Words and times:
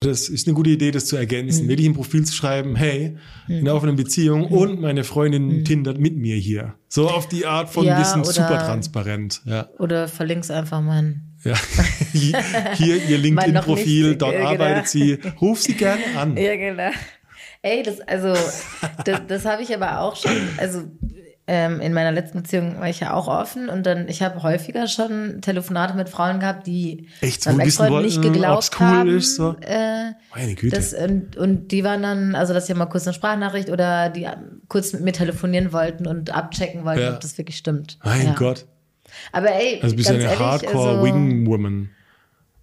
Das 0.00 0.28
ist 0.28 0.46
eine 0.46 0.54
gute 0.54 0.70
Idee, 0.70 0.92
das 0.92 1.06
zu 1.06 1.16
ergänzen. 1.16 1.64
Mhm. 1.64 1.68
Wirklich 1.70 1.86
im 1.88 1.94
Profil 1.94 2.24
zu 2.24 2.32
schreiben, 2.32 2.76
hey, 2.76 3.16
in 3.48 3.58
einer 3.60 3.74
offenen 3.74 3.96
Beziehung 3.96 4.46
und 4.46 4.80
meine 4.80 5.02
Freundin 5.02 5.64
tindert 5.64 5.98
mit 5.98 6.16
mir 6.16 6.36
hier. 6.36 6.74
So 6.88 7.08
auf 7.10 7.26
die 7.26 7.46
Art 7.46 7.68
von 7.68 7.82
Mhm. 7.82 7.88
Ja, 7.88 7.98
wir 7.98 8.04
sind 8.04 8.20
oder- 8.20 8.32
super 8.32 8.58
transparent. 8.58 9.42
Ja. 9.44 9.68
Oder 9.80 10.06
verlink's 10.06 10.52
einfach 10.52 10.80
mein. 10.82 11.22
ja. 11.42 11.54
Hier, 12.12 13.04
ihr 13.08 13.18
LinkedIn-Profil, 13.18 14.14
dort 14.16 14.34
äh, 14.34 14.38
genau. 14.38 14.50
arbeitet 14.50 14.88
sie. 14.88 15.18
Ruf 15.40 15.60
sie 15.60 15.74
gerne 15.74 16.02
an. 16.16 16.36
Ja, 16.36 16.54
genau. 16.56 16.90
Ey, 17.62 17.82
das, 17.82 18.00
also, 18.00 18.34
das, 19.04 19.20
das 19.26 19.44
habe 19.44 19.64
ich 19.64 19.74
aber 19.74 20.00
auch 20.00 20.14
schon, 20.14 20.30
also 20.58 20.84
ähm, 21.48 21.80
in 21.80 21.94
meiner 21.94 22.12
letzten 22.12 22.42
Beziehung 22.42 22.78
war 22.78 22.88
ich 22.88 23.00
ja 23.00 23.14
auch 23.14 23.26
offen 23.26 23.68
und 23.70 23.86
dann, 23.86 24.06
ich 24.06 24.22
habe 24.22 24.42
häufiger 24.42 24.86
schon 24.86 25.40
Telefonate 25.40 25.94
mit 25.96 26.08
Frauen 26.10 26.40
gehabt, 26.40 26.66
die 26.66 27.08
Echt, 27.22 27.46
meinem 27.46 27.60
Ex-Freund 27.60 28.04
nicht 28.04 28.20
geglaubt 28.20 28.70
cool 28.78 28.86
haben. 28.86 29.16
ist, 29.16 29.36
so? 29.36 29.56
Äh, 29.62 30.12
Meine 30.34 30.54
Güte. 30.54 30.76
das, 30.76 30.92
und, 30.92 31.36
und 31.38 31.72
die 31.72 31.82
waren 31.84 32.02
dann, 32.02 32.34
also 32.34 32.52
dass 32.52 32.66
sie 32.66 32.74
mal 32.74 32.86
kurz 32.86 33.06
eine 33.06 33.14
Sprachnachricht 33.14 33.70
oder 33.70 34.10
die 34.10 34.28
kurz 34.68 34.92
mit 34.92 35.02
mir 35.02 35.12
telefonieren 35.12 35.72
wollten 35.72 36.06
und 36.06 36.34
abchecken 36.34 36.84
wollten, 36.84 37.00
Ja. 37.02 37.14
ob 37.14 37.20
das 37.20 37.38
wirklich 37.38 37.56
stimmt. 37.56 37.98
mein 38.04 38.26
ja. 38.26 38.34
Gott. 38.34 38.66
Aber 39.32 39.50
ey, 39.50 39.80
Also 39.82 39.96
bist 39.96 40.08
du 40.10 40.12
ganz 40.12 40.24
eine 40.24 40.32
ehrlich, 40.34 40.46
Hardcore 40.46 40.88
also, 40.90 41.02
Wing 41.02 41.46
Woman. 41.46 41.88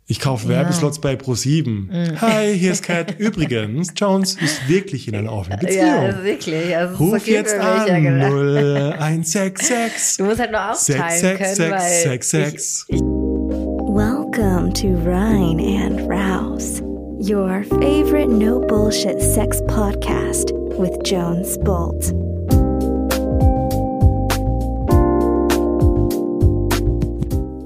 Ich 0.07 0.19
kaufe 0.19 0.47
Werbeslots 0.47 0.99
bei 0.99 1.15
Pro7. 1.15 1.67
Mhm. 1.67 2.21
Hi, 2.21 2.55
hier 2.55 2.73
ist 2.73 2.83
Kat. 2.83 3.15
Übrigens, 3.17 3.91
Jones 3.95 4.35
ist 4.39 4.69
wirklich 4.69 5.07
in 5.07 5.15
einer 5.15 5.31
offenen 5.33 5.59
Beziehung. 5.59 5.83
Ja, 5.87 6.23
wirklich. 6.23 6.77
Also 6.77 6.95
Ruf 6.97 7.13
okay 7.13 7.31
jetzt 7.31 7.55
an 7.55 7.87
ja, 7.87 7.99
genau. 7.99 8.27
0166 8.27 10.17
Du 10.17 10.25
musst 10.25 10.39
halt 10.39 10.51
nur 10.51 10.71
aufteilen 10.71 11.37
können, 11.37 11.71
weil 11.71 11.91
ich, 11.91 12.03
6666. 12.03 12.85
Welcome 12.99 14.73
to 14.73 14.89
Rhine 15.03 15.59
and 15.83 16.01
Rouse, 16.07 16.83
your 17.17 17.63
favorite 17.63 18.29
no 18.29 18.59
bullshit 18.59 19.19
sex 19.19 19.59
podcast 19.65 20.51
with 20.77 20.91
Jones 21.03 21.57
Bolt. 21.63 22.13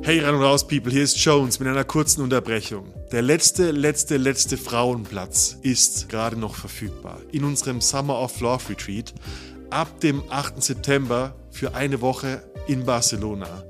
Hey, 0.09 0.21
ran 0.21 0.33
und 0.33 0.41
raus, 0.41 0.67
People, 0.67 0.91
hier 0.91 1.03
ist 1.03 1.23
Jones 1.23 1.59
mit 1.59 1.69
einer 1.69 1.83
kurzen 1.83 2.23
Unterbrechung. 2.23 2.91
Der 3.11 3.21
letzte, 3.21 3.69
letzte, 3.69 4.17
letzte 4.17 4.57
Frauenplatz 4.57 5.59
ist 5.61 6.09
gerade 6.09 6.35
noch 6.35 6.55
verfügbar 6.55 7.21
in 7.31 7.43
unserem 7.43 7.79
Summer 7.79 8.19
of 8.19 8.39
Love 8.41 8.69
Retreat 8.69 9.13
ab 9.69 9.99
dem 9.99 10.23
8. 10.31 10.63
September 10.63 11.35
für 11.51 11.75
eine 11.75 12.01
Woche 12.01 12.41
in 12.65 12.85
Barcelona. 12.85 13.63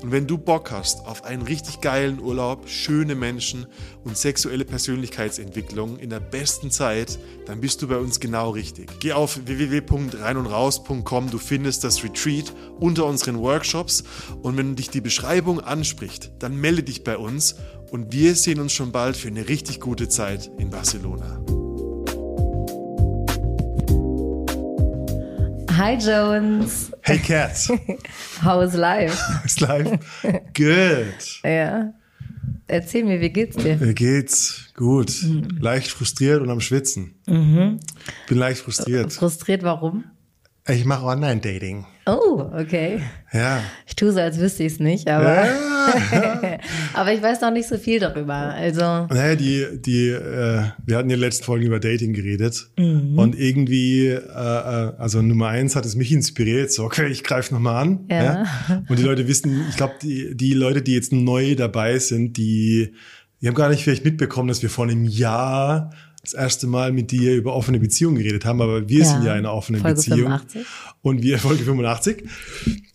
Und 0.00 0.12
wenn 0.12 0.26
du 0.26 0.38
Bock 0.38 0.70
hast 0.70 1.06
auf 1.06 1.24
einen 1.24 1.42
richtig 1.42 1.80
geilen 1.80 2.20
Urlaub, 2.20 2.68
schöne 2.68 3.14
Menschen 3.14 3.66
und 4.04 4.16
sexuelle 4.16 4.64
Persönlichkeitsentwicklung 4.64 5.98
in 5.98 6.10
der 6.10 6.20
besten 6.20 6.70
Zeit, 6.70 7.18
dann 7.46 7.60
bist 7.60 7.82
du 7.82 7.88
bei 7.88 7.98
uns 7.98 8.20
genau 8.20 8.50
richtig. 8.50 8.90
Geh 9.00 9.12
auf 9.12 9.38
www.reinundraus.com, 9.44 11.30
du 11.30 11.38
findest 11.38 11.84
das 11.84 12.02
Retreat 12.02 12.52
unter 12.80 13.06
unseren 13.06 13.38
Workshops 13.38 14.04
und 14.42 14.56
wenn 14.56 14.76
dich 14.76 14.90
die 14.90 15.00
Beschreibung 15.00 15.60
anspricht, 15.60 16.32
dann 16.38 16.56
melde 16.56 16.82
dich 16.82 17.04
bei 17.04 17.16
uns 17.16 17.56
und 17.90 18.12
wir 18.12 18.34
sehen 18.34 18.60
uns 18.60 18.72
schon 18.72 18.92
bald 18.92 19.16
für 19.16 19.28
eine 19.28 19.48
richtig 19.48 19.80
gute 19.80 20.08
Zeit 20.08 20.50
in 20.58 20.70
Barcelona. 20.70 21.44
Hi 25.78 25.96
Jones, 25.96 26.92
Hey 27.00 27.18
Cat, 27.18 27.56
how's 28.44 28.74
life? 28.74 29.18
ist 29.44 29.60
live? 29.60 29.98
Good. 30.54 31.40
Ja. 31.44 31.94
Erzähl 32.66 33.04
mir, 33.04 33.20
wie 33.20 33.30
geht's 33.30 33.56
dir? 33.56 33.76
Mir 33.76 33.94
geht's 33.94 34.70
gut. 34.74 35.10
Mhm. 35.22 35.58
Leicht 35.60 35.88
frustriert 35.88 36.42
und 36.42 36.50
am 36.50 36.60
Schwitzen. 36.60 37.14
Bin 37.26 37.80
leicht 38.28 38.60
frustriert. 38.60 39.12
Frustriert, 39.12 39.62
warum? 39.62 40.04
Ich 40.68 40.84
mache 40.84 41.04
Online-Dating. 41.04 41.86
Oh, 42.06 42.48
okay. 42.56 43.00
Ja. 43.32 43.64
Ich 43.84 43.96
tue 43.96 44.12
so, 44.12 44.20
als 44.20 44.38
wüsste 44.38 44.62
ich 44.62 44.74
es 44.74 44.78
nicht, 44.78 45.08
aber, 45.08 45.44
ja. 45.44 46.58
aber 46.94 47.12
ich 47.12 47.20
weiß 47.20 47.40
noch 47.40 47.50
nicht 47.50 47.68
so 47.68 47.78
viel 47.78 47.98
darüber. 47.98 48.34
Also, 48.34 48.80
Naja, 48.80 49.34
die, 49.34 49.66
die, 49.80 50.10
äh, 50.10 50.62
wir 50.84 50.96
hatten 50.96 51.10
in 51.10 51.16
den 51.16 51.18
letzten 51.18 51.44
Folgen 51.44 51.66
über 51.66 51.80
Dating 51.80 52.12
geredet. 52.12 52.68
Mhm. 52.78 53.18
Und 53.18 53.36
irgendwie, 53.36 54.06
äh, 54.06 54.18
äh, 54.18 54.92
also 54.98 55.20
Nummer 55.20 55.48
eins 55.48 55.74
hat 55.74 55.84
es 55.84 55.96
mich 55.96 56.12
inspiriert. 56.12 56.70
So, 56.70 56.84
okay, 56.84 57.08
ich 57.08 57.24
greife 57.24 57.52
nochmal 57.52 57.82
an. 57.82 58.06
Ja. 58.08 58.46
Und 58.88 59.00
die 59.00 59.04
Leute 59.04 59.26
wissen, 59.26 59.64
ich 59.68 59.76
glaube, 59.76 59.94
die, 60.00 60.36
die 60.36 60.54
Leute, 60.54 60.80
die 60.80 60.94
jetzt 60.94 61.12
neu 61.12 61.56
dabei 61.56 61.98
sind, 61.98 62.36
die, 62.36 62.94
die 63.40 63.48
haben 63.48 63.56
gar 63.56 63.68
nicht 63.68 63.82
vielleicht 63.82 64.04
mitbekommen, 64.04 64.46
dass 64.46 64.62
wir 64.62 64.70
vor 64.70 64.84
einem 64.84 65.04
Jahr 65.04 65.90
das 66.22 66.32
erste 66.34 66.66
Mal 66.66 66.92
mit 66.92 67.10
dir 67.10 67.34
über 67.34 67.54
offene 67.54 67.78
Beziehungen 67.80 68.16
geredet 68.16 68.44
haben, 68.44 68.60
aber 68.62 68.88
wir 68.88 69.00
Ja, 69.00 69.04
sind 69.04 69.24
ja 69.24 69.32
in 69.32 69.40
einer 69.40 69.52
offenen 69.52 69.80
Folge 69.80 69.96
Beziehung. 69.96 70.18
85. 70.38 70.66
Und 71.02 71.22
wir, 71.22 71.38
Folge 71.40 71.64
85. 71.64 72.24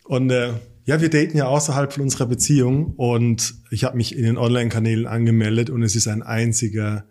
Und 0.05 0.29
äh, 0.31 0.53
ja, 0.85 1.01
wir 1.01 1.09
daten 1.09 1.35
ja 1.37 1.47
außerhalb 1.47 1.91
von 1.91 2.03
unserer 2.03 2.25
Beziehung 2.27 2.93
und 2.95 3.55
ich 3.71 3.83
habe 3.83 3.97
mich 3.97 4.15
in 4.15 4.23
den 4.23 4.37
Online-Kanälen 4.37 5.05
angemeldet 5.05 5.69
und 5.69 5.83
es 5.83 5.95
ist 5.97 6.07
ein 6.07 6.23
einziger 6.23 7.03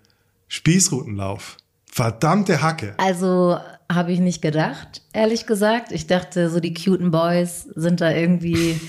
Spießrutenlauf. 0.49 1.59
Verdammte 1.85 2.63
Hacke. 2.63 2.95
also 2.99 3.59
habe 3.93 4.11
ich 4.13 4.19
nicht 4.19 4.43
gedacht, 4.43 5.03
ehrlich 5.13 5.47
gesagt. 5.47 5.93
Ich 5.93 6.07
dachte, 6.09 6.51
so 6.51 6.59
die 6.59 6.75
cuten 6.75 7.11
Boys 7.13 7.69
sind 7.77 8.01
da 8.01 8.11
irgendwie, 8.11 8.81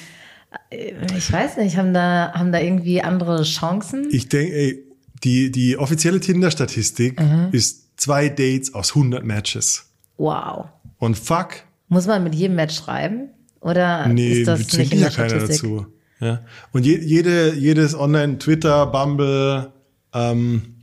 äh, 0.71 0.93
ich 1.15 1.31
weiß 1.31 1.57
nicht, 1.57 1.77
haben 1.77 1.93
da, 1.93 2.31
haben 2.33 2.51
da 2.51 2.59
irgendwie 2.59 3.01
andere 3.01 3.43
Chancen. 3.43 4.07
Ich 4.11 4.27
denke, 4.29 4.53
ey, 4.53 4.83
die, 5.23 5.51
die 5.51 5.77
offizielle 5.77 6.19
Tinder-Statistik 6.19 7.21
ist 7.51 7.99
zwei 7.99 8.29
Dates 8.29 8.73
aus 8.73 8.89
100 8.95 9.23
Matches. 9.23 9.89
Wow. 10.17 10.65
Und 10.99 11.17
fuck, 11.17 11.63
Muss 11.89 12.07
man 12.07 12.23
mit 12.23 12.35
jedem 12.35 12.55
Match 12.55 12.75
schreiben? 12.75 13.29
Oder 13.61 14.07
nee, 14.07 14.41
ist 14.41 14.47
das 14.47 14.71
nicht 14.77 14.93
in 14.93 14.99
ja 14.99 15.09
keiner 15.09 15.39
dazu. 15.39 15.87
Ja. 16.19 16.43
Und 16.71 16.85
je, 16.85 16.97
jede, 16.99 17.53
jedes 17.53 17.95
Online, 17.95 18.37
Twitter, 18.37 18.87
Bumble, 18.87 19.71
ähm, 20.13 20.77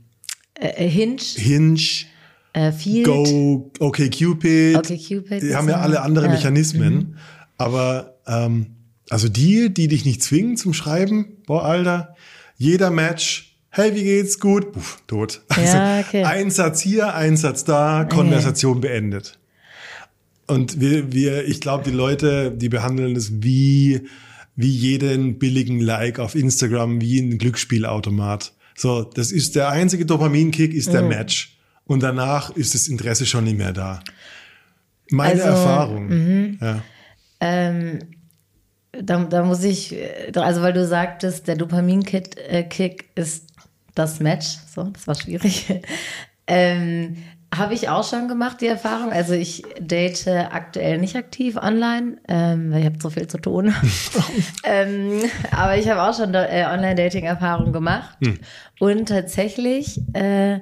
Äh, 0.57 0.85
äh, 0.85 0.89
Hinge, 0.89 1.21
Hinge, 1.35 1.79
äh, 2.53 2.71
Field, 2.71 3.05
Go, 3.05 3.71
okay, 3.79 4.09
Cupid. 4.09 4.77
OkCupid 4.77 5.41
Die 5.41 5.47
ist 5.47 5.55
haben 5.55 5.67
ja 5.67 5.81
alle 5.81 6.01
andere 6.01 6.25
ja. 6.25 6.31
Mhm. 6.31 6.35
Mechanismen. 6.37 7.17
Aber 7.57 8.15
ähm, 8.27 8.67
also 9.09 9.27
die, 9.27 9.73
die 9.73 9.87
dich 9.87 10.05
nicht 10.05 10.23
zwingen 10.23 10.57
zum 10.57 10.73
Schreiben, 10.73 11.37
boah, 11.45 11.63
Alter, 11.63 12.15
jeder 12.57 12.89
Match, 12.89 13.54
hey, 13.75 13.93
wie 13.95 14.03
geht's? 14.03 14.39
Gut, 14.39 14.71
Puff, 14.71 15.01
tot. 15.07 15.41
Also 15.49 15.77
Ja, 15.77 15.99
okay. 15.99 16.23
ein 16.23 16.49
Satz 16.51 16.81
hier, 16.81 17.13
ein 17.15 17.37
Satz 17.37 17.63
da, 17.63 18.05
Konversation 18.05 18.81
beendet. 18.81 19.37
Und 20.47 20.79
wir, 20.79 21.11
wir, 21.11 21.45
ich 21.47 21.59
glaube, 21.61 21.83
die 21.83 21.95
Leute, 21.95 22.51
die 22.51 22.69
behandeln 22.69 23.15
es 23.15 23.41
wie, 23.43 24.07
wie 24.55 24.69
jeden 24.69 25.39
billigen 25.39 25.79
Like 25.79 26.19
auf 26.19 26.35
Instagram, 26.35 27.01
wie 27.01 27.19
ein 27.19 27.37
Glücksspielautomat. 27.37 28.53
So, 28.75 29.03
das 29.03 29.31
ist 29.31 29.55
der 29.55 29.69
einzige 29.69 30.05
Dopaminkick, 30.05 30.73
ist 30.73 30.87
Mhm. 30.89 30.91
der 30.93 31.01
Match. 31.03 31.57
Und 31.85 32.03
danach 32.03 32.49
ist 32.55 32.73
das 32.75 32.87
Interesse 32.87 33.25
schon 33.25 33.43
nicht 33.45 33.57
mehr 33.57 33.73
da. 33.73 34.01
Meine 35.11 35.43
Also, 35.43 35.55
Erfahrung. 35.55 36.57
Ja. 36.61 36.81
Ähm, 37.39 37.99
da, 38.91 39.23
da 39.25 39.43
muss 39.43 39.63
ich, 39.63 39.95
also 40.35 40.61
weil 40.61 40.73
du 40.73 40.85
sagtest, 40.87 41.47
der 41.47 41.55
Dopamin-Kick 41.55 42.37
äh, 42.49 42.95
ist 43.15 43.47
das 43.95 44.19
Match. 44.19 44.57
So, 44.73 44.83
das 44.83 45.07
war 45.07 45.15
schwierig. 45.15 45.73
ähm, 46.47 47.17
Habe 47.55 47.73
ich 47.73 47.87
auch 47.89 48.03
schon 48.07 48.27
gemacht, 48.27 48.59
die 48.61 48.67
Erfahrung. 48.67 49.11
Also 49.11 49.33
ich 49.33 49.63
date 49.79 50.27
aktuell 50.27 50.97
nicht 50.97 51.15
aktiv 51.15 51.55
online, 51.55 52.17
ähm, 52.27 52.71
weil 52.71 52.79
ich 52.81 52.85
habe 52.85 52.97
so 53.01 53.09
viel 53.09 53.27
zu 53.27 53.37
tun. 53.37 53.73
ähm, 54.63 55.21
aber 55.51 55.77
ich 55.77 55.89
habe 55.89 56.01
auch 56.03 56.15
schon 56.15 56.33
äh, 56.33 56.65
Online-Dating-Erfahrung 56.69 57.71
gemacht. 57.71 58.17
Und 58.79 59.07
tatsächlich 59.07 60.01
äh, 60.13 60.59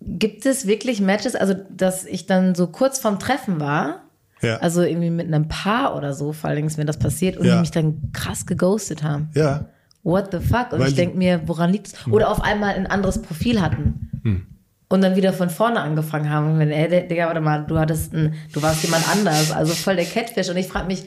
gibt 0.00 0.46
es 0.46 0.66
wirklich 0.66 1.00
Matches, 1.00 1.34
also 1.36 1.54
dass 1.70 2.04
ich 2.06 2.26
dann 2.26 2.54
so 2.54 2.68
kurz 2.68 2.98
vorm 2.98 3.18
Treffen 3.18 3.60
war. 3.60 4.00
Ja. 4.40 4.56
Also 4.58 4.82
irgendwie 4.82 5.10
mit 5.10 5.26
einem 5.26 5.48
Paar 5.48 5.96
oder 5.96 6.12
so, 6.12 6.32
vor 6.32 6.50
allem 6.50 6.66
ist 6.66 6.76
mir 6.78 6.84
das 6.84 6.98
passiert 6.98 7.36
und 7.38 7.46
Ja. 7.46 7.54
die 7.54 7.60
mich 7.60 7.70
dann 7.70 8.10
krass 8.12 8.46
geghostet 8.46 9.02
haben. 9.02 9.30
ja. 9.34 9.66
What 10.04 10.28
the 10.32 10.38
fuck? 10.38 10.72
Und 10.72 10.80
Weil 10.80 10.88
ich 10.88 10.94
denke 10.94 11.16
mir, 11.16 11.42
woran 11.46 11.72
liegt 11.72 11.88
es? 11.88 12.06
Oder 12.06 12.30
auf 12.30 12.42
einmal 12.42 12.74
ein 12.74 12.86
anderes 12.86 13.20
Profil 13.22 13.60
hatten. 13.60 14.10
Hm. 14.22 14.46
Und 14.88 15.00
dann 15.00 15.16
wieder 15.16 15.32
von 15.32 15.48
vorne 15.48 15.80
angefangen 15.80 16.30
haben. 16.30 16.52
Und 16.52 16.58
wenn, 16.58 16.70
ey, 16.70 17.08
Digga, 17.08 17.26
warte 17.26 17.40
mal, 17.40 17.64
du 17.66 17.78
hattest 17.78 18.12
ein, 18.12 18.34
du 18.52 18.62
warst 18.62 18.84
jemand 18.84 19.08
anders. 19.08 19.50
Also 19.50 19.72
voll 19.72 19.96
der 19.96 20.04
Catfish. 20.04 20.50
Und 20.50 20.58
ich 20.58 20.68
frage 20.68 20.86
mich, 20.86 21.04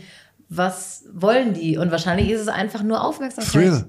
was 0.50 1.06
wollen 1.14 1.54
die? 1.54 1.78
Und 1.78 1.92
wahrscheinlich 1.92 2.30
ist 2.30 2.42
es 2.42 2.48
einfach 2.48 2.82
nur 2.82 3.06
Aufmerksamkeit. 3.06 3.54
Thrill. 3.54 3.86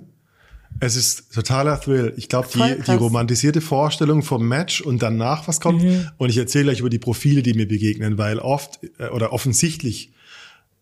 Es 0.81 0.95
ist 0.95 1.33
totaler 1.35 1.81
Thrill. 1.81 2.13
Ich 2.17 2.29
glaube, 2.29 2.49
die, 2.55 2.83
die 2.83 2.95
romantisierte 2.95 3.63
Vorstellung 3.63 4.23
vom 4.23 4.47
Match 4.47 4.83
und 4.83 5.03
danach 5.03 5.49
was 5.49 5.61
kommt. 5.61 5.83
Mhm. 5.83 6.09
Und 6.19 6.29
ich 6.29 6.37
erzähle 6.37 6.65
gleich 6.65 6.81
über 6.81 6.91
die 6.91 6.99
Profile, 6.99 7.43
die 7.43 7.55
mir 7.55 7.67
begegnen, 7.67 8.19
weil 8.19 8.39
oft 8.39 8.81
äh, 8.99 9.09
oder 9.09 9.33
offensichtlich 9.33 10.13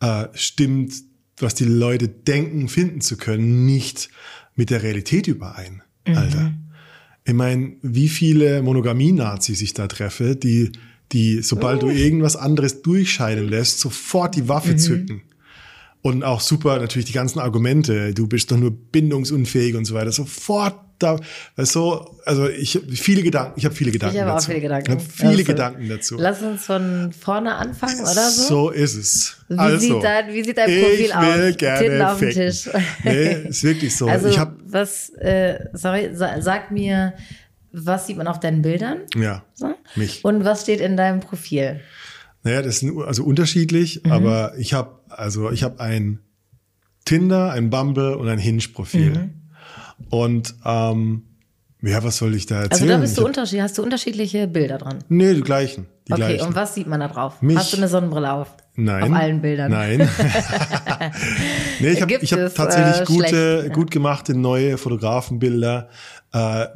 äh, 0.00 0.26
stimmt, 0.34 0.92
was 1.38 1.54
die 1.54 1.64
Leute 1.64 2.08
denken, 2.08 2.68
finden 2.68 3.00
zu 3.00 3.16
können, 3.16 3.64
nicht 3.66 4.08
mit 4.54 4.70
der 4.70 4.82
Realität 4.82 5.26
überein. 5.26 5.82
Mhm. 6.06 6.16
Alter. 6.16 6.54
Ich 7.24 7.34
meine, 7.34 7.72
wie 7.82 8.08
viele 8.08 8.62
Monogamie-Nazis 8.62 9.60
ich 9.60 9.74
da 9.74 9.88
treffe, 9.88 10.36
die, 10.36 10.72
die, 11.12 11.42
sobald 11.42 11.82
Oh. 11.82 11.88
du 11.88 11.92
irgendwas 11.92 12.36
anderes 12.36 12.82
durchscheinen 12.82 13.48
lässt, 13.48 13.80
sofort 13.80 14.36
die 14.36 14.48
Waffe 14.48 14.72
Mhm. 14.72 14.78
zücken. 14.78 15.22
Und 16.06 16.22
auch 16.22 16.40
super 16.40 16.78
natürlich 16.78 17.06
die 17.06 17.12
ganzen 17.12 17.40
Argumente, 17.40 18.14
du 18.14 18.26
bist 18.28 18.50
doch 18.50 18.56
nur 18.56 18.70
bindungsunfähig 18.70 19.74
und 19.74 19.84
so 19.86 19.94
weiter, 19.94 20.12
sofort 20.12 20.76
da, 20.98 21.18
du, 21.76 22.06
also 22.24 22.48
ich 22.48 22.78
viele 22.92 23.22
Gedanken, 23.22 23.52
ich 23.58 23.64
habe 23.66 23.74
viele 23.74 23.90
Gedanken 23.90 24.16
Ich 24.16 24.22
habe 24.22 24.30
auch 24.32 24.36
dazu. 24.36 24.46
viele 24.50 24.60
Gedanken. 24.62 24.86
Ich 24.92 24.98
habe 24.98 25.04
viele 25.14 25.30
Also, 25.32 25.44
Gedanken 25.44 25.88
dazu. 25.90 26.16
Lass 26.18 26.40
uns 26.42 26.64
von 26.64 27.12
vorne 27.12 27.54
anfangen, 27.56 28.00
oder 28.00 28.30
so? 28.30 28.42
So 28.48 28.70
ist 28.70 28.94
es. 28.94 29.36
Wie, 29.48 29.58
also, 29.58 29.78
sieht 29.78 30.02
dein, 30.02 30.32
wie 30.32 30.42
sieht 30.44 30.56
dein 30.56 30.64
Profil 30.80 31.00
ich 31.06 31.14
aus? 31.14 31.36
will 31.36 31.52
gerne 31.54 31.78
Titten 31.80 32.02
auf 32.02 32.18
dem. 32.18 32.30
Tisch. 32.30 32.70
Nee, 33.04 33.32
ist 33.48 33.62
wirklich 33.64 33.94
so. 33.94 34.06
Also, 34.08 34.28
ich 34.28 34.38
habe 34.38 34.56
was, 34.64 35.10
äh, 35.18 35.58
sorry, 35.74 36.10
sa 36.14 36.40
sag 36.40 36.70
mir, 36.70 37.12
was 37.72 38.06
sieht 38.06 38.16
man 38.16 38.26
auf 38.26 38.40
deinen 38.40 38.62
Bildern? 38.62 39.00
ja, 39.16 39.44
So? 39.54 39.74
mich. 39.96 40.24
Und 40.24 40.44
was 40.44 40.62
steht 40.62 40.80
in 40.80 40.96
deinem 40.96 41.20
Profil? 41.20 41.80
Naja, 42.42 42.62
das 42.62 42.82
ist 42.82 42.90
also 43.04 43.24
unterschiedlich, 43.24 44.02
Mhm. 44.04 44.12
aber 44.12 44.54
ich 44.56 44.72
habe 44.72 44.92
also 45.08 45.50
ich 45.50 45.62
habe 45.62 45.80
ein 45.80 46.20
Tinder, 47.04 47.52
ein 47.52 47.70
Bumble 47.70 48.14
und 48.16 48.28
ein 48.28 48.38
Hinge-Profil. 48.38 49.10
Mhm. 49.10 49.30
Und 50.10 50.54
ähm, 50.64 51.22
ja, 51.82 52.02
was 52.02 52.16
soll 52.16 52.34
ich 52.34 52.46
da 52.46 52.56
Also 52.56 52.70
erzählen? 52.70 52.88
da 52.90 52.96
bist 52.98 53.18
du 53.18 53.24
unterschiedlich, 53.24 53.62
hast 53.62 53.78
du 53.78 53.82
unterschiedliche 53.82 54.46
Bilder 54.48 54.78
dran. 54.78 54.98
Nee, 55.08 55.34
die 55.34 55.40
gleichen. 55.42 55.86
Die 56.08 56.12
okay, 56.12 56.22
gleichen. 56.36 56.48
und 56.48 56.54
was 56.56 56.74
sieht 56.74 56.86
man 56.86 57.00
da 57.00 57.08
drauf? 57.08 57.42
Mich- 57.42 57.56
Hast 57.56 57.72
du 57.72 57.76
eine 57.76 57.88
Sonnenbrille 57.88 58.32
auf? 58.32 58.56
Nein. 58.74 59.04
Auf 59.04 59.12
allen 59.18 59.40
Bildern. 59.40 59.70
Nein. 59.72 59.98
nee, 61.80 61.88
ich 61.92 62.02
habe 62.02 62.14
hab 62.14 62.22
es, 62.22 62.54
tatsächlich 62.54 63.00
äh, 63.00 63.04
gute, 63.04 63.28
schlecht, 63.28 63.72
gut 63.74 63.90
gemachte 63.90 64.34
neue 64.36 64.76
Fotografenbilder. 64.78 65.88
Äh, 66.32 66.66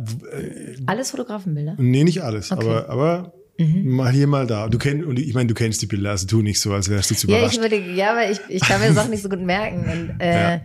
Alles 0.87 1.11
Fotografenbilder? 1.11 1.75
nee, 1.79 2.05
nicht 2.05 2.23
alles, 2.23 2.51
Okay. 2.53 2.67
aber, 2.67 2.89
aber 2.89 3.33
Mhm. 3.61 3.91
mal 3.91 4.11
hier, 4.13 4.27
mal 4.27 4.47
da. 4.47 4.69
Du 4.69 4.79
kennst, 4.79 5.07
und 5.07 5.19
ich 5.19 5.35
meine, 5.35 5.47
du 5.49 5.55
kennst 5.55 5.81
die 5.83 5.87
Bilder, 5.87 6.11
also 6.11 6.27
tu 6.27 6.43
nicht 6.43 6.61
so, 6.61 6.73
als 6.73 6.89
wärst 6.89 7.11
du 7.11 7.15
zu 7.15 7.27
Ja, 7.29 7.37
überrascht. 7.37 7.53
ich 7.55 7.59
überlege, 7.61 7.93
ja, 7.93 8.11
aber 8.13 8.31
ich, 8.31 8.41
ich 8.49 8.63
kann 8.63 8.81
mir 8.81 8.93
Sachen 8.93 9.11
nicht 9.11 9.23
so 9.23 9.29
gut 9.29 9.41
merken. 9.41 9.85
Und, 9.91 10.21
äh, 10.25 10.55
Ja. 10.55 10.61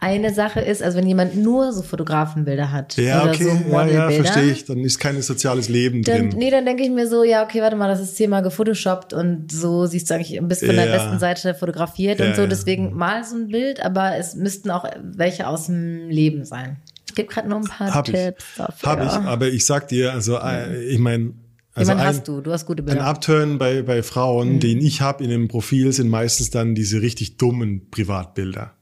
Eine 0.00 0.34
Sache 0.34 0.60
ist, 0.60 0.82
also 0.82 0.98
wenn 0.98 1.06
jemand 1.06 1.34
nur 1.34 1.72
so 1.72 1.80
Fotografenbilder 1.80 2.70
hat 2.70 2.94
ja, 2.98 3.22
oder 3.22 3.32
okay, 3.32 3.44
so 3.44 3.70
ja, 3.72 3.86
ja, 3.86 4.10
verstehe 4.10 4.50
ich. 4.52 4.66
Dann 4.66 4.80
ist 4.80 4.98
kein 4.98 5.22
soziales 5.22 5.70
Leben 5.70 6.02
dann, 6.02 6.28
drin. 6.28 6.38
nee, 6.38 6.50
dann 6.50 6.66
denke 6.66 6.82
ich 6.82 6.90
mir 6.90 7.08
so, 7.08 7.24
ja, 7.24 7.42
okay, 7.42 7.62
warte 7.62 7.74
mal, 7.74 7.88
das 7.88 8.00
ist 8.00 8.14
zehnmal 8.16 8.42
gefotoshoppt 8.42 9.14
und 9.14 9.50
so 9.50 9.86
siehst 9.86 10.10
du 10.10 10.14
eigentlich, 10.14 10.38
bist 10.42 10.62
von 10.66 10.74
der 10.76 10.86
Ja. 10.88 10.92
besten 10.92 11.18
Seite 11.20 11.54
fotografiert 11.54 12.20
Ja, 12.20 12.26
und 12.26 12.36
so, 12.36 12.42
ja. 12.42 12.48
deswegen 12.48 12.92
mal 12.92 13.24
so 13.24 13.36
ein 13.36 13.48
Bild, 13.48 13.82
aber 13.82 14.16
es 14.18 14.34
müssten 14.34 14.70
auch 14.70 14.84
welche 15.02 15.46
aus 15.46 15.66
dem 15.66 16.10
Leben 16.10 16.44
sein. 16.44 16.76
Ich 17.08 17.14
gebe 17.14 17.28
gerade 17.32 17.48
nur 17.48 17.58
ein 17.60 17.64
paar 17.64 17.94
Hab 17.94 18.06
ich. 18.06 18.14
Tipps 18.14 18.44
dafür. 18.58 18.88
Habe 18.90 19.04
ich, 19.04 19.10
aber 19.12 19.48
ich 19.48 19.64
sag 19.64 19.88
dir, 19.88 20.12
also 20.12 20.36
äh, 20.36 20.84
ich 20.84 20.98
meine, 20.98 21.32
also 21.74 21.90
Jemand 21.90 22.06
ein, 22.08 22.14
hast 22.14 22.28
du, 22.28 22.40
du 22.40 22.52
hast 22.52 22.66
gute 22.66 22.82
ein 22.82 22.86
Bilder. 22.86 23.06
Upturn 23.06 23.58
bei, 23.58 23.82
bei 23.82 24.02
Frauen, 24.02 24.54
Mhm. 24.54 24.60
den 24.60 24.78
ich 24.78 25.00
habe 25.00 25.24
in 25.24 25.30
dem 25.30 25.48
Profil, 25.48 25.92
sind 25.92 26.08
meistens 26.08 26.50
dann 26.50 26.74
diese 26.74 27.02
richtig 27.02 27.36
dummen 27.36 27.90
Privatbilder. 27.90 28.74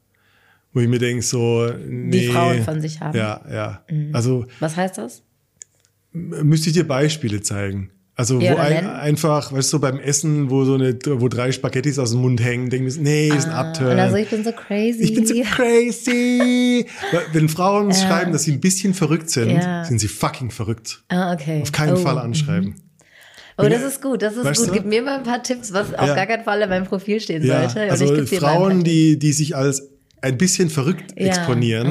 Wo 0.73 0.79
ich 0.79 0.87
mir 0.87 0.99
denke, 0.99 1.21
so, 1.23 1.69
nee. 1.87 2.29
Frauen 2.29 2.63
von 2.63 2.81
sich 2.81 2.99
haben. 2.99 3.11
Mhm. 3.11 3.17
Ja, 3.17 3.41
ja. 3.51 3.83
Also 4.13 4.45
Was 4.59 4.75
heißt 4.75 4.97
das? 4.97 5.23
müsste 6.11 6.69
ich 6.69 6.75
dir 6.75 6.87
Beispiele 6.87 7.41
zeigen. 7.41 7.89
Also 8.15 8.39
Ja, 8.39 8.53
wo 8.53 8.57
ein, 8.57 8.85
einfach, 8.87 9.51
weißt 9.51 9.73
du, 9.73 9.79
beim 9.79 9.99
Essen, 9.99 10.51
wo 10.51 10.65
so 10.65 10.75
eine, 10.75 10.97
wo 11.03 11.27
drei 11.29 11.51
Spaghettis 11.51 11.97
aus 11.97 12.11
dem 12.11 12.21
Mund 12.21 12.43
hängen, 12.43 12.69
denke 12.69 12.87
ich, 12.87 12.97
mir, 12.97 13.03
nee, 13.03 13.27
ist 13.29 13.47
ein 13.47 13.53
Upturn. 13.53 13.87
Ah, 13.87 13.93
Und 13.93 13.99
also 14.01 14.15
ich 14.17 14.29
bin 14.29 14.43
so 14.43 14.51
crazy. 14.51 15.01
Ich 15.01 15.13
bin 15.15 15.25
so 15.25 15.33
crazy. 15.43 16.85
Wenn 17.31 17.49
Frauen 17.49 17.91
schreiben, 17.93 18.31
dass 18.31 18.43
sie 18.43 18.51
ein 18.51 18.59
bisschen 18.59 18.93
verrückt 18.93 19.29
sind, 19.31 19.49
Ja. 19.49 19.83
sind 19.83 19.97
sie 19.99 20.07
fucking 20.07 20.51
verrückt. 20.51 21.03
ah, 21.09 21.33
okay. 21.33 21.61
Auf 21.63 21.71
keinen 21.71 21.93
oh. 21.93 21.97
Fall 21.97 22.19
anschreiben. 22.19 22.75
Oh, 23.57 23.67
das 23.67 23.81
ist 23.83 24.01
gut, 24.01 24.21
das 24.23 24.35
ist 24.35 24.45
Weißt 24.45 24.59
gut. 24.61 24.69
du? 24.69 24.73
Gib 24.73 24.85
mir 24.85 25.01
mal 25.03 25.17
ein 25.17 25.23
paar 25.23 25.41
Tipps, 25.43 25.73
was 25.73 25.93
auf 25.93 26.07
Ja. 26.07 26.15
gar 26.15 26.25
keinen 26.25 26.43
Fall 26.43 26.61
in 26.61 26.69
meinem 26.69 26.85
Profil 26.85 27.19
stehen 27.19 27.43
Ja, 27.43 27.61
sollte. 27.69 27.83
Und 27.85 27.91
also 27.91 28.25
Frauen, 28.37 28.83
die, 28.83 29.17
die 29.19 29.31
sich 29.31 29.55
als 29.55 29.89
ein 30.21 30.37
bisschen 30.37 30.69
verrückt 30.69 31.13
Ja. 31.19 31.27
exponieren, 31.27 31.87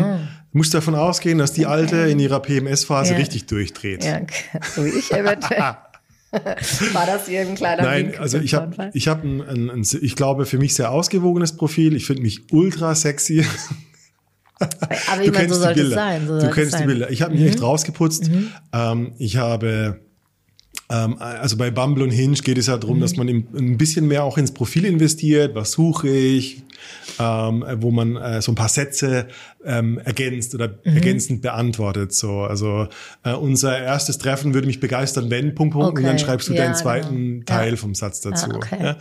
du 0.52 0.58
musst 0.58 0.72
davon 0.74 0.94
ausgehen, 0.94 1.38
dass 1.38 1.52
die 1.52 1.66
Alte 1.66 1.96
in 1.96 2.18
ihrer 2.18 2.40
PMS-Phase 2.40 3.12
Ja. 3.12 3.18
richtig 3.18 3.46
durchdreht. 3.46 4.04
Ja, 4.04 4.20
so 4.74 4.84
wie 4.84 4.90
ich 4.90 5.12
eventuell. 5.12 5.62
War 6.92 7.06
das 7.06 7.28
hier 7.28 7.42
ein 7.42 7.54
kleiner 7.54 7.82
Nein, 7.82 8.06
Wink 8.06 8.20
also 8.20 8.38
ich 8.38 8.54
habe, 8.54 8.90
ich 8.94 9.06
habe 9.08 9.26
ein, 9.26 9.42
ein, 9.42 9.70
ein, 9.70 9.86
ich 10.00 10.16
glaube 10.16 10.46
für 10.46 10.58
mich 10.58 10.74
sehr 10.74 10.90
ausgewogenes 10.90 11.56
Profil. 11.56 11.94
Ich 11.94 12.06
finde 12.06 12.22
mich 12.22 12.52
ultra 12.52 12.94
sexy. 12.94 13.44
Aber 15.12 15.22
ich 15.22 15.32
meine, 15.32 15.48
so 15.48 15.60
sollte 15.60 15.82
es 15.82 15.94
sein. 15.94 16.26
So 16.26 16.38
du 16.38 16.50
kennst 16.50 16.74
die 16.74 16.78
sein. 16.78 16.82
Mhm. 16.84 16.86
Bilder. 16.86 17.10
Ich 17.10 17.22
habe 17.22 17.34
mich 17.34 17.42
echt 17.42 17.60
rausgeputzt. 17.60 18.30
Ähm, 18.72 19.12
ich 19.18 19.36
habe, 19.36 20.00
also 20.94 21.56
bei 21.56 21.70
Bumble 21.70 22.02
und 22.04 22.10
Hinge 22.10 22.36
geht 22.36 22.58
es 22.58 22.66
ja 22.66 22.76
darum, 22.76 22.98
Mhm. 22.98 23.00
dass 23.00 23.16
man 23.16 23.28
im, 23.28 23.46
ein 23.56 23.78
bisschen 23.78 24.06
mehr 24.08 24.24
auch 24.24 24.36
ins 24.38 24.52
Profil 24.52 24.84
investiert. 24.84 25.54
Was 25.54 25.72
suche 25.72 26.08
ich? 26.08 26.62
Ähm, 27.20 27.64
wo 27.76 27.92
man 27.92 28.16
äh, 28.16 28.42
so 28.42 28.50
ein 28.52 28.54
paar 28.56 28.68
Sätze 28.68 29.28
ähm, 29.64 29.98
ergänzt 29.98 30.54
oder 30.54 30.68
Mhm. 30.84 30.94
ergänzend 30.96 31.42
beantwortet. 31.42 32.12
So, 32.12 32.40
also 32.40 32.88
äh, 33.22 33.32
unser 33.34 33.78
erstes 33.78 34.18
Treffen 34.18 34.52
würde 34.54 34.66
mich 34.66 34.80
begeistern, 34.80 35.30
wenn 35.30 35.54
Punkt 35.54 35.74
Punkt 35.74 35.86
und 35.88 35.92
Okay. 35.98 36.02
dann 36.04 36.18
schreibst 36.18 36.48
du 36.48 36.54
Ja, 36.54 36.62
deinen 36.64 36.74
zweiten 36.74 37.16
genau. 37.40 37.44
Teil 37.46 37.70
Ja. 37.70 37.76
vom 37.76 37.94
Satz 37.94 38.20
dazu. 38.20 38.46
Ah, 38.50 38.56
okay. 38.56 38.78
ja. 38.82 38.96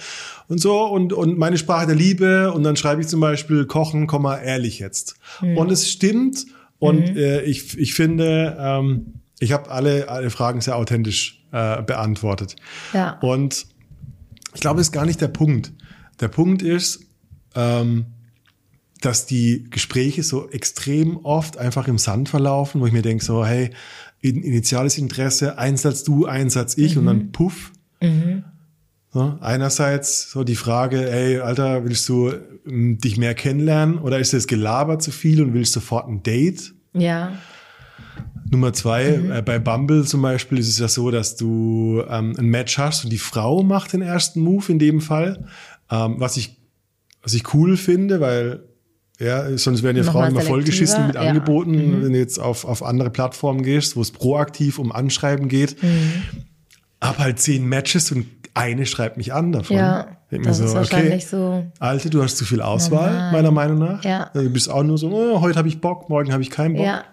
Und 0.47 0.59
so 0.61 0.83
und 0.85 1.11
und 1.13 1.38
meine 1.39 1.57
Sprache 1.57 1.88
der 1.88 1.95
Liebe 1.95 2.51
und 2.53 2.63
dann 2.63 2.75
schreibe 2.75 3.01
ich 3.01 3.07
zum 3.07 3.19
Beispiel 3.21 3.65
Kochen, 3.65 4.07
ehrlich 4.43 4.77
jetzt. 4.79 5.15
Hm. 5.39 5.57
Und 5.57 5.71
es 5.71 5.89
stimmt 5.89 6.45
und 6.77 7.15
äh, 7.17 7.41
ich 7.43 7.77
ich 7.79 7.93
finde 7.95 8.57
ähm, 8.59 9.13
ich 9.39 9.51
habe 9.53 9.71
alle 9.71 10.07
alle 10.09 10.29
Fragen 10.29 10.61
sehr 10.61 10.75
authentisch 10.75 11.40
äh, 11.51 11.81
beantwortet. 11.83 12.56
Ja. 12.94 13.19
Und 13.19 13.68
ich 14.53 14.62
glaube, 14.62 14.77
das 14.77 14.88
ist 14.88 14.92
gar 14.92 15.06
nicht 15.06 15.21
der 15.21 15.27
Punkt. 15.27 15.71
Der 16.19 16.27
Punkt 16.27 16.62
ist, 16.62 17.01
ähm, 17.56 18.06
dass 19.01 19.25
die 19.25 19.65
Gespräche 19.69 20.24
so 20.24 20.50
extrem 20.50 21.18
oft 21.18 21.57
einfach 21.57 21.88
im 21.88 21.98
Sand 21.98 22.30
verlaufen, 22.30 22.81
wo 22.81 22.86
ich 22.86 22.94
mir 22.94 23.01
denke, 23.01 23.24
so, 23.24 23.45
hey, 23.45 23.71
in, 24.19 24.44
initiales 24.44 24.98
Interesse, 24.98 25.57
Einsatz 25.57 26.03
du, 26.03 26.25
Einsatz 26.25 26.77
ich 26.77 26.98
und 26.98 27.07
dann 27.07 27.31
puff. 27.31 27.71
So, 29.13 29.38
einerseits 29.42 30.31
so 30.31 30.44
die 30.44 30.56
Frage, 30.56 31.12
ey, 31.12 31.39
Alter, 31.39 31.83
willst 31.83 32.07
du 32.07 32.31
ähm, 32.65 32.98
dich 32.98 33.18
mehr 33.18 33.33
kennenlernen 33.33 33.98
oder 33.98 34.19
ist 34.19 34.33
das 34.33 34.48
Gelaber 34.48 35.00
zu 35.00 35.12
viel 35.12 35.42
und 35.42 35.53
willst 35.53 35.74
sofort 35.74 36.07
ein 36.07 36.24
Date? 36.24 36.74
Ja. 36.94 37.33
Nummer 38.51 38.74
zwei, 38.74 39.06
äh, 39.06 39.42
bei 39.42 39.59
Bumble 39.59 40.03
zum 40.06 40.21
Beispiel 40.21 40.57
ist 40.57 40.68
es 40.68 40.77
ja 40.77 40.88
so, 40.88 41.09
dass 41.09 41.38
du 41.38 42.03
ähm, 42.09 42.36
ein 42.38 42.48
Match 42.48 42.77
hast 42.77 43.05
und 43.05 43.10
die 43.10 43.17
Frau 43.17 43.63
macht 43.63 43.93
den 43.93 44.01
ersten 44.01 44.41
Move 44.41 44.72
in 44.72 44.77
dem 44.77 45.00
Fall, 45.01 45.46
ähm, 45.89 46.15
was 46.17 46.38
ich 46.38 46.58
was 47.24 47.34
ich 47.34 47.53
cool 47.53 47.77
finde, 47.77 48.20
weil 48.20 48.63
ja, 49.20 49.55
sonst 49.58 49.84
werden 49.84 49.98
ja 49.98 50.03
Frauen 50.03 50.31
immer 50.31 50.41
vollgeschissen 50.41 51.05
mit 51.05 51.15
ja. 51.15 51.22
Angeboten, 51.22 52.03
wenn 52.03 52.12
du 52.12 52.17
jetzt 52.17 52.39
auf, 52.39 52.65
auf 52.65 52.81
andere 52.81 53.12
Plattformen 53.12 53.62
gehst, 53.62 53.96
wo 53.96 54.01
es 54.01 54.10
proaktiv 54.10 54.79
um 54.79 54.91
Anschreiben 54.91 55.48
geht. 55.48 55.77
Hab 57.00 57.20
halt 57.20 57.39
zehn 57.39 57.63
Matches 57.67 58.12
und 58.12 58.25
eine 58.55 58.88
schreibt 58.88 59.17
mich 59.17 59.31
an 59.31 59.51
davon. 59.51 59.77
Ja, 59.77 60.17
Denk 60.31 60.43
mir 60.43 60.50
das 60.50 60.60
ist 60.60 60.74
wahrscheinlich 60.74 61.27
so. 61.27 61.65
Alte, 61.79 62.10
du 62.10 62.24
hast 62.24 62.38
zu 62.38 62.46
viel 62.46 62.62
Auswahl, 62.62 63.12
Normal. 63.12 63.31
meiner 63.31 63.51
Meinung 63.51 63.79
nach. 63.79 64.03
Ja. 64.03 64.31
Du 64.34 64.50
bist 64.50 64.70
auch 64.72 64.84
nur 64.84 64.98
so, 64.98 65.12
oh, 65.12 65.41
heute 65.41 65.58
habe 65.58 65.67
ich 65.67 65.79
Bock, 65.79 66.10
morgen 66.10 66.34
habe 66.34 66.41
ich 66.41 66.50
keinen 66.50 66.75
Bock. 66.75 66.86
Ja. 66.86 67.03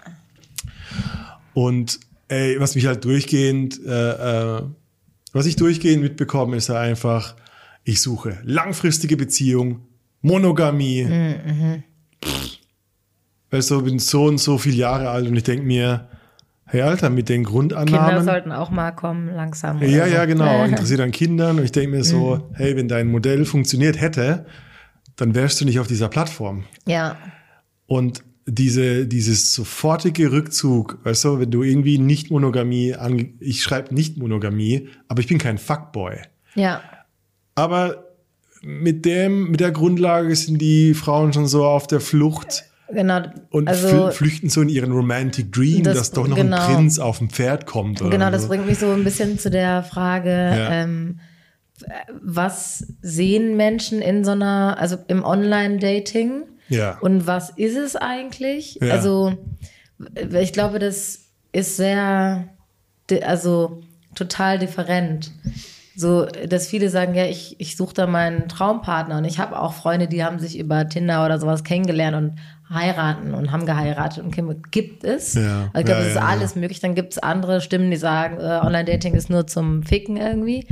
Und 1.58 1.98
ey, 2.28 2.60
was 2.60 2.76
mich 2.76 2.86
halt 2.86 3.04
durchgehend, 3.04 3.80
äh, 3.84 4.58
äh, 4.58 4.62
was 5.32 5.44
ich 5.46 5.56
durchgehend 5.56 6.04
mitbekomme, 6.04 6.56
ist 6.56 6.68
ja 6.68 6.78
einfach, 6.80 7.34
ich 7.82 8.00
suche 8.00 8.38
langfristige 8.44 9.16
Beziehung, 9.16 9.80
Monogamie. 10.22 11.04
Mhm, 11.04 11.82
Pff. 12.24 12.58
Weißt 13.50 13.70
du, 13.72 13.82
bin 13.82 13.98
so 13.98 14.26
und 14.26 14.38
so 14.38 14.56
viele 14.56 14.76
Jahre 14.76 15.10
alt 15.10 15.26
und 15.26 15.34
ich 15.34 15.42
denk 15.42 15.64
mir, 15.64 16.06
hey 16.66 16.82
Alter, 16.82 17.10
mit 17.10 17.28
den 17.28 17.44
Kinder 17.44 17.50
Grundannahmen. 17.50 18.24
sollten 18.24 18.52
auch 18.52 18.70
mal 18.70 18.92
kommen, 18.92 19.34
langsam. 19.34 19.82
ja, 19.82 20.06
so. 20.06 20.14
ja, 20.14 20.24
genau. 20.26 20.64
Interessiert 20.64 21.00
an 21.00 21.10
Kindern. 21.10 21.58
Und 21.58 21.64
ich 21.64 21.72
denke 21.72 21.90
mir 21.90 21.98
Mhm. 21.98 22.02
so, 22.04 22.50
hey, 22.54 22.76
wenn 22.76 22.86
dein 22.86 23.08
Modell 23.10 23.44
funktioniert 23.46 24.00
hätte, 24.00 24.46
dann 25.16 25.34
wärst 25.34 25.60
du 25.60 25.64
nicht 25.64 25.80
auf 25.80 25.88
dieser 25.88 26.08
Plattform. 26.08 26.64
Ja. 26.86 27.16
Und 27.86 28.22
diese, 28.50 29.07
dieses 29.07 29.52
sofortige 29.55 30.33
Rückzug, 30.33 30.99
weißt 31.05 31.25
du, 31.25 31.40
wenn 31.40 31.50
du 31.50 31.62
irgendwie 31.62 31.99
nicht 31.99 32.31
Monogamie 32.31 32.95
an, 32.95 33.35
ich 33.40 33.62
schreibe 33.62 33.95
nicht 33.95 34.17
Monogamie, 34.17 34.88
aber 35.07 35.21
ich 35.21 35.26
bin 35.26 35.38
kein 35.38 35.59
Fuckboy. 35.59 36.17
Ja. 36.55 36.81
Aber 37.55 38.05
mit 38.62 39.05
dem, 39.05 39.50
mit 39.50 39.61
der 39.61 39.71
Grundlage 39.71 40.35
sind 40.35 40.59
die 40.61 40.95
Frauen 40.95 41.33
schon 41.33 41.47
so 41.47 41.64
auf 41.64 41.87
der 41.87 42.00
Flucht 42.00 42.64
Genau. 42.90 43.21
und 43.50 43.69
also, 43.69 43.87
fl- 44.09 44.11
flüchten 44.12 44.49
so 44.49 44.62
in 44.62 44.69
ihren 44.71 44.93
Romantic 44.93 45.52
Dream, 45.52 45.83
Das- 45.83 45.99
dass 45.99 46.11
doch 46.12 46.26
noch 46.26 46.37
genau. 46.37 46.57
ein 46.57 46.75
Prinz 46.76 46.99
auf 46.99 47.19
dem 47.19 47.28
Pferd 47.28 47.67
kommt. 47.67 48.00
Oder 48.00 48.11
Genau, 48.11 48.31
das 48.31 48.43
so. 48.43 48.49
bringt 48.49 48.67
mich 48.67 48.78
so 48.78 48.90
ein 48.90 49.05
bisschen 49.05 49.38
zu 49.38 49.50
der 49.50 49.83
Frage, 49.83 50.31
ähm, 50.33 51.21
was 52.23 52.85
sehen 53.02 53.57
Menschen 53.57 54.00
in 54.00 54.25
so 54.25 54.33
einer, 54.33 54.76
also 54.81 54.97
im 55.09 55.23
Online-Dating 55.23 56.43
Ja. 56.68 56.98
und 57.00 57.26
was 57.26 57.50
ist 57.50 57.76
es 57.76 57.96
eigentlich? 57.96 58.78
Ja. 58.80 58.92
Also 58.92 59.34
ich 60.40 60.52
glaube, 60.52 60.78
dass 60.78 61.28
ist 61.52 61.76
sehr, 61.76 62.48
also 63.22 63.82
total 64.14 64.58
different. 64.58 65.32
So, 65.96 66.26
dass 66.26 66.68
viele 66.68 66.90
sagen, 66.90 67.14
ja, 67.14 67.25
ich, 67.25 67.56
ich 67.58 67.76
suche 67.76 67.94
da 67.94 68.06
meinen 68.06 68.48
Traumpartner 68.48 69.18
und 69.18 69.25
ich 69.25 69.40
habe 69.40 69.58
auch 69.58 69.72
Freunde, 69.72 70.06
die 70.06 70.22
haben 70.22 70.38
sich 70.38 70.56
über 70.56 70.88
Tinder 70.88 71.25
oder 71.25 71.40
sowas 71.40 71.64
kennengelernt 71.64 72.16
und 72.16 72.38
heiraten 72.72 73.34
und 73.34 73.50
haben 73.50 73.66
geheiratet 73.66 74.22
und 74.22 74.70
gibt 74.70 75.02
es. 75.02 75.34
Ja, 75.34 75.70
Also 75.72 75.78
ich 75.78 75.84
glaube, 75.84 75.90
ja, 75.90 75.98
das 75.98 76.06
ist 76.08 76.14
ja, 76.14 76.22
alles 76.22 76.54
möglich. 76.54 76.78
Dann 76.78 76.94
gibt 76.94 77.14
es 77.14 77.18
andere 77.18 77.60
Stimmen, 77.60 77.90
die 77.90 77.96
sagen, 77.96 78.38
äh, 78.38 78.60
Online-Dating 78.64 79.14
ist 79.14 79.28
nur 79.28 79.48
zum 79.48 79.82
Ficken 79.82 80.18
irgendwie. 80.18 80.68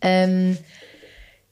Ähm, 0.00 0.56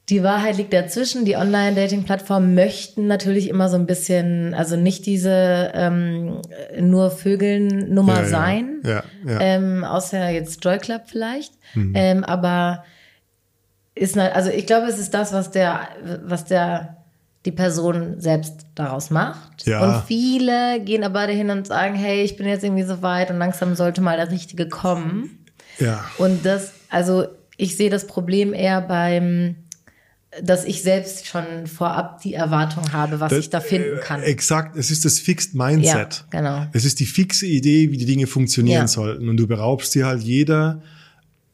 die 0.09 0.23
Wahrheit 0.23 0.57
liegt 0.57 0.73
dazwischen. 0.73 1.25
Die 1.25 1.35
Online-Dating-Plattformen 1.37 2.53
möchten 2.55 3.07
natürlich 3.07 3.47
immer 3.47 3.69
so 3.69 3.77
ein 3.77 3.85
bisschen, 3.85 4.53
also 4.53 4.75
nicht 4.75 5.05
diese 5.05 5.71
ähm, 5.73 6.41
nur 6.79 7.11
Vögeln-Nummer 7.11 8.21
Ja, 8.21 8.25
sein. 8.25 8.81
Ja, 8.83 9.03
ja. 9.25 9.39
Ähm, 9.39 9.83
außer 9.83 10.29
jetzt 10.29 10.63
Joy 10.65 10.79
Club 10.79 11.03
vielleicht. 11.05 11.53
Ähm, 11.75 12.23
aber 12.23 12.83
ist, 13.95 14.17
also 14.17 14.49
ich 14.49 14.65
glaube, 14.65 14.87
es 14.87 14.99
ist 14.99 15.13
das, 15.13 15.31
was 15.31 15.51
der, 15.51 15.87
was 16.23 16.45
der, 16.45 16.97
die 17.45 17.51
Person 17.51 18.19
selbst 18.19 18.65
daraus 18.75 19.09
macht. 19.09 19.65
Ja. 19.65 19.81
Und 19.81 20.05
viele 20.05 20.79
gehen 20.81 21.03
aber 21.03 21.27
dahin 21.27 21.49
und 21.49 21.67
sagen, 21.67 21.95
hey, 21.95 22.21
ich 22.23 22.37
bin 22.37 22.47
jetzt 22.47 22.63
irgendwie 22.63 22.83
so 22.83 23.01
weit 23.01 23.29
und 23.29 23.37
langsam 23.37 23.75
sollte 23.75 24.01
mal 24.01 24.17
der 24.17 24.31
Richtige 24.31 24.67
kommen. 24.67 25.45
Ja. 25.79 26.03
Und 26.17 26.45
das, 26.45 26.73
also 26.89 27.27
ich 27.57 27.77
sehe 27.77 27.89
das 27.89 28.07
Problem 28.07 28.53
eher 28.53 28.81
beim, 28.81 29.55
dass 30.43 30.63
ich 30.63 30.81
selbst 30.81 31.27
schon 31.27 31.67
vorab 31.67 32.21
die 32.21 32.33
Erwartung 32.33 32.93
habe, 32.93 33.19
was 33.19 33.33
ich 33.33 33.49
da 33.49 33.59
finden 33.59 33.99
kann. 34.01 34.21
Äh, 34.21 34.27
exakt, 34.27 34.77
es 34.77 34.89
ist 34.89 35.03
das 35.03 35.19
Fixed 35.19 35.55
Mindset. 35.55 36.25
Ja, 36.31 36.39
genau. 36.39 36.65
Es 36.71 36.85
ist 36.85 36.99
die 37.01 37.05
fixe 37.05 37.45
Idee, 37.45 37.91
wie 37.91 37.97
die 37.97 38.05
Dinge 38.05 38.27
funktionieren 38.27 38.81
Ja. 38.83 38.87
sollten. 38.87 39.27
Und 39.27 39.37
du 39.37 39.45
beraubst 39.47 39.93
dir 39.93 40.05
halt 40.05 40.23
jeder. 40.23 40.81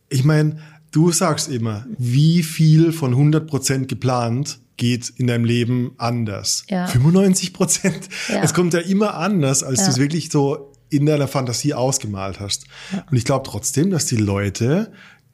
Ich 0.10 0.24
meine, 0.24 0.58
du 0.92 1.12
sagst 1.12 1.50
immer, 1.50 1.86
wie 1.98 2.44
viel 2.44 2.92
von 2.92 3.16
100% 3.16 3.88
geplant 3.88 4.60
geht 4.78 5.10
in 5.18 5.26
deinem 5.26 5.46
Leben 5.46 5.94
anders. 5.98 6.64
Ja. 6.70 6.86
95 6.86 7.54
Prozent. 7.54 8.08
Ja. 8.30 8.44
Es 8.44 8.54
kommt 8.54 8.76
ja 8.76 8.80
immer 8.82 9.16
anders, 9.16 9.64
als 9.64 9.84
du 9.86 9.90
es 9.90 9.98
wirklich 9.98 10.30
so 10.30 10.72
in 10.90 11.06
deiner 11.08 11.28
Fantasie 11.28 11.74
ausgemalt 11.74 12.40
hast. 12.40 12.66
Und 13.10 13.18
ich 13.18 13.26
glaube 13.26 13.44
trotzdem, 13.50 13.90
dass 13.90 14.06
die 14.06 14.16
Leute 14.18 14.92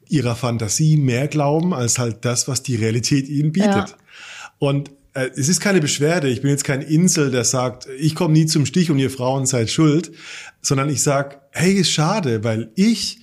ihrer 0.08 0.36
Fantasie 0.36 0.96
mehr 0.96 1.28
glauben 1.28 1.74
als 1.74 1.98
halt 1.98 2.24
das, 2.24 2.48
was 2.48 2.62
die 2.62 2.76
Realität 2.76 3.28
ihnen 3.28 3.52
bietet. 3.52 3.74
Ja. 3.74 3.96
Und 4.58 4.90
äh, 5.14 5.30
es 5.36 5.48
ist 5.48 5.60
keine 5.60 5.80
Beschwerde. 5.80 6.28
Ich 6.28 6.42
bin 6.42 6.50
jetzt 6.50 6.64
kein 6.64 6.82
Insel, 6.82 7.30
der 7.30 7.44
sagt, 7.44 7.88
ich 7.98 8.14
komme 8.14 8.34
nie 8.34 8.46
zum 8.46 8.66
Stich 8.66 8.90
und 8.90 8.98
ihr 8.98 9.10
Frauen 9.10 9.46
seid 9.46 9.70
schuld, 9.70 10.12
sondern 10.60 10.88
ich 10.88 11.02
sag, 11.02 11.40
hey, 11.52 11.72
ist 11.72 11.90
schade, 11.90 12.44
weil 12.44 12.70
ich, 12.74 13.20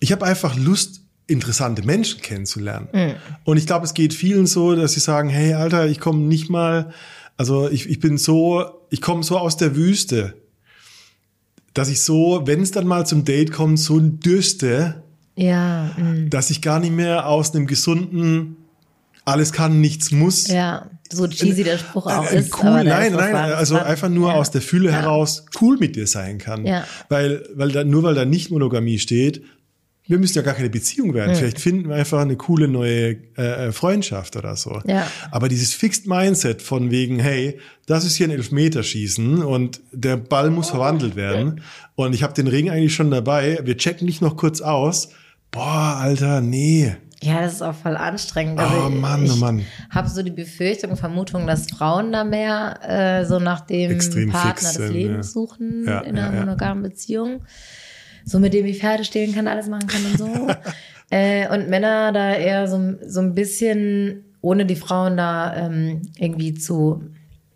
ich 0.00 0.12
habe 0.12 0.24
einfach 0.24 0.56
Lust, 0.56 1.02
interessante 1.28 1.82
Menschen 1.82 2.20
kennenzulernen. 2.20 2.88
Und 3.44 3.56
ich 3.56 3.66
glaube, 3.66 3.86
es 3.86 3.94
geht 3.94 4.12
vielen 4.12 4.46
so, 4.46 4.74
dass 4.74 4.92
sie 4.92 5.00
sagen, 5.00 5.28
hey, 5.28 5.54
Alter, 5.54 5.86
ich 5.86 6.00
komme 6.00 6.20
nicht 6.22 6.50
mal, 6.50 6.92
also 7.36 7.70
ich, 7.70 7.88
ich 7.88 8.00
bin 8.00 8.18
so, 8.18 8.64
ich 8.90 9.00
komme 9.00 9.22
so 9.22 9.38
aus 9.38 9.56
der 9.56 9.76
Wüste, 9.76 10.34
dass 11.74 11.88
ich 11.88 12.00
so, 12.00 12.42
wenn 12.44 12.60
es 12.60 12.70
dann 12.70 12.86
mal 12.86 13.06
zum 13.06 13.24
Date 13.24 13.52
kommt, 13.52 13.78
so 13.78 13.98
dürste, 13.98 15.02
Ja, 15.36 15.90
mm, 15.96 16.30
dass 16.30 16.50
ich 16.50 16.60
gar 16.62 16.80
nicht 16.80 16.92
mehr 16.92 17.26
aus 17.26 17.54
einem 17.54 17.66
gesunden 17.66 18.56
alles 19.24 19.52
kann, 19.52 19.80
nichts 19.80 20.10
muss. 20.10 20.48
ja, 20.48 20.90
so 21.12 21.28
cheesy 21.28 21.62
der 21.62 21.78
Spruch 21.78 22.06
auch 22.06 22.30
Äh, 22.30 22.40
ist. 22.40 22.62
cool, 22.62 22.82
nein, 22.84 23.12
nein, 23.12 23.34
also 23.34 23.78
einfach 23.78 24.08
nur 24.08 24.30
ja. 24.30 24.34
aus 24.34 24.50
der 24.50 24.62
Fülle 24.62 24.90
heraus 24.92 25.46
cool 25.60 25.76
mit 25.78 25.94
dir 25.94 26.06
sein 26.06 26.38
kann. 26.38 26.66
Ja. 26.66 26.84
Weil, 27.08 27.46
weil 27.54 27.70
da, 27.70 27.84
nur 27.84 28.02
weil 28.02 28.14
da 28.14 28.24
nicht 28.24 28.50
Monogamie 28.50 28.98
steht, 28.98 29.42
wir 30.08 30.18
müssen 30.18 30.36
ja 30.36 30.42
gar 30.42 30.54
keine 30.54 30.68
Beziehung 30.70 31.14
werden. 31.14 31.36
Vielleicht 31.36 31.60
finden 31.60 31.88
wir 31.88 31.94
einfach 31.94 32.18
eine 32.20 32.36
coole 32.36 32.66
neue 32.66 33.18
äh, 33.38 33.68
äh, 33.68 33.72
Freundschaft 33.72 34.34
oder 34.34 34.56
so. 34.56 34.80
Ja. 34.84 35.06
Aber 35.30 35.48
dieses 35.48 35.72
Fixed 35.74 36.08
Mindset 36.08 36.60
von 36.60 36.90
wegen, 36.90 37.20
hey, 37.20 37.58
das 37.86 38.04
ist 38.04 38.16
hier 38.16 38.26
ein 38.26 38.32
Elfmeterschießen 38.32 39.44
und 39.44 39.80
der 39.92 40.16
Ball 40.16 40.50
muss 40.50 40.70
verwandelt 40.70 41.14
werden 41.14 41.60
und 41.94 42.14
ich 42.14 42.24
habe 42.24 42.34
den 42.34 42.48
Ring 42.48 42.68
eigentlich 42.68 42.94
schon 42.94 43.12
dabei, 43.12 43.60
wir 43.62 43.76
checken 43.76 44.08
dich 44.08 44.20
noch 44.20 44.36
kurz 44.36 44.60
aus. 44.60 45.10
Boah, 45.52 45.98
Alter, 46.00 46.40
nee. 46.40 46.96
Ja, 47.22 47.42
das 47.42 47.52
ist 47.52 47.62
auch 47.62 47.74
voll 47.74 47.96
anstrengend. 47.96 48.58
Oh 48.58 48.88
Mann, 48.88 49.20
oh 49.22 49.24
ich 49.26 49.36
Mann. 49.36 49.64
habe 49.90 50.08
so 50.08 50.22
die 50.22 50.32
Befürchtung, 50.32 50.96
Vermutung, 50.96 51.46
dass 51.46 51.66
Frauen 51.66 52.10
da 52.10 52.24
mehr 52.24 52.80
äh, 52.82 53.24
so 53.26 53.38
nach 53.38 53.60
dem 53.60 53.92
Extrem 53.92 54.30
Partner 54.30 54.54
fix 54.54 54.72
des 54.72 54.90
Lebens 54.90 55.28
ja. 55.28 55.32
suchen 55.32 55.84
Ja, 55.86 56.00
in 56.00 56.18
einer 56.18 56.34
ja. 56.34 56.40
monogamen 56.40 56.82
Beziehung. 56.82 57.42
So 58.24 58.40
mit 58.40 58.54
dem 58.54 58.66
ich 58.66 58.80
Pferde 58.80 59.04
stehlen 59.04 59.34
kann, 59.34 59.46
alles 59.46 59.68
machen 59.68 59.86
kann 59.86 60.04
und 60.06 60.18
so. 60.18 60.48
äh, 61.10 61.48
und 61.48 61.68
Männer 61.68 62.12
da 62.12 62.34
eher 62.34 62.66
so, 62.66 62.94
so 63.06 63.20
ein 63.20 63.34
bisschen, 63.34 64.24
ohne 64.40 64.64
die 64.64 64.76
Frauen 64.76 65.16
da 65.16 65.54
ähm, 65.54 66.02
irgendwie 66.18 66.54
zu 66.54 67.02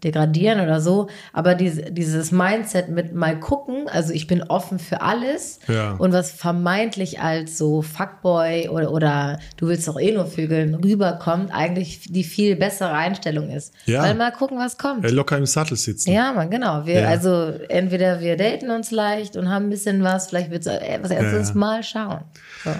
degradieren 0.04 0.60
oder 0.60 0.80
so, 0.80 1.08
aber 1.32 1.54
diese, 1.54 1.90
dieses 1.90 2.30
Mindset 2.30 2.90
mit 2.90 3.14
mal 3.14 3.40
gucken, 3.40 3.88
also 3.88 4.12
ich 4.12 4.26
bin 4.26 4.42
offen 4.42 4.78
für 4.78 5.00
alles 5.00 5.58
Ja. 5.68 5.92
und 5.92 6.12
was 6.12 6.30
vermeintlich 6.32 7.20
als 7.20 7.56
so 7.56 7.80
Fuckboy 7.82 8.68
oder, 8.68 8.92
oder 8.92 9.38
du 9.56 9.68
willst 9.68 9.88
doch 9.88 9.98
eh 9.98 10.12
nur 10.12 10.26
Vögeln 10.26 10.74
rüberkommt, 10.74 11.50
eigentlich 11.52 12.00
die 12.12 12.24
viel 12.24 12.56
bessere 12.56 12.92
Einstellung 12.92 13.48
ist. 13.50 13.72
Ja. 13.86 14.02
Weil 14.02 14.14
mal 14.14 14.32
gucken, 14.32 14.58
was 14.58 14.76
kommt. 14.76 15.04
Äh, 15.04 15.08
Locker 15.08 15.38
im 15.38 15.46
Sattel 15.46 15.76
sitzen. 15.76 16.12
Ja, 16.12 16.32
man, 16.32 16.50
genau. 16.50 16.84
Wir, 16.86 17.00
Ja. 17.00 17.08
also 17.08 17.52
entweder 17.68 18.20
wir 18.20 18.36
daten 18.36 18.70
uns 18.70 18.90
leicht 18.90 19.36
und 19.36 19.48
haben 19.48 19.66
ein 19.66 19.70
bisschen 19.70 20.02
was, 20.02 20.28
vielleicht 20.28 20.50
wird 20.50 20.66
es 20.66 20.66
was 21.02 21.10
erstes 21.10 21.48
Ja. 21.48 21.54
Mal 21.54 21.82
schauen. 21.82 22.20
So. 22.64 22.70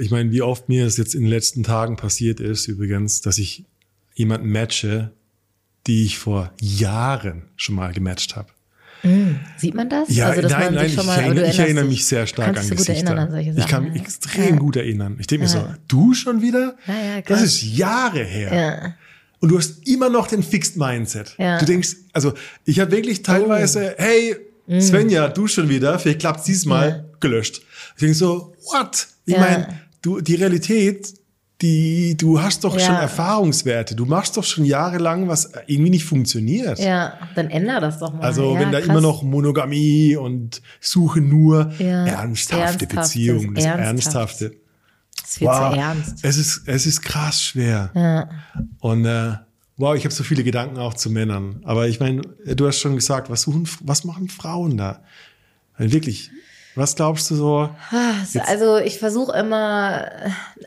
Ich 0.00 0.10
meine, 0.10 0.30
wie 0.30 0.42
oft 0.42 0.68
mir 0.68 0.86
es 0.86 0.96
jetzt 0.96 1.14
in 1.14 1.22
den 1.22 1.30
letzten 1.30 1.62
Tagen 1.64 1.96
passiert 1.96 2.40
ist, 2.40 2.68
übrigens, 2.68 3.20
dass 3.22 3.38
ich 3.38 3.64
jemanden 4.14 4.50
matche, 4.50 5.10
die 5.86 6.04
ich 6.04 6.18
vor 6.18 6.52
Jahren 6.60 7.42
schon 7.56 7.74
mal 7.74 7.92
gematcht 7.92 8.36
habe. 8.36 8.48
Sieht 9.58 9.74
man 9.74 9.90
das? 9.90 10.08
Ja, 10.08 10.28
also, 10.28 10.40
dass 10.40 10.52
nein, 10.52 10.64
man 10.64 10.74
nein, 10.76 10.84
sich 10.84 10.92
ich, 10.94 10.98
schon 10.98 11.06
mal, 11.06 11.18
erinnere, 11.18 11.44
du 11.44 11.50
ich 11.50 11.58
erinnere 11.58 11.84
mich 11.84 12.06
sehr 12.06 12.26
stark 12.26 12.56
an 12.56 12.70
Gesichter. 12.70 13.16
an 13.18 13.30
Sachen. 13.30 13.58
ich 13.58 13.66
kann 13.66 13.84
mich 13.84 13.94
ja. 13.96 14.00
extrem 14.00 14.58
gut 14.58 14.76
erinnern. 14.76 15.16
Ich 15.20 15.26
denke 15.26 15.44
mir 15.44 15.52
Ja. 15.52 15.60
so, 15.60 15.74
du 15.88 16.14
schon 16.14 16.40
wieder? 16.40 16.74
Ja, 16.86 16.94
ja, 17.16 17.20
das 17.20 17.42
ist 17.42 17.62
Jahre 17.62 18.24
her. 18.24 18.54
Ja. 18.54 18.94
Und 19.40 19.50
du 19.50 19.58
hast 19.58 19.86
immer 19.86 20.08
noch 20.08 20.26
den 20.26 20.42
Fixed 20.42 20.78
Mindset. 20.78 21.34
Ja. 21.36 21.58
Du 21.58 21.66
denkst, 21.66 21.96
also 22.14 22.32
ich 22.64 22.80
habe 22.80 22.92
wirklich 22.92 23.22
teilweise, 23.22 23.94
hey, 23.98 24.36
Svenja, 24.80 25.28
du 25.28 25.46
schon 25.48 25.68
wieder, 25.68 25.98
vielleicht 25.98 26.20
klappt 26.20 26.46
diesmal. 26.46 26.88
Ja. 26.88 27.04
gelöscht. 27.20 27.60
Ich 27.96 28.00
denke 28.00 28.14
so, 28.14 28.54
what? 28.72 29.06
Ich 29.26 29.34
Ja. 29.34 29.40
meine, 29.40 29.80
du, 30.00 30.20
die 30.22 30.34
Realität, 30.36 31.12
die, 31.64 32.16
du 32.16 32.40
hast 32.40 32.62
doch 32.62 32.74
Ja. 32.78 32.86
schon 32.86 32.94
Erfahrungswerte. 32.94 33.96
Du 33.96 34.04
machst 34.06 34.36
doch 34.36 34.44
schon 34.44 34.64
jahrelang, 34.64 35.26
was 35.28 35.50
irgendwie 35.66 35.90
nicht 35.90 36.04
funktioniert. 36.04 36.78
ja, 36.78 37.14
dann 37.34 37.50
ändere 37.50 37.80
das 37.80 37.98
doch 37.98 38.12
mal. 38.12 38.20
Also 38.22 38.54
ja, 38.54 38.60
wenn 38.60 38.70
da 38.70 38.78
krass. 38.80 38.88
immer 38.90 39.00
noch 39.00 39.22
Monogamie 39.22 40.14
und 40.16 40.62
suche 40.80 41.20
nur 41.20 41.72
Ja. 41.78 42.04
ernsthafte 42.06 42.86
Beziehungen, 42.86 43.54
das. 43.54 43.64
Ernsthafte. 43.64 44.52
Das 45.20 45.30
ist 45.30 45.38
viel 45.38 45.48
zu 45.48 45.52
ernst. 45.54 46.18
Es 46.24 46.36
ist, 46.36 46.62
es 46.66 46.86
ist 46.86 47.02
krass 47.02 47.42
schwer. 47.42 48.28
Und 48.80 49.04
äh, 49.06 49.32
wow, 49.76 49.96
ich 49.96 50.04
habe 50.04 50.14
so 50.14 50.22
viele 50.22 50.44
Gedanken 50.44 50.78
auch 50.78 50.94
zu 50.94 51.10
Männern. 51.10 51.60
Aber 51.64 51.88
ich 51.88 51.98
meine, 51.98 52.22
du 52.46 52.66
hast 52.66 52.78
schon 52.78 52.94
gesagt, 52.94 53.30
was 53.30 53.42
suchen, 53.42 53.66
was 53.82 54.04
machen 54.04 54.28
Frauen 54.28 54.76
da? 54.76 55.02
Wirklich, 55.78 56.30
was 56.74 56.96
glaubst 56.96 57.30
du 57.30 57.36
so? 57.36 57.70
Also, 57.90 58.40
Also 58.40 58.78
ich 58.78 58.98
versuche 58.98 59.36
immer, 59.38 60.10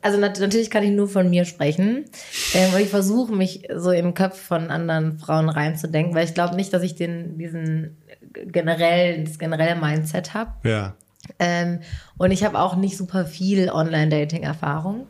also 0.02 0.18
nat 0.18 0.40
natürlich 0.40 0.70
kann 0.70 0.84
ich 0.84 0.92
nur 0.92 1.08
von 1.08 1.30
mir 1.30 1.46
sprechen, 1.46 2.06
ähm, 2.54 2.70
aber 2.70 2.80
ich 2.80 2.90
versuche 2.90 3.34
mich 3.34 3.68
so 3.76 3.92
im 3.92 4.14
Kopf 4.14 4.40
von 4.40 4.70
anderen 4.70 5.20
Frauen 5.20 5.50
reinzudenken, 5.50 6.16
weil 6.16 6.26
ich 6.26 6.34
glaube 6.34 6.56
nicht, 6.56 6.72
dass 6.74 6.84
ich 6.84 6.96
den 6.96 7.38
diesen 7.38 7.98
generell 8.34 9.24
das 9.24 9.38
generelle 9.40 9.76
Mindset 9.76 10.34
habe. 10.34 10.52
Ja, 10.68 10.96
Ähm, 11.40 11.80
und 12.18 12.32
ich 12.32 12.44
habe 12.44 12.60
auch 12.60 12.76
nicht 12.76 12.96
super 12.98 13.26
viel 13.26 13.70
Online-Dating-Erfahrung. 13.70 15.08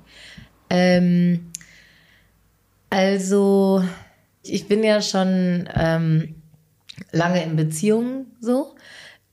Ähm, 0.70 1.52
also, 2.90 3.84
ich 4.44 4.68
bin 4.68 4.84
ja 4.84 5.02
schon 5.02 5.70
ähm, 5.76 6.36
lange 7.12 7.44
in 7.44 7.56
Beziehungen 7.56 8.28
so 8.40 8.74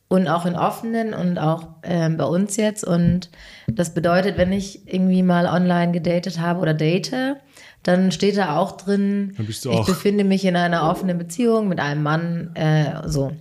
und 0.08 0.28
auch 0.28 0.46
in 0.46 0.54
offenen 0.54 1.14
und 1.14 1.38
auch 1.38 1.68
ähm, 1.82 2.16
bei 2.16 2.24
uns 2.24 2.56
jetzt. 2.56 2.84
Und 2.84 3.30
das 3.66 3.94
bedeutet, 3.94 4.36
wenn 4.36 4.52
ich 4.52 4.86
irgendwie 4.92 5.22
mal 5.22 5.46
online 5.46 5.92
gedatet 5.92 6.38
habe 6.40 6.60
oder 6.60 6.74
date, 6.74 7.36
dann 7.82 8.12
steht 8.12 8.36
da 8.36 8.56
auch 8.56 8.72
drin, 8.76 9.34
ich 9.48 9.66
auch- 9.68 9.86
befinde 9.86 10.24
mich 10.24 10.44
in 10.44 10.56
einer 10.56 10.88
offenen 10.88 11.18
Beziehung 11.18 11.68
mit 11.68 11.80
einem 11.80 12.02
Mann, 12.02 12.54
äh, 12.54 13.06
so. 13.08 13.32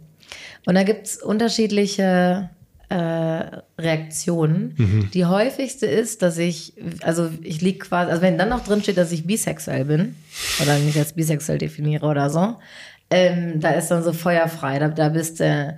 Und 0.65 0.75
da 0.75 0.84
gibt's 0.84 1.22
unterschiedliche 1.22 2.50
äh, 2.89 3.62
Reaktionen. 3.79 4.74
Mhm. 4.77 5.10
Die 5.13 5.25
häufigste 5.25 5.86
ist, 5.86 6.22
dass 6.22 6.38
ich, 6.38 6.74
also 7.01 7.29
ich 7.41 7.62
lieg 7.62 7.82
quasi, 7.82 8.12
also 8.12 8.22
wenn 8.22 8.38
dann 8.38 8.50
noch 8.50 8.63
drin 8.63 8.82
steht, 8.82 8.98
dass 8.98 9.12
ich 9.12 9.25
bisexuell 9.25 9.86
bin 9.86 10.15
oder 10.62 10.77
mich 10.79 10.98
als 10.98 11.13
bisexuell 11.13 11.58
definiere 11.58 12.05
oder 12.05 12.29
so, 12.29 12.55
ähm, 13.10 13.60
da 13.60 13.72
ist 13.72 13.89
dann 13.89 14.03
so 14.03 14.13
feuerfrei. 14.13 14.79
Da, 14.79 14.89
da 14.89 15.10
bist 15.10 15.39
du, 15.39 15.75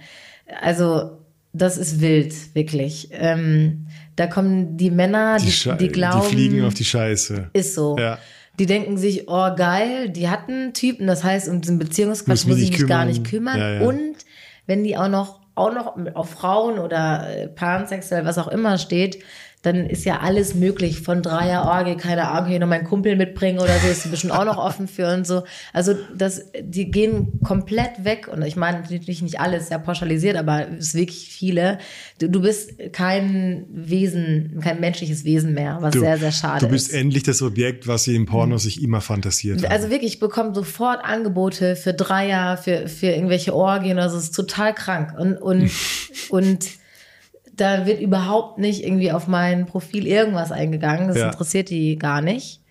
also 0.62 1.18
das 1.54 1.78
ist 1.78 2.02
wild, 2.02 2.34
wirklich. 2.54 3.10
Ähm, 3.12 3.88
da 4.16 4.28
kommen 4.28 4.78
die 4.78 4.92
Männer, 4.92 5.38
die, 5.40 5.52
Sche- 5.52 5.75
die 5.78 5.88
glauben, 5.88 6.28
die 6.30 6.36
fliegen 6.36 6.66
auf 6.66 6.74
die 6.74 6.86
Scheiße. 6.86 7.50
ist 7.54 7.75
so. 7.75 7.96
Ja. 7.98 8.18
Die 8.60 8.66
denken 8.66 8.98
sich, 8.98 9.28
oh 9.28 9.54
geil, 9.56 10.10
die 10.10 10.30
hatten 10.30 10.54
einen 10.54 10.74
Typen, 10.74 11.08
das 11.08 11.24
heißt, 11.24 11.50
um 11.50 11.60
diesen 11.62 11.78
Beziehungsquatsch 11.80 12.46
Muss 12.46 12.48
muss 12.48 12.58
ich 12.60 12.72
mich 12.72 12.80
gar 12.88 13.00
kümmern. 13.02 13.08
nicht 13.08 13.24
kümmern. 13.25 13.60
Ja, 13.60 13.74
ja. 13.75 13.82
Und 13.82 14.16
wenn 14.66 14.84
die 14.84 14.96
auch 14.98 15.10
noch, 15.10 15.42
auch 15.56 15.74
noch 15.74 15.98
auf 16.16 16.30
Frauen 16.32 16.80
oder 16.80 17.28
äh, 17.30 17.48
pansexuell, 17.48 18.25
was 18.25 18.38
auch 18.38 18.48
immer 18.48 18.78
steht, 18.78 19.20
dann 19.65 19.88
ist 19.88 20.05
ja 20.05 20.19
alles 20.19 20.53
möglich. 20.53 21.01
Von 21.01 21.22
Dreierorgie, 21.22 21.95
keine 21.95 22.27
Ahnung, 22.29 22.50
hier 22.50 22.60
noch 22.60 22.67
meinen 22.67 22.86
Kumpel 22.86 23.15
mitbringen 23.15 23.60
oder 23.60 23.79
so, 23.79 23.88
ist 23.88 24.05
die 24.05 24.10
bestimmt 24.10 24.34
auch 24.34 24.45
noch 24.45 24.57
offen 24.57 24.88
für 24.88 25.12
und 25.13 25.25
so. 25.25 25.43
Also 25.74 25.93
das, 26.15 26.51
die 26.62 26.91
gehen 26.91 27.39
komplett 27.43 28.03
weg. 28.03 28.27
Und 28.31 28.43
ich 28.43 28.55
meine 28.55 28.81
natürlich 28.81 29.22
nicht 29.22 29.39
alles, 29.39 29.69
sehr 29.69 29.79
pauschalisiert, 29.79 30.38
aber 30.38 30.67
es 30.77 30.89
ist 30.89 30.95
wirklich 30.95 31.29
viele. 31.29 31.79
Du, 32.19 32.29
du 32.29 32.41
bist 32.41 32.74
kein 32.91 33.65
Wesen, 33.69 34.60
kein 34.62 34.79
menschliches 34.79 35.24
Wesen 35.24 35.53
mehr, 35.53 35.77
was 35.81 35.93
Du, 35.93 36.00
sehr, 36.00 36.17
sehr 36.17 36.31
schade 36.31 36.65
du 36.65 36.72
bist 36.72 36.89
ist. 36.89 36.93
endlich 36.93 37.24
das 37.24 37.41
Objekt, 37.41 37.88
was 37.88 38.03
sie 38.03 38.15
im 38.15 38.25
Porno 38.25 38.57
sich 38.57 38.84
immer 38.84 39.01
fantasiert 39.01 39.63
haben. 39.63 39.72
Also 39.72 39.89
wirklich, 39.89 40.13
ich 40.13 40.19
bekomme 40.19 40.53
sofort 40.53 41.03
Angebote 41.03 41.75
für 41.75 41.93
Dreier, 41.93 42.57
für, 42.57 42.88
für 42.88 43.07
irgendwelche 43.07 43.55
Orgien. 43.55 43.98
Also 43.98 44.17
es 44.17 44.25
ist 44.25 44.36
total 44.36 44.74
krank. 44.74 45.13
Und, 45.17 45.38
und, 45.38 45.72
und 46.29 46.65
da 47.58 47.86
wird 47.86 48.02
überhaupt 48.02 48.58
nicht 48.60 48.84
irgendwie 48.84 49.12
auf 49.12 49.28
mein 49.28 49.66
Profil 49.66 50.08
irgendwas 50.08 50.52
eingegangen. 50.52 51.08
Das 51.08 51.18
Ja. 51.18 51.28
interessiert 51.28 51.70
die 51.70 51.98
gar 51.98 52.22
nicht. 52.22 52.62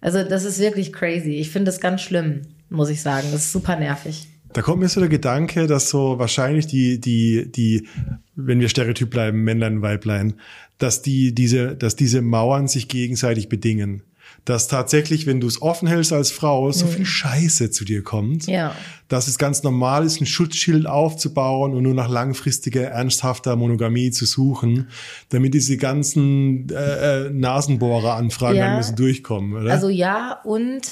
Also 0.00 0.22
das 0.24 0.44
ist 0.44 0.58
wirklich 0.58 0.92
crazy. 0.92 1.32
Ich 1.34 1.50
finde 1.50 1.66
das 1.66 1.80
ganz 1.80 2.00
schlimm, 2.00 2.42
muss 2.70 2.88
ich 2.88 3.02
sagen. 3.02 3.28
Das 3.32 3.42
ist 3.42 3.52
super 3.52 3.76
nervig. 3.76 4.28
Da 4.52 4.62
kommt 4.62 4.80
mir 4.80 4.88
so 4.88 5.00
der 5.00 5.08
Gedanke, 5.08 5.66
dass 5.66 5.90
so 5.90 6.18
wahrscheinlich 6.18 6.66
die, 6.66 7.00
die, 7.00 7.52
die, 7.52 7.86
wenn 8.34 8.60
wir 8.60 8.68
Stereotyp 8.68 9.10
bleiben, 9.10 9.44
Männlein, 9.44 9.80
Weiblein, 9.82 10.34
dass 10.78 11.02
die, 11.02 11.34
diese, 11.34 11.76
dass 11.76 11.94
diese 11.94 12.20
Mauern 12.22 12.66
sich 12.66 12.88
gegenseitig 12.88 13.48
bedingen. 13.48 14.02
Dass 14.46 14.68
tatsächlich, 14.68 15.26
wenn 15.26 15.40
du 15.40 15.46
es 15.46 15.60
offen 15.60 15.86
hältst 15.86 16.12
als 16.12 16.30
Frau, 16.30 16.72
so 16.72 16.86
viel 16.86 17.04
Scheiße 17.04 17.70
zu 17.70 17.84
dir 17.84 18.02
kommt, 18.02 18.46
Mhm. 18.46 18.52
Ja. 18.54 18.74
dass 19.08 19.28
es 19.28 19.36
ganz 19.38 19.62
normal 19.62 20.04
ist, 20.06 20.20
ein 20.20 20.26
Schutzschild 20.26 20.86
aufzubauen 20.86 21.74
und 21.74 21.82
nur 21.82 21.94
nach 21.94 22.08
langfristiger, 22.08 22.82
ernsthafter 22.84 23.54
Monogamie 23.56 24.10
zu 24.10 24.24
suchen, 24.24 24.88
damit 25.28 25.52
diese 25.54 25.76
ganzen 25.76 26.68
äh, 26.70 27.26
äh, 27.26 27.30
Nasenbohrer-Anfragen 27.30 28.56
Ja. 28.56 28.66
dann 28.68 28.76
müssen 28.76 28.96
durchkommen, 28.96 29.52
oder? 29.60 29.72
Also 29.72 29.88
ja 29.88 30.40
und 30.44 30.82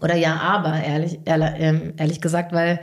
oder 0.00 0.16
ja, 0.16 0.36
aber 0.40 0.82
ehrlich, 0.82 1.18
ehrlich, 1.24 1.48
ähm, 1.58 1.92
ehrlich 1.96 2.20
gesagt, 2.20 2.52
weil 2.52 2.80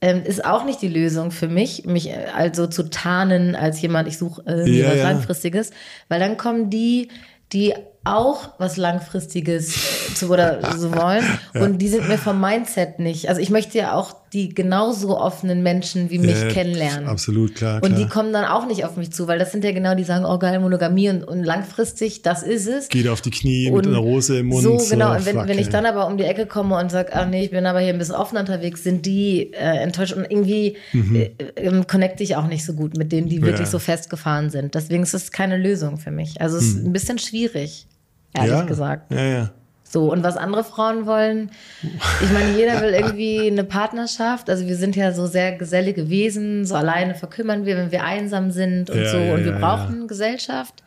ähm, 0.00 0.22
ist 0.24 0.44
auch 0.44 0.64
nicht 0.64 0.80
die 0.80 0.88
Lösung 0.88 1.32
für 1.32 1.48
mich, 1.48 1.84
mich 1.84 2.08
äh, 2.10 2.26
also 2.34 2.66
zu 2.68 2.88
tarnen 2.88 3.56
als 3.56 3.80
jemand, 3.82 4.06
ich 4.06 4.16
suche 4.16 4.42
äh, 4.46 4.70
Ja, 4.70 4.90
was 4.90 4.96
ja. 4.98 5.02
Langfristiges, 5.10 5.70
weil 6.08 6.20
dann 6.20 6.36
kommen 6.36 6.70
die, 6.70 7.08
die 7.52 7.74
auch 8.16 8.50
was 8.58 8.76
Langfristiges 8.76 9.76
äh, 9.76 10.14
zu 10.14 10.30
oder 10.30 10.76
so 10.76 10.94
wollen 10.94 11.24
und 11.54 11.78
die 11.78 11.88
sind 11.88 12.08
mir 12.08 12.18
vom 12.18 12.40
Mindset 12.40 12.98
nicht. 12.98 13.28
Also 13.28 13.40
ich 13.40 13.50
möchte 13.50 13.78
ja 13.78 13.94
auch 13.94 14.14
die 14.32 14.50
genauso 14.50 15.16
offenen 15.18 15.62
Menschen 15.62 16.10
wie 16.10 16.18
mich 16.18 16.38
Ja, 16.38 16.48
kennenlernen. 16.48 17.08
Absolut, 17.08 17.54
klar. 17.54 17.82
Und 17.82 17.94
klar. 17.94 17.98
die 18.00 18.08
kommen 18.08 18.32
dann 18.34 18.44
auch 18.44 18.66
nicht 18.66 18.84
auf 18.84 18.96
mich 18.98 19.10
zu, 19.10 19.26
weil 19.26 19.38
das 19.38 19.52
sind 19.52 19.64
ja 19.64 19.72
genau 19.72 19.94
die, 19.94 20.04
sagen, 20.04 20.26
oh 20.26 20.38
geil, 20.38 20.60
Monogamie 20.60 21.08
und, 21.08 21.24
und 21.24 21.44
langfristig, 21.44 22.20
das 22.20 22.42
ist 22.42 22.66
es. 22.66 22.88
Geht 22.90 23.08
auf 23.08 23.22
die 23.22 23.30
Knie 23.30 23.70
mit 23.70 23.86
Und 23.86 23.86
einer 23.86 23.98
Rose 24.02 24.38
im 24.40 24.48
Mund. 24.48 24.62
So, 24.62 24.76
genau. 24.90 25.14
Und 25.14 25.24
wenn, 25.24 25.48
wenn 25.48 25.58
ich 25.58 25.70
dann 25.70 25.86
aber 25.86 26.06
um 26.06 26.18
die 26.18 26.24
Ecke 26.24 26.44
komme 26.44 26.76
und 26.76 26.90
sage, 26.90 27.10
ach 27.14 27.26
nee, 27.26 27.44
ich 27.44 27.50
bin 27.50 27.64
aber 27.64 27.80
hier 27.80 27.94
ein 27.94 27.98
bisschen 27.98 28.16
offen 28.16 28.36
unterwegs, 28.36 28.84
sind 28.84 29.06
die 29.06 29.52
äh, 29.54 29.78
enttäuscht 29.78 30.12
und 30.12 30.30
irgendwie 30.30 30.76
äh, 30.92 31.30
ähm, 31.56 31.86
connecte 31.86 32.22
ich 32.22 32.36
auch 32.36 32.46
nicht 32.48 32.66
so 32.66 32.74
gut 32.74 32.98
mit 32.98 33.12
denen, 33.12 33.28
die 33.30 33.36
wirklich 33.40 33.58
Mhm. 33.60 33.64
Ja. 33.64 33.70
so 33.70 33.78
festgefahren 33.78 34.50
sind. 34.50 34.74
Deswegen 34.74 35.02
ist 35.02 35.14
es 35.14 35.32
keine 35.32 35.56
Lösung 35.56 35.96
für 35.96 36.10
mich. 36.10 36.38
Also 36.40 36.58
es 36.58 36.64
ist 36.64 36.84
ein 36.84 36.92
bisschen 36.92 37.18
schwierig, 37.18 37.86
ehrlich 38.34 38.50
ja, 38.52 38.62
gesagt. 38.62 39.12
Ja, 39.12 39.22
ja. 39.22 39.50
So, 39.90 40.12
und 40.12 40.22
was 40.22 40.36
andere 40.36 40.64
Frauen 40.64 41.06
wollen, 41.06 41.50
ich 41.82 42.30
meine, 42.30 42.58
jeder 42.58 42.82
will 42.82 42.90
irgendwie 42.90 43.46
eine 43.46 43.64
Partnerschaft. 43.64 44.50
Also 44.50 44.66
wir 44.66 44.76
sind 44.76 44.96
ja 44.96 45.12
so 45.12 45.26
sehr 45.26 45.52
gesellige 45.52 46.10
Wesen, 46.10 46.66
so 46.66 46.74
alleine 46.74 47.14
verkümmern 47.14 47.64
wir, 47.64 47.76
wenn 47.78 47.90
wir 47.90 48.04
einsam 48.04 48.50
sind 48.50 48.90
und 48.90 48.98
Ja, 48.98 49.10
so. 49.10 49.16
ja, 49.18 49.34
und 49.34 49.44
wir 49.44 49.52
ja, 49.52 49.58
brauchen 49.58 50.06
Gesellschaft. 50.06 50.82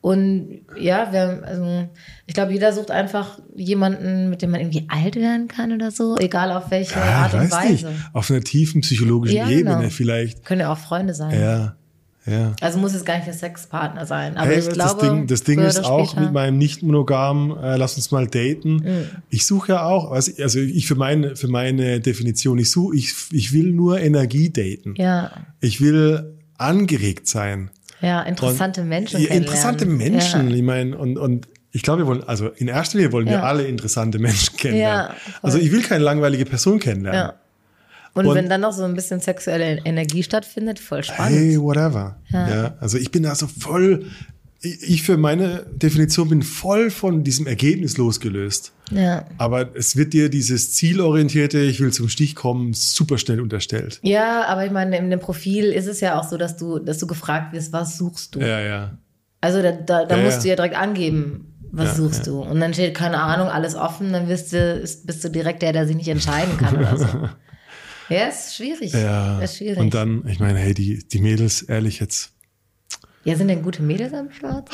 Und 0.00 0.60
ja, 0.78 1.12
wir, 1.12 1.42
also, 1.44 1.88
ich 2.26 2.34
glaube, 2.34 2.52
jeder 2.52 2.72
sucht 2.72 2.92
einfach 2.92 3.40
jemanden, 3.56 4.30
mit 4.30 4.40
dem 4.40 4.52
man 4.52 4.60
irgendwie 4.60 4.86
alt 4.86 5.16
werden 5.16 5.48
kann 5.48 5.72
oder 5.72 5.90
so, 5.90 6.16
egal 6.18 6.52
auf 6.52 6.70
welche 6.70 7.02
Art 7.02 7.34
und 7.34 7.50
weiß 7.50 7.70
nicht. 7.70 7.84
Weise. 7.84 7.94
Auf 8.12 8.30
einer 8.30 8.42
tiefen 8.42 8.82
psychologischen 8.82 9.50
Ebene 9.50 9.78
genau. 9.78 9.90
vielleicht. 9.90 10.44
Können 10.44 10.60
ja 10.60 10.72
auch 10.72 10.78
Freunde 10.78 11.12
sein. 11.14 11.36
Ja, 11.36 11.74
ja. 12.26 12.52
Also 12.60 12.78
muss 12.78 12.92
es 12.94 13.04
gar 13.04 13.14
nicht 13.16 13.26
der 13.26 13.34
Sexpartner 13.34 14.04
sein. 14.06 14.36
Aber 14.36 14.48
Hey, 14.50 14.58
ich 14.58 14.68
glaube, 14.70 14.76
das 15.00 15.10
Ding, 15.10 15.26
das 15.26 15.42
Ding 15.44 15.60
ist 15.60 15.84
auch 15.84 16.06
später- 16.08 16.20
Mhm. 16.20 16.24
mit 16.26 16.34
meinem 16.34 16.58
nicht 16.58 16.82
monogam, 16.82 17.56
äh, 17.62 17.76
lass 17.76 17.96
uns 17.96 18.10
mal 18.10 18.26
daten. 18.26 18.82
Ich 19.30 19.46
suche 19.46 19.72
ja 19.72 19.84
auch, 19.84 20.10
also, 20.10 20.32
also 20.42 20.58
ich 20.58 20.86
für 20.86 20.94
meine 20.96 21.36
für 21.36 21.48
meine 21.48 22.00
Definition, 22.00 22.58
ich 22.58 22.70
suche, 22.70 22.96
ich, 22.96 23.14
ich 23.32 23.52
will 23.52 23.70
nur 23.72 24.00
Energie 24.00 24.50
daten. 24.50 24.94
Ja, 24.96 25.30
Ich 25.60 25.80
will 25.80 26.34
angeregt 26.58 27.28
sein. 27.28 27.70
ja, 28.00 28.22
interessante 28.22 28.80
Und- 28.82 28.88
Menschen. 28.88 29.20
Ja, 29.20 29.28
interessante. 29.30 29.86
Menschen. 29.86 30.50
Ja. 30.50 30.56
Ich 30.56 30.62
meine, 30.62 30.96
und, 30.96 31.18
und 31.18 31.48
ich 31.72 31.82
glaube, 31.82 32.02
wir 32.02 32.06
wollen, 32.06 32.24
also 32.24 32.48
in 32.48 32.68
erster 32.68 32.96
Linie 32.98 33.12
wollen 33.12 33.26
wir 33.26 33.34
Ja. 33.34 33.42
alle 33.42 33.64
interessante 33.66 34.18
Menschen 34.26 34.56
kennenlernen. 34.56 35.10
Ja, 35.10 35.32
also 35.42 35.58
ich 35.58 35.70
will 35.70 35.82
keine 35.82 36.02
langweilige 36.04 36.44
Person 36.46 36.78
kennenlernen. 36.78 37.20
Ja. 37.20 37.34
Und, 38.16 38.26
Und- 38.26 38.34
wenn 38.34 38.48
dann 38.48 38.62
noch 38.62 38.72
so 38.72 38.82
ein 38.84 38.94
bisschen 38.94 39.20
sexuelle 39.20 39.78
Energie 39.84 40.22
stattfindet, 40.22 40.78
voll 40.78 41.04
spannend. 41.04 41.38
Hey, 41.38 41.60
whatever. 41.60 42.16
Ja. 42.32 42.74
also 42.80 42.98
ich 42.98 43.10
bin 43.10 43.22
da 43.22 43.34
so 43.34 43.46
voll, 43.46 44.06
ich 44.62 45.02
für 45.02 45.16
meine 45.16 45.66
Definition 45.74 46.28
bin 46.30 46.42
voll 46.42 46.90
von 46.90 47.22
diesem 47.22 47.46
Ergebnis 47.46 47.98
losgelöst. 47.98 48.72
Ja. 48.90 49.26
Aber 49.38 49.76
es 49.76 49.96
wird 49.96 50.12
dir 50.14 50.28
dieses 50.30 50.72
zielorientierte, 50.72 51.58
ich 51.60 51.78
will 51.80 51.92
zum 51.92 52.08
Stich 52.08 52.34
kommen, 52.34 52.72
super 52.72 53.18
schnell 53.18 53.40
unterstellt. 53.40 54.00
ja, 54.02 54.44
aber 54.46 54.64
ich 54.64 54.72
meine, 54.72 54.96
in 54.96 55.10
dem 55.10 55.20
Profil 55.20 55.66
ist 55.66 55.86
es 55.86 56.00
ja 56.00 56.18
auch 56.18 56.28
so, 56.28 56.36
dass 56.36 56.56
du, 56.56 56.78
dass 56.78 56.98
du 56.98 57.06
gefragt 57.06 57.52
wirst, 57.52 57.72
was 57.72 57.98
suchst 57.98 58.34
du? 58.34 58.40
Ja, 58.40 58.60
ja. 58.60 58.98
Also 59.42 59.60
da, 59.62 59.72
da, 59.72 60.04
da 60.06 60.16
Ja, 60.16 60.24
musst 60.24 60.38
ja. 60.38 60.42
du 60.42 60.48
ja 60.48 60.56
direkt 60.56 60.76
angeben, 60.76 61.52
was 61.70 61.88
Ja, 61.90 61.94
suchst 61.96 62.26
du. 62.26 62.40
Und 62.40 62.58
dann 62.60 62.72
steht, 62.72 62.94
keine 62.94 63.20
Ahnung, 63.20 63.48
alles 63.48 63.74
offen, 63.74 64.12
dann 64.12 64.26
bist 64.28 64.52
du, 64.52 64.58
ist, 64.58 65.06
bist 65.06 65.22
du 65.22 65.28
direkt 65.28 65.60
der, 65.62 65.72
der 65.74 65.86
sich 65.86 65.94
nicht 65.96 66.08
entscheiden 66.08 66.56
kann 66.56 66.76
oder 66.78 66.96
so. 66.96 67.06
Ja, 68.08 68.26
ist 68.28 68.54
schwierig. 68.56 68.92
Ja. 68.92 69.40
Ist 69.40 69.56
schwierig. 69.58 69.78
Und 69.78 69.94
dann, 69.94 70.26
ich 70.28 70.38
meine, 70.38 70.58
hey, 70.58 70.74
die, 70.74 71.06
die 71.06 71.18
Mädels, 71.20 71.62
ehrlich 71.62 71.98
jetzt, 72.00 72.32
ja, 73.24 73.34
sind 73.34 73.48
denn 73.48 73.62
gute 73.62 73.82
Mädels 73.82 74.12
am 74.12 74.30
Start? 74.30 74.70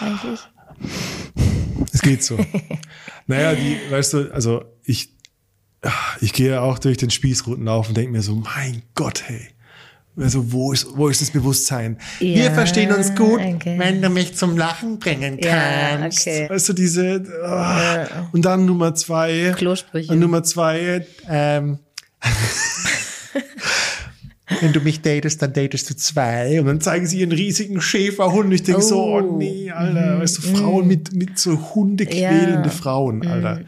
Eigentlich? 0.00 0.40
es 1.92 2.02
geht 2.02 2.22
so. 2.22 2.38
naja, 3.26 3.54
die, 3.54 3.78
weißt 3.90 4.12
du, 4.14 4.34
also 4.34 4.64
ich, 4.84 5.14
ich 6.20 6.32
gehe 6.34 6.60
auch 6.60 6.78
durch 6.78 6.98
den 6.98 7.10
Spießrutenlauf 7.10 7.88
und 7.88 7.96
denke 7.96 8.12
mir 8.12 8.22
so, 8.22 8.34
mein 8.34 8.82
Gott, 8.94 9.22
hey. 9.26 9.48
Also 10.14 10.52
wo 10.52 10.72
ist, 10.72 10.86
wo 10.94 11.08
ist 11.08 11.22
das 11.22 11.30
Bewusstsein? 11.30 11.98
Wir 12.18 12.44
Ja, 12.44 12.50
verstehen 12.52 12.92
uns 12.92 13.14
gut, 13.14 13.40
okay. 13.40 13.78
wenn 13.78 14.02
du 14.02 14.10
mich 14.10 14.36
zum 14.36 14.58
Lachen 14.58 14.98
bringen 14.98 15.38
Ja, 15.42 15.96
kannst. 15.96 16.20
okay. 16.20 16.50
Weißt 16.50 16.68
du, 16.68 16.72
diese, 16.74 17.24
ah, 17.46 18.28
und 18.32 18.44
dann 18.44 18.66
Nummer 18.66 18.94
zwei. 18.94 19.54
Klosprüche. 19.56 20.12
Und 20.12 20.18
Nummer 20.18 20.42
zwei, 20.42 21.06
ähm, 21.26 21.78
wenn 24.60 24.72
du 24.72 24.80
mich 24.80 25.00
datest, 25.00 25.40
dann 25.42 25.52
datest 25.52 25.90
du 25.90 25.96
zwei. 25.96 26.60
Und 26.60 26.66
dann 26.66 26.80
zeigen 26.80 27.06
sie 27.06 27.20
ihren 27.20 27.32
riesigen 27.32 27.80
Schäferhund. 27.80 28.52
Ich 28.52 28.62
denke 28.62 28.82
so, 28.82 29.02
Oh. 29.02 29.18
oh 29.20 29.36
nee, 29.38 29.70
Alter. 29.70 30.18
Weißt 30.20 30.38
du, 30.38 30.42
Frauen 30.42 30.86
mit, 30.86 31.12
mit 31.14 31.38
so 31.38 31.74
hundequälende 31.74 32.52
Ja. 32.52 32.66
Mhm. 32.66 32.70
Frauen, 32.70 33.26
Alter. 33.26 33.62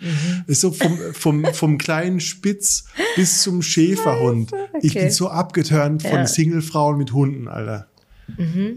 Ist 0.47 0.61
so 0.61 0.71
vom, 0.73 0.99
vom, 1.13 1.45
vom 1.53 1.79
kleinen 1.79 2.21
Spitz 2.21 2.85
bis 3.17 3.43
zum 3.43 3.63
Schäferhund. 3.63 4.53
Ich 4.83 4.95
bin 4.95 5.11
so 5.11 5.29
abgeturnt 5.31 6.03
von 6.03 6.19
Ja. 6.19 6.27
Singlefrauen 6.27 6.99
mit 6.99 7.13
Hunden, 7.13 7.49
Alter. 7.49 7.89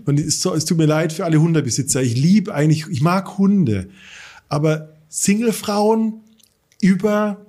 Und 0.05 0.19
es, 0.19 0.43
es 0.45 0.65
tut 0.65 0.77
mir 0.77 0.85
leid 0.87 1.13
für 1.13 1.25
alle 1.25 1.39
Hundebesitzer. 1.41 2.01
Ich 2.01 2.15
liebe 2.15 2.53
eigentlich, 2.53 2.85
ich 2.89 3.01
mag 3.01 3.37
Hunde. 3.37 3.89
Aber 4.49 4.93
Singlefrauen 5.09 6.21
über, 6.81 7.45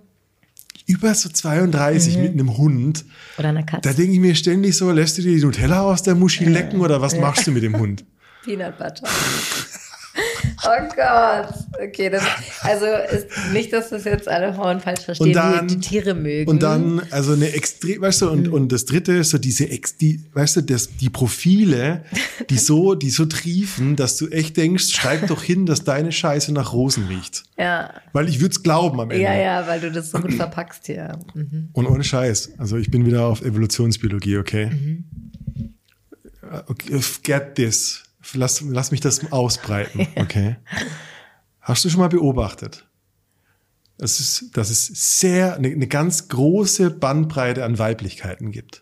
über 0.89 1.15
so 1.15 1.29
32 1.29 2.17
mit 2.17 2.33
einem 2.33 2.57
Hund, 2.57 3.05
Oder 3.39 3.51
eine 3.51 3.65
Katze. 3.65 3.89
da 3.89 3.93
denke 3.95 4.13
ich 4.15 4.21
mir 4.21 4.35
ständig 4.35 4.77
so, 4.77 4.91
lässt 4.91 5.19
du 5.19 5.23
dir 5.23 5.37
die 5.37 5.45
Nutella 5.45 5.83
aus 5.83 6.03
der 6.03 6.15
Muschi 6.15 6.47
lecken 6.47 6.81
oder 6.81 7.01
was 7.01 7.17
machst 7.17 7.47
du 7.47 7.53
mit 7.53 7.63
dem 7.63 7.77
Hund? 7.79 8.05
Peanut 8.45 8.77
Butter. 8.79 9.03
Oh 10.65 10.89
Gott. 10.97 11.55
Okay, 11.81 12.11
das, 12.11 12.23
also 12.63 12.87
nicht, 13.53 13.73
dass 13.73 13.91
das 13.91 14.05
jetzt 14.05 14.29
alle 14.29 14.53
Frauen 14.53 14.81
falsch 14.81 15.03
verstehen, 15.05 15.29
Und 15.29 15.33
dann- 15.35 15.69
die, 15.69 15.77
die 15.77 15.81
Tiere 15.89 16.15
mögen. 16.15 16.51
Und 16.51 16.63
dann, 16.63 17.01
also 17.11 17.33
eine 17.35 17.53
extrem, 17.53 18.01
weißt 18.03 18.23
du, 18.23 18.31
und, 18.31 18.49
und 18.49 18.73
das 18.73 18.85
dritte 18.85 19.13
ist 19.13 19.31
so 19.31 19.39
diese, 19.39 19.69
ex, 19.71 19.97
die, 19.97 20.25
weißt 20.33 20.57
du, 20.57 20.61
das, 20.63 20.97
die 20.97 21.11
Profile, 21.11 22.05
die 22.51 22.59
so, 22.59 22.95
die 22.95 23.11
so 23.11 23.25
triefen, 23.27 23.95
dass 23.97 24.17
du 24.17 24.29
echt 24.29 24.57
denkst, 24.57 24.89
schreib 24.93 25.27
doch 25.29 25.43
hin, 25.43 25.65
dass 25.67 25.85
deine 25.85 26.11
Scheiße 26.13 26.53
nach 26.53 26.73
Rosen 26.73 27.07
riecht. 27.07 27.45
ja. 27.57 27.91
Weil 28.13 28.29
ich 28.29 28.41
würde 28.41 28.53
es 28.53 28.63
glauben 28.63 29.01
am 29.01 29.11
Ende. 29.11 29.23
ja, 29.23 29.35
ja, 29.35 29.67
weil 29.69 29.81
du 29.81 29.93
das 29.93 30.11
so 30.11 30.19
gut 30.19 30.35
verpackst 30.35 30.87
hier. 30.87 31.19
Mhm. 31.35 31.69
Und 31.73 31.87
ohne 31.87 32.03
Scheiß. 32.03 32.53
Also 32.59 32.77
ich 32.79 32.91
bin 32.91 33.07
wieder 33.07 33.27
auf 33.27 33.43
Evolutionsbiologie, 33.43 34.39
okay? 34.39 34.67
Mhm. 34.67 35.05
okay 36.67 37.01
get 37.23 37.55
this. 37.55 38.03
Lass, 38.35 38.61
lass 38.61 38.91
mich 38.91 39.01
das 39.01 39.33
ausbreiten, 39.33 40.07
okay? 40.17 40.57
Hast 41.61 41.85
du 41.85 41.91
schon 41.91 42.01
mal 42.01 42.09
beobachtet? 42.09 42.85
dass 44.01 44.21
es, 44.21 44.51
dass 44.53 44.71
es 44.71 44.87
sehr, 45.19 45.57
eine, 45.57 45.69
eine 45.69 45.89
ganz 45.89 46.29
große 46.29 46.89
Bandbreite 46.91 47.65
an 47.65 47.81
Weiblichkeiten 47.81 48.53
gibt. 48.53 48.81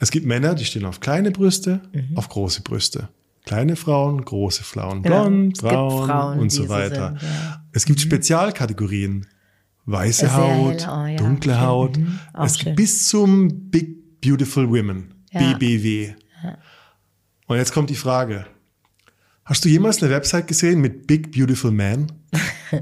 Es 0.00 0.10
gibt 0.10 0.26
Männer, 0.26 0.54
die 0.54 0.66
stehen 0.66 0.84
auf 0.84 1.00
kleine 1.00 1.30
Brüste, 1.30 1.80
auf 2.14 2.28
große 2.28 2.60
Brüste. 2.60 3.08
Kleine 3.46 3.74
Frauen, 3.74 4.22
große 4.22 4.64
Frauen, 4.64 5.02
Genau. 5.02 5.22
blond, 5.24 5.54
gibt 5.54 5.62
braun 5.62 6.06
Frauen, 6.08 6.38
und 6.40 6.50
so 6.52 6.64
so 6.64 6.68
weiter. 6.68 7.16
sind, 7.18 7.22
ja. 7.22 7.64
Es 7.72 7.86
gibt 7.86 8.00
Spezialkategorien. 8.00 9.26
Weiße 9.86 10.26
Sehr 10.26 10.36
Haut, 10.36 10.86
hell, 10.86 10.90
oh 10.92 11.06
ja, 11.06 11.16
dunkle 11.16 11.52
schön. 11.54 11.60
Haut. 11.62 11.96
Mhm. 11.96 12.18
Es 12.44 12.58
schön. 12.58 12.64
gibt 12.66 12.76
bis 12.76 13.08
zum 13.08 13.70
Big 13.70 14.20
Beautiful 14.20 14.68
Women, 14.68 15.14
Ja. 15.32 15.54
BBW. 15.54 16.12
Und 17.48 17.56
jetzt 17.56 17.72
kommt 17.72 17.90
die 17.90 17.96
Frage. 17.96 18.46
Hast 19.44 19.64
du 19.64 19.68
jemals 19.68 20.02
eine 20.02 20.12
Website 20.12 20.46
gesehen 20.46 20.80
mit 20.80 21.06
Big 21.06 21.32
Beautiful 21.32 21.70
Man? 21.72 22.12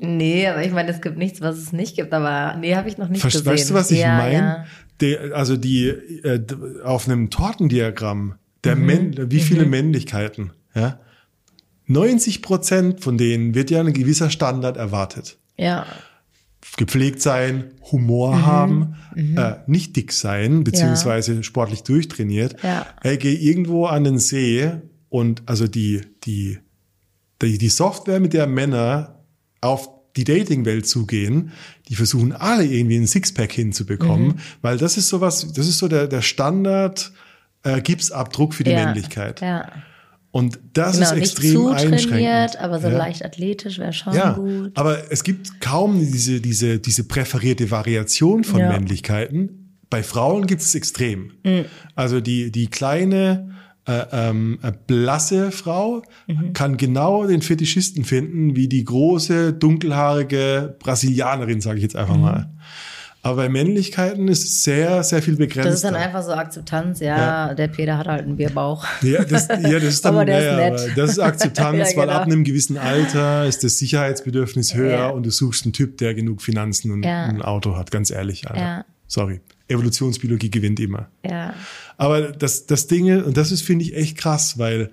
Nee, 0.00 0.46
aber 0.46 0.62
ich 0.64 0.70
meine, 0.72 0.90
es 0.92 1.00
gibt 1.00 1.18
nichts, 1.18 1.40
was 1.40 1.56
es 1.58 1.72
nicht 1.72 1.96
gibt, 1.96 2.12
aber 2.12 2.56
nee, 2.60 2.76
habe 2.76 2.88
ich 2.88 2.98
noch 2.98 3.08
nicht 3.08 3.20
Verst- 3.24 3.38
gesehen. 3.38 3.46
Weißt 3.52 3.70
du, 3.70 3.74
was 3.74 3.90
ich 3.90 3.98
ja, 3.98 4.16
meine? 4.16 4.66
Ja. 5.02 5.18
Also 5.34 5.56
die 5.56 5.88
äh, 5.88 6.40
auf 6.84 7.08
einem 7.08 7.30
Tortendiagramm 7.30 8.34
der 8.62 8.76
Mhm. 8.76 8.86
Männ, 8.86 9.30
wie 9.32 9.40
viele 9.40 9.64
Männlichkeiten? 9.66 10.52
Ja, 10.74 11.00
90 11.86 12.42
Prozent 12.42 13.00
von 13.00 13.18
denen 13.18 13.54
wird 13.56 13.70
ja 13.72 13.80
ein 13.80 13.92
gewisser 13.92 14.30
Standard 14.30 14.76
erwartet. 14.76 15.38
ja. 15.56 15.84
Gepflegt 16.76 17.20
sein, 17.22 17.72
Humor 17.90 18.36
Mhm. 18.36 18.46
haben, 18.46 18.94
Äh, 19.16 19.56
nicht 19.66 19.96
dick 19.96 20.12
sein, 20.12 20.62
beziehungsweise 20.62 21.42
sportlich 21.42 21.82
durchtrainiert. 21.82 22.62
Ja. 22.62 22.86
Ey, 23.02 23.16
geh 23.16 23.34
irgendwo 23.34 23.86
an 23.86 24.04
den 24.04 24.18
See 24.20 24.70
und 25.08 25.42
also 25.46 25.66
die, 25.66 26.02
die, 26.24 26.58
die, 27.42 27.58
die 27.58 27.68
Software, 27.68 28.20
mit 28.20 28.32
der 28.32 28.46
Männer 28.46 29.24
auf 29.60 29.88
die 30.16 30.22
Dating-Welt 30.22 30.86
zugehen, 30.86 31.50
die 31.88 31.96
versuchen 31.96 32.32
alle 32.32 32.64
irgendwie 32.64 32.96
ein 32.96 33.06
Sixpack 33.08 33.50
hinzubekommen, 33.52 34.28
Mhm. 34.28 34.34
weil 34.62 34.78
das 34.78 34.96
ist 34.96 35.08
sowas, 35.08 35.52
das 35.52 35.66
ist 35.66 35.78
so 35.78 35.88
der, 35.88 36.06
der 36.06 36.22
Standard 36.22 37.10
äh, 37.64 37.80
Gipsabdruck 37.80 38.54
für 38.54 38.62
die 38.62 38.70
ja. 38.70 38.84
Männlichkeit. 38.84 39.40
Ja. 39.40 39.68
Und 40.30 40.58
das 40.74 40.92
Genau, 40.96 41.04
ist 41.06 41.12
nicht 41.14 41.22
extrem 41.22 41.52
zu 41.52 41.68
einschränkend. 41.68 42.08
trainiert, 42.10 42.56
aber 42.58 42.80
so 42.80 42.88
Ja. 42.88 42.98
leicht 42.98 43.24
athletisch 43.24 43.78
wäre 43.78 43.92
schon 43.94 44.14
Ja, 44.14 44.32
gut. 44.34 44.72
aber 44.76 45.10
es 45.10 45.24
gibt 45.24 45.60
kaum 45.60 45.98
diese, 45.98 46.40
diese, 46.40 46.78
diese 46.78 47.04
präferierte 47.04 47.70
Variation 47.70 48.44
von 48.44 48.60
Ja. 48.60 48.68
Männlichkeiten. 48.68 49.74
Bei 49.90 50.02
Frauen 50.02 50.46
gibt 50.46 50.60
es 50.60 50.74
extrem. 50.74 51.32
Mhm. 51.44 51.64
Also 51.94 52.20
die, 52.20 52.52
die 52.52 52.66
kleine, 52.68 53.54
äh, 53.86 54.04
ähm, 54.12 54.58
äh, 54.62 54.70
blasse 54.86 55.50
Frau 55.50 56.02
Mhm. 56.26 56.52
kann 56.52 56.76
genau 56.76 57.26
den 57.26 57.40
Fetischisten 57.40 58.04
finden, 58.04 58.54
wie 58.54 58.68
die 58.68 58.84
große, 58.84 59.54
dunkelhaarige 59.54 60.76
Brasilianerin, 60.78 61.62
sage 61.62 61.78
ich 61.78 61.84
jetzt 61.84 61.94
Mhm. 61.94 62.00
einfach 62.00 62.18
mal. 62.18 62.50
Aber 63.22 63.36
bei 63.36 63.48
Männlichkeiten 63.48 64.28
ist 64.28 64.44
es 64.44 64.62
sehr, 64.62 65.02
sehr 65.02 65.20
viel 65.22 65.36
begrenzt. 65.36 65.66
Das 65.68 65.74
ist 65.76 65.84
dann 65.84 65.96
einfach 65.96 66.22
so 66.22 66.32
Akzeptanz, 66.32 67.00
ja, 67.00 67.52
der 67.54 67.68
Peter 67.68 67.98
hat 67.98 68.06
halt 68.06 68.22
einen 68.22 68.36
Bierbauch. 68.36 68.86
Ja, 69.02 69.24
das, 69.24 69.48
ja, 69.48 69.56
das 69.72 69.82
ist 69.84 70.04
dann, 70.04 70.14
Aber 70.14 70.24
der 70.24 70.38
ist 70.38 70.44
ja, 70.44 70.60
ja, 70.60 70.70
nett. 70.70 70.92
das 70.96 71.10
ist 71.10 71.18
Akzeptanz, 71.18 71.78
Ja, 71.90 71.96
weil 71.96 72.06
genau. 72.06 72.18
ab 72.18 72.22
einem 72.26 72.44
gewissen 72.44 72.78
Alter 72.78 73.44
ist 73.46 73.64
das 73.64 73.78
Sicherheitsbedürfnis 73.78 74.74
höher 74.74 74.90
Ja. 74.98 75.08
und 75.08 75.26
du 75.26 75.30
suchst 75.30 75.64
einen 75.64 75.72
Typ, 75.72 75.98
der 75.98 76.14
genug 76.14 76.42
Finanzen 76.42 76.92
und 76.92 77.02
Ja. 77.02 77.24
ein 77.24 77.42
Auto 77.42 77.76
hat, 77.76 77.90
ganz 77.90 78.10
ehrlich. 78.10 78.48
Alter. 78.48 78.60
Ja. 78.60 78.84
Sorry. 79.08 79.40
Evolutionsbiologie 79.68 80.50
gewinnt 80.50 80.80
immer. 80.80 81.08
Ja. 81.24 81.54
Aber 81.96 82.22
das, 82.32 82.66
das 82.66 82.86
Dinge, 82.86 83.24
und 83.24 83.36
das 83.36 83.50
ist, 83.52 83.62
finde 83.62 83.84
ich, 83.84 83.96
echt 83.96 84.16
krass, 84.16 84.58
weil 84.58 84.90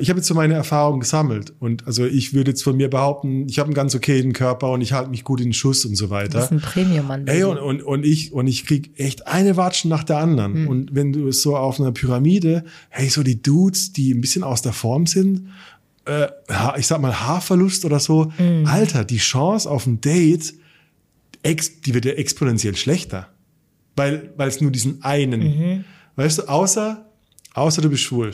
ich 0.00 0.08
habe 0.08 0.18
jetzt 0.18 0.28
so 0.28 0.34
meine 0.34 0.54
Erfahrungen 0.54 1.00
gesammelt. 1.00 1.52
Und 1.60 1.86
also 1.86 2.06
ich 2.06 2.32
würde 2.32 2.52
jetzt 2.52 2.62
von 2.64 2.76
mir 2.76 2.88
behaupten, 2.88 3.46
ich 3.48 3.58
habe 3.58 3.66
einen 3.66 3.74
ganz 3.74 3.94
okayen 3.94 4.32
Körper 4.32 4.70
und 4.70 4.80
ich 4.80 4.92
halte 4.94 5.10
mich 5.10 5.24
gut 5.24 5.40
in 5.40 5.48
den 5.48 5.52
Schuss 5.52 5.84
und 5.84 5.94
so 5.96 6.08
weiter. 6.08 6.38
Das 6.38 6.44
ist 6.46 6.50
ein 6.52 6.60
Premium-Mann. 6.60 7.26
Ey, 7.26 7.44
und, 7.44 7.58
und, 7.58 7.82
und 7.82 8.04
ich, 8.04 8.32
und 8.32 8.46
ich 8.46 8.64
krieg 8.64 8.92
echt 8.98 9.26
eine 9.26 9.56
Watschen 9.58 9.90
nach 9.90 10.04
der 10.04 10.18
anderen. 10.18 10.54
Hm. 10.54 10.68
Und 10.68 10.94
wenn 10.94 11.12
du 11.12 11.28
es 11.28 11.42
so 11.42 11.56
auf 11.56 11.78
einer 11.78 11.92
Pyramide, 11.92 12.64
hey, 12.88 13.08
so 13.10 13.22
die 13.22 13.42
Dudes, 13.42 13.92
die 13.92 14.12
ein 14.14 14.20
bisschen 14.22 14.42
aus 14.42 14.62
der 14.62 14.72
Form 14.72 15.06
sind, 15.06 15.48
äh, 16.06 16.28
ich 16.78 16.86
sag 16.86 17.00
mal 17.00 17.20
Haarverlust 17.20 17.84
oder 17.84 18.00
so, 18.00 18.32
Hm. 18.36 18.66
Alter, 18.66 19.04
die 19.04 19.18
Chance 19.18 19.70
auf 19.70 19.86
ein 19.86 20.00
Date, 20.00 20.54
ex, 21.42 21.82
die 21.82 21.92
wird 21.92 22.06
ja 22.06 22.12
exponentiell 22.12 22.76
schlechter. 22.76 23.28
Weil, 23.96 24.32
weil 24.36 24.48
es 24.48 24.60
nur 24.60 24.70
diesen 24.70 25.02
einen, 25.04 25.40
Mhm. 25.40 25.84
weißt 26.16 26.38
du, 26.38 26.42
außer, 26.48 27.04
außer 27.54 27.80
du 27.82 27.90
bist 27.90 28.02
schwul. 28.02 28.32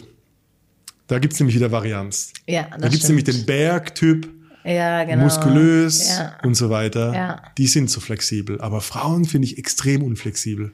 Da 1.10 1.18
gibt's 1.18 1.40
nämlich 1.40 1.56
wieder 1.56 1.72
Varianz. 1.72 2.32
ja, 2.46 2.62
das 2.70 2.70
Da 2.70 2.76
gibt's 2.88 3.04
stimmt. 3.06 3.26
nämlich 3.26 3.36
den 3.36 3.46
Bergtyp, 3.46 4.28
ja, 4.64 5.02
genau. 5.04 5.24
muskulös 5.24 6.16
Ja. 6.16 6.34
und 6.44 6.54
so 6.54 6.70
weiter. 6.70 7.12
Ja. 7.12 7.42
Die 7.58 7.66
sind 7.66 7.90
so 7.90 8.00
flexibel. 8.00 8.60
Aber 8.60 8.80
Frauen 8.80 9.24
finde 9.24 9.46
ich 9.46 9.58
extrem 9.58 10.02
unflexibel. 10.04 10.70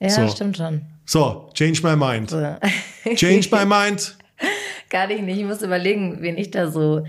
Ja, 0.00 0.10
So. 0.10 0.28
stimmt 0.28 0.58
schon. 0.58 0.82
So, 1.06 1.50
change 1.54 1.80
my 1.82 1.96
mind. 1.96 2.28
So. 2.30 2.56
Change 3.14 3.48
my 3.50 3.64
mind. 3.64 4.16
Gar 4.90 5.06
nicht, 5.06 5.22
nicht. 5.22 5.38
Ich 5.38 5.44
muss 5.44 5.62
überlegen, 5.62 6.18
wen 6.20 6.36
ich 6.36 6.50
da 6.50 6.70
so, 6.70 7.04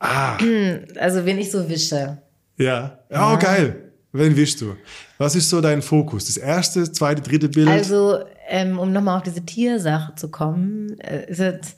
Ah, 0.00 0.38
also 0.98 1.26
wen 1.26 1.38
ich 1.38 1.50
so 1.50 1.68
wische. 1.68 2.22
ja. 2.56 2.98
Oh, 3.10 3.36
geil. 3.38 3.84
Wen 4.12 4.34
wischst 4.36 4.62
du? 4.62 4.74
Was 5.18 5.34
ist 5.36 5.50
so 5.50 5.60
dein 5.60 5.82
Fokus? 5.82 6.24
Das 6.26 6.38
erste, 6.38 6.90
zweite, 6.90 7.20
dritte 7.20 7.48
Bild? 7.50 7.68
Also, 7.68 8.20
ähm, 8.48 8.78
um 8.78 8.90
nochmal 8.92 9.18
auf 9.18 9.22
diese 9.24 9.44
Tiersache 9.44 10.14
zu 10.14 10.30
kommen, 10.30 10.98
äh, 11.00 11.30
ist 11.30 11.40
jetzt, 11.40 11.76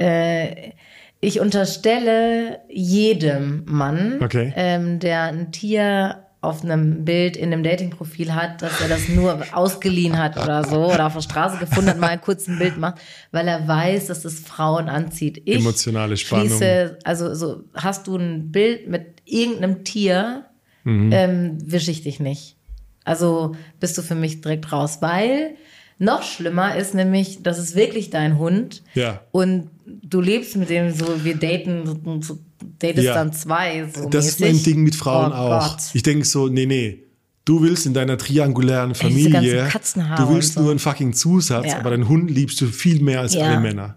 äh, 0.00 0.72
ich 1.20 1.40
unterstelle 1.40 2.60
jedem 2.70 3.64
Mann, 3.66 4.18
Okay. 4.22 4.52
ähm, 4.56 4.98
der 4.98 5.24
ein 5.24 5.52
Tier 5.52 6.24
auf 6.42 6.64
einem 6.64 7.04
Bild 7.04 7.36
in 7.36 7.52
einem 7.52 7.62
Datingprofil 7.62 8.34
hat, 8.34 8.62
dass 8.62 8.80
er 8.80 8.88
das 8.88 9.08
nur 9.10 9.44
ausgeliehen 9.52 10.18
hat 10.18 10.38
oder 10.42 10.64
so 10.64 10.86
oder 10.94 11.06
auf 11.08 11.12
der 11.12 11.20
Straße 11.20 11.58
gefunden 11.58 11.90
hat, 11.90 11.98
mal 11.98 12.18
kurz 12.18 12.48
ein 12.48 12.58
Bild 12.58 12.78
macht, 12.78 12.98
weil 13.30 13.46
er 13.46 13.68
weiß, 13.68 14.06
dass 14.06 14.24
es 14.24 14.40
Frauen 14.40 14.88
anzieht. 14.88 15.42
Ich 15.44 15.56
Emotionale 15.56 16.16
Spannung. 16.16 16.46
Schließe, 16.48 16.96
also 17.04 17.34
so 17.34 17.64
hast 17.74 18.06
du 18.06 18.16
ein 18.16 18.50
Bild 18.50 18.88
mit 18.88 19.20
irgendeinem 19.26 19.84
Tier, 19.84 20.46
Mhm. 20.84 21.10
ähm, 21.12 21.58
wische 21.62 21.90
ich 21.90 22.02
dich 22.04 22.20
nicht. 22.20 22.56
Also 23.04 23.54
bist 23.78 23.98
du 23.98 24.02
für 24.02 24.14
mich 24.14 24.40
direkt 24.40 24.72
raus, 24.72 24.98
weil 25.02 25.56
noch 25.98 26.22
schlimmer 26.22 26.74
ist 26.74 26.94
nämlich, 26.94 27.42
das 27.42 27.58
ist 27.58 27.74
wirklich 27.76 28.08
dein 28.08 28.38
Hund 28.38 28.82
Ja. 28.94 29.20
und 29.30 29.68
du 30.02 30.20
lebst 30.20 30.56
mit 30.56 30.70
dem 30.70 30.92
so, 30.94 31.24
wir 31.24 31.36
daten, 31.36 32.20
so, 32.22 32.38
datest 32.78 33.04
Ja. 33.06 33.14
dann 33.14 33.32
zwei. 33.32 33.86
So 33.94 34.08
das 34.08 34.26
ist 34.26 34.40
mäßig. 34.40 34.54
mein 34.56 34.64
Ding 34.64 34.82
mit 34.82 34.94
Frauen 34.96 35.32
oh 35.32 35.34
auch. 35.34 35.70
Gott. 35.76 35.82
Ich 35.94 36.02
denke 36.02 36.24
so, 36.24 36.48
nee, 36.48 36.66
nee. 36.66 37.04
Du 37.46 37.62
willst 37.62 37.86
in 37.86 37.94
deiner 37.94 38.16
triangulären 38.18 38.94
Familie, 38.94 39.68
du 39.72 40.28
willst 40.34 40.54
so. 40.54 40.60
nur 40.60 40.70
einen 40.70 40.78
fucking 40.78 41.14
Zusatz, 41.14 41.66
Ja. 41.68 41.78
aber 41.78 41.90
deinen 41.90 42.06
Hund 42.08 42.30
liebst 42.30 42.60
du 42.60 42.66
viel 42.66 43.02
mehr 43.02 43.20
als 43.20 43.34
Ja. 43.34 43.46
alle 43.46 43.58
Männer. 43.60 43.96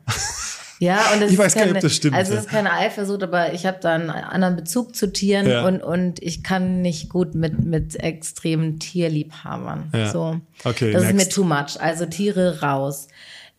Ja, 0.79 1.01
und 1.13 1.21
das 1.21 1.27
Ich 1.29 1.33
ist 1.33 1.39
weiß 1.39 1.53
gar 1.53 1.61
nicht, 1.61 1.67
keine, 1.67 1.77
ob 1.77 1.81
das 1.83 1.95
stimmt, 1.95 2.15
Also 2.15 2.33
es 2.33 2.39
ist 2.41 2.49
keine 2.49 2.71
Eifersucht, 2.71 3.21
aber 3.21 3.53
ich 3.53 3.65
habe 3.65 3.77
da 3.81 3.93
einen 3.95 4.09
anderen 4.09 4.55
Bezug 4.55 4.95
zu 4.95 5.11
Tieren 5.11 5.47
Ja. 5.47 5.65
und, 5.67 5.83
und 5.83 6.23
ich 6.23 6.41
kann 6.41 6.81
nicht 6.81 7.09
gut 7.09 7.35
mit, 7.35 7.63
mit 7.63 7.95
extremen 8.01 8.79
Tierliebhabern. 8.79 9.91
Ja. 9.93 10.11
So. 10.11 10.39
Okay, 10.63 10.91
das 10.93 11.03
ist 11.03 11.07
mir 11.09 11.15
next. 11.17 11.33
too 11.33 11.43
much. 11.43 11.79
Also 11.79 12.05
Tiere 12.05 12.61
raus. 12.61 13.07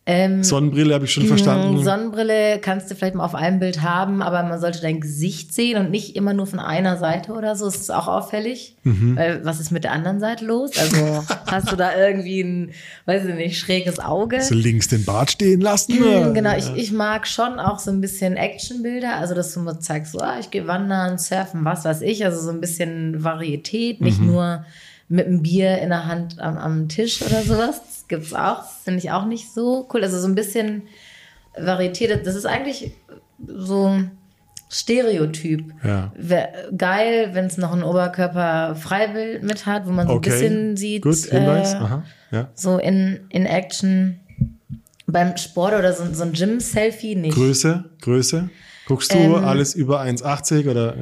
Ähm, 0.07 0.43
Sonnenbrille 0.43 0.93
habe 0.93 1.05
ich 1.05 1.11
schon 1.13 1.25
verstanden. 1.25 1.83
Sonnenbrille 1.83 2.59
kannst 2.61 2.91
du 2.91 2.95
vielleicht 2.95 3.15
mal 3.15 3.25
auf 3.25 3.33
einem 3.33 3.59
Bild 3.59 3.81
haben, 3.81 4.21
aber 4.21 4.43
man 4.43 4.59
sollte 4.61 4.79
dein 4.81 5.01
Gesicht 5.01 5.51
sehen 5.51 5.79
und 5.83 5.89
nicht 5.89 6.15
immer 6.15 6.33
nur 6.33 6.45
von 6.45 6.59
einer 6.59 6.97
Seite 6.97 7.31
oder 7.31 7.55
so. 7.55 7.65
Das 7.65 7.77
ist 7.77 7.91
auch 7.91 8.07
auffällig. 8.07 8.75
Mhm. 8.83 9.15
Weil 9.17 9.43
was 9.43 9.59
ist 9.59 9.71
mit 9.71 9.83
der 9.83 9.93
anderen 9.93 10.19
Seite 10.19 10.45
los? 10.45 10.77
Also 10.77 11.23
hast 11.47 11.71
du 11.71 11.75
da 11.75 11.97
irgendwie 11.97 12.41
ein, 12.41 12.71
weiß 13.07 13.25
ich 13.25 13.33
nicht, 13.33 13.57
schräges 13.57 13.99
Auge? 13.99 14.43
so 14.43 14.53
links 14.53 14.89
den 14.89 15.05
Bart 15.05 15.31
stehen 15.31 15.61
lassen. 15.61 15.93
Mm, 15.99 16.35
Genau, 16.35 16.55
ich, 16.55 16.71
ich 16.75 16.91
mag 16.91 17.27
schon 17.27 17.59
auch 17.59 17.79
so 17.79 17.89
ein 17.89 17.99
bisschen 17.99 18.37
Actionbilder, 18.37 19.15
also 19.15 19.33
dass 19.33 19.53
du 19.55 19.61
mir 19.61 19.79
zeigst, 19.79 20.11
so, 20.11 20.19
ah, 20.19 20.37
ich 20.39 20.51
gehe 20.51 20.67
wandern, 20.67 21.17
surfen, 21.17 21.65
was 21.65 21.83
weiß 21.83 22.01
ich, 22.01 22.23
also 22.25 22.39
so 22.41 22.51
ein 22.51 22.61
bisschen 22.61 23.23
Varietät, 23.23 24.01
nicht 24.01 24.19
Mhm. 24.19 24.27
nur 24.27 24.65
mit 25.07 25.27
einem 25.27 25.41
Bier 25.43 25.77
in 25.79 25.89
der 25.89 26.05
Hand 26.07 26.39
am, 26.39 26.57
am 26.57 26.89
Tisch 26.89 27.21
oder 27.21 27.41
sowas. 27.43 27.81
Das 27.85 28.05
gibt's 28.07 28.33
auch, 28.33 28.59
das 28.59 28.81
finde 28.83 28.99
ich 28.99 29.11
auch 29.11 29.25
nicht 29.25 29.51
so 29.53 29.87
cool. 29.93 30.03
Also 30.03 30.19
so 30.19 30.27
ein 30.27 30.35
bisschen 30.35 30.83
Varieté, 31.57 32.15
das 32.17 32.35
ist 32.35 32.45
eigentlich 32.45 32.91
so 33.45 33.99
Stereotyp. 34.69 35.63
Ja. 35.83 36.11
Geil, 36.75 37.29
wenn 37.33 37.45
es 37.45 37.57
noch 37.57 37.71
ein 37.73 37.83
Oberkörper-Freibild 37.83 39.43
mit 39.43 39.65
hat, 39.65 39.85
wo 39.87 39.91
man 39.91 40.07
so 40.07 40.13
Okay. 40.13 40.29
ein 40.31 40.33
bisschen 40.33 40.77
sieht, 40.77 41.01
Gut, 41.03 41.31
äh. 41.31 41.63
Ja. 42.31 42.49
so 42.55 42.77
in, 42.77 43.21
in 43.29 43.45
Action. 43.45 44.19
Beim 45.07 45.37
Sport 45.37 45.75
oder 45.75 45.93
so, 45.93 46.03
so 46.11 46.23
ein 46.23 46.33
Gym-Selfie 46.33 47.15
nicht. 47.15 47.35
Größe, 47.35 47.85
Größe. 48.01 48.49
Guckst 48.87 49.13
du 49.13 49.17
Ähm, 49.17 49.35
alles 49.35 49.75
über 49.75 50.01
1,80 50.01 50.67
oder? 50.69 50.95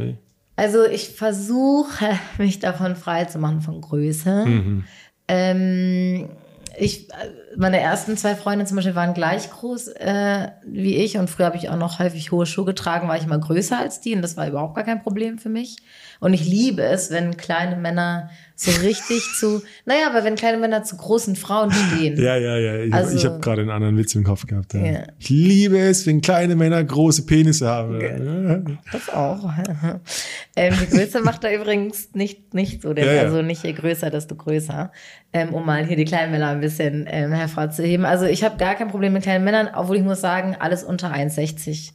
Äh, 0.55 0.61
Also 0.61 0.85
ich 0.85 1.09
versuche, 1.09 2.19
mich 2.37 2.59
davon 2.59 2.95
frei 2.95 3.25
zu 3.25 3.39
machen 3.39 3.61
von 3.61 3.81
Größe. 3.81 4.45
Mhm. 4.45 4.83
Ähm, 5.27 6.29
ich, 6.77 7.07
meine 7.55 7.79
ersten 7.79 8.17
zwei 8.17 8.35
Freunde 8.35 8.65
zum 8.65 8.75
Beispiel 8.75 8.95
waren 8.95 9.13
gleich 9.13 9.49
groß 9.51 9.89
äh, 9.89 10.47
wie 10.65 10.95
ich 10.95 11.17
und 11.17 11.29
früher 11.29 11.45
habe 11.45 11.57
ich 11.57 11.69
auch 11.69 11.77
noch 11.77 11.99
häufig 11.99 12.31
hohe 12.31 12.47
Schuhe 12.47 12.65
getragen, 12.65 13.07
war 13.07 13.17
ich 13.17 13.27
mal 13.27 13.39
größer 13.39 13.77
als 13.77 14.01
die 14.01 14.15
und 14.15 14.23
das 14.23 14.37
war 14.37 14.47
überhaupt 14.47 14.75
gar 14.75 14.83
kein 14.83 15.03
Problem 15.03 15.37
für 15.37 15.49
mich. 15.49 15.77
Und 16.23 16.33
ich 16.33 16.45
liebe 16.45 16.81
es, 16.83 17.11
wenn 17.11 17.35
kleine 17.35 17.75
Männer 17.75 18.29
so 18.55 18.71
richtig 18.81 19.21
zu, 19.37 19.61
naja, 19.85 20.07
aber 20.09 20.23
wenn 20.23 20.35
kleine 20.35 20.57
Männer 20.57 20.83
zu 20.83 20.95
großen 20.95 21.35
Frauen 21.35 21.69
stehen. 21.71 22.15
Ja, 22.21 22.37
ja, 22.37 22.57
ja. 22.57 22.75
Ich, 22.83 22.93
Also- 22.93 23.29
habe 23.29 23.41
gerade 23.41 23.61
einen 23.61 23.71
anderen 23.71 23.97
Witz 23.97 24.15
im 24.15 24.23
Kopf 24.23 24.45
gehabt. 24.47 24.73
Ja. 24.73 24.85
Ja. 24.85 24.99
Ich 25.19 25.29
liebe 25.29 25.77
es, 25.77 26.07
wenn 26.07 26.21
kleine 26.21 26.55
Männer 26.55 26.81
große 26.81 27.25
Penisse 27.25 27.67
haben. 27.67 27.99
Ja. 27.99 28.73
Das 28.93 29.09
auch. 29.09 29.51
ähm, 30.55 30.73
die 30.81 30.95
Größe 30.95 31.19
macht 31.19 31.43
da 31.43 31.51
übrigens 31.51 32.13
nicht, 32.13 32.53
nicht 32.53 32.83
so, 32.83 32.93
denn 32.93 33.05
Ja, 33.05 33.13
ja. 33.13 33.21
also 33.23 33.41
nicht 33.41 33.63
je 33.65 33.73
größer, 33.73 34.09
desto 34.09 34.35
größer, 34.35 34.93
ähm, 35.33 35.53
um 35.53 35.65
mal 35.65 35.85
hier 35.85 35.97
die 35.97 36.05
kleinen 36.05 36.31
Männer 36.31 36.49
ein 36.49 36.61
bisschen 36.61 37.05
ähm, 37.09 37.33
hervorzuheben. 37.33 38.05
Also 38.05 38.25
ich 38.27 38.45
habe 38.45 38.55
gar 38.55 38.75
kein 38.75 38.87
Problem 38.87 39.11
mit 39.11 39.23
kleinen 39.23 39.43
Männern, 39.43 39.67
obwohl 39.75 39.97
ich 39.97 40.03
muss 40.03 40.21
sagen, 40.21 40.55
alles 40.57 40.85
unter 40.85 41.13
1,60 41.13 41.91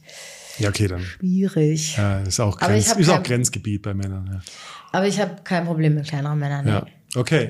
Ja, 0.59 0.69
okay, 0.69 0.87
dann. 0.87 1.01
schwierig. 1.01 1.97
Ja, 1.97 2.19
ist 2.21 2.39
auch, 2.39 2.57
Grenz, 2.57 2.93
ist 2.93 3.09
auch 3.09 3.15
kein- 3.15 3.23
Grenzgebiet 3.23 3.81
bei 3.81 3.93
Männern. 3.93 4.41
Aber 4.91 5.07
ich 5.07 5.19
habe 5.19 5.35
kein 5.43 5.65
Problem 5.65 5.95
mit 5.95 6.07
kleineren 6.07 6.39
Männern. 6.39 6.67
Ja. 6.67 6.81
Nee. 6.85 6.91
ja. 7.15 7.19
Okay, 7.21 7.43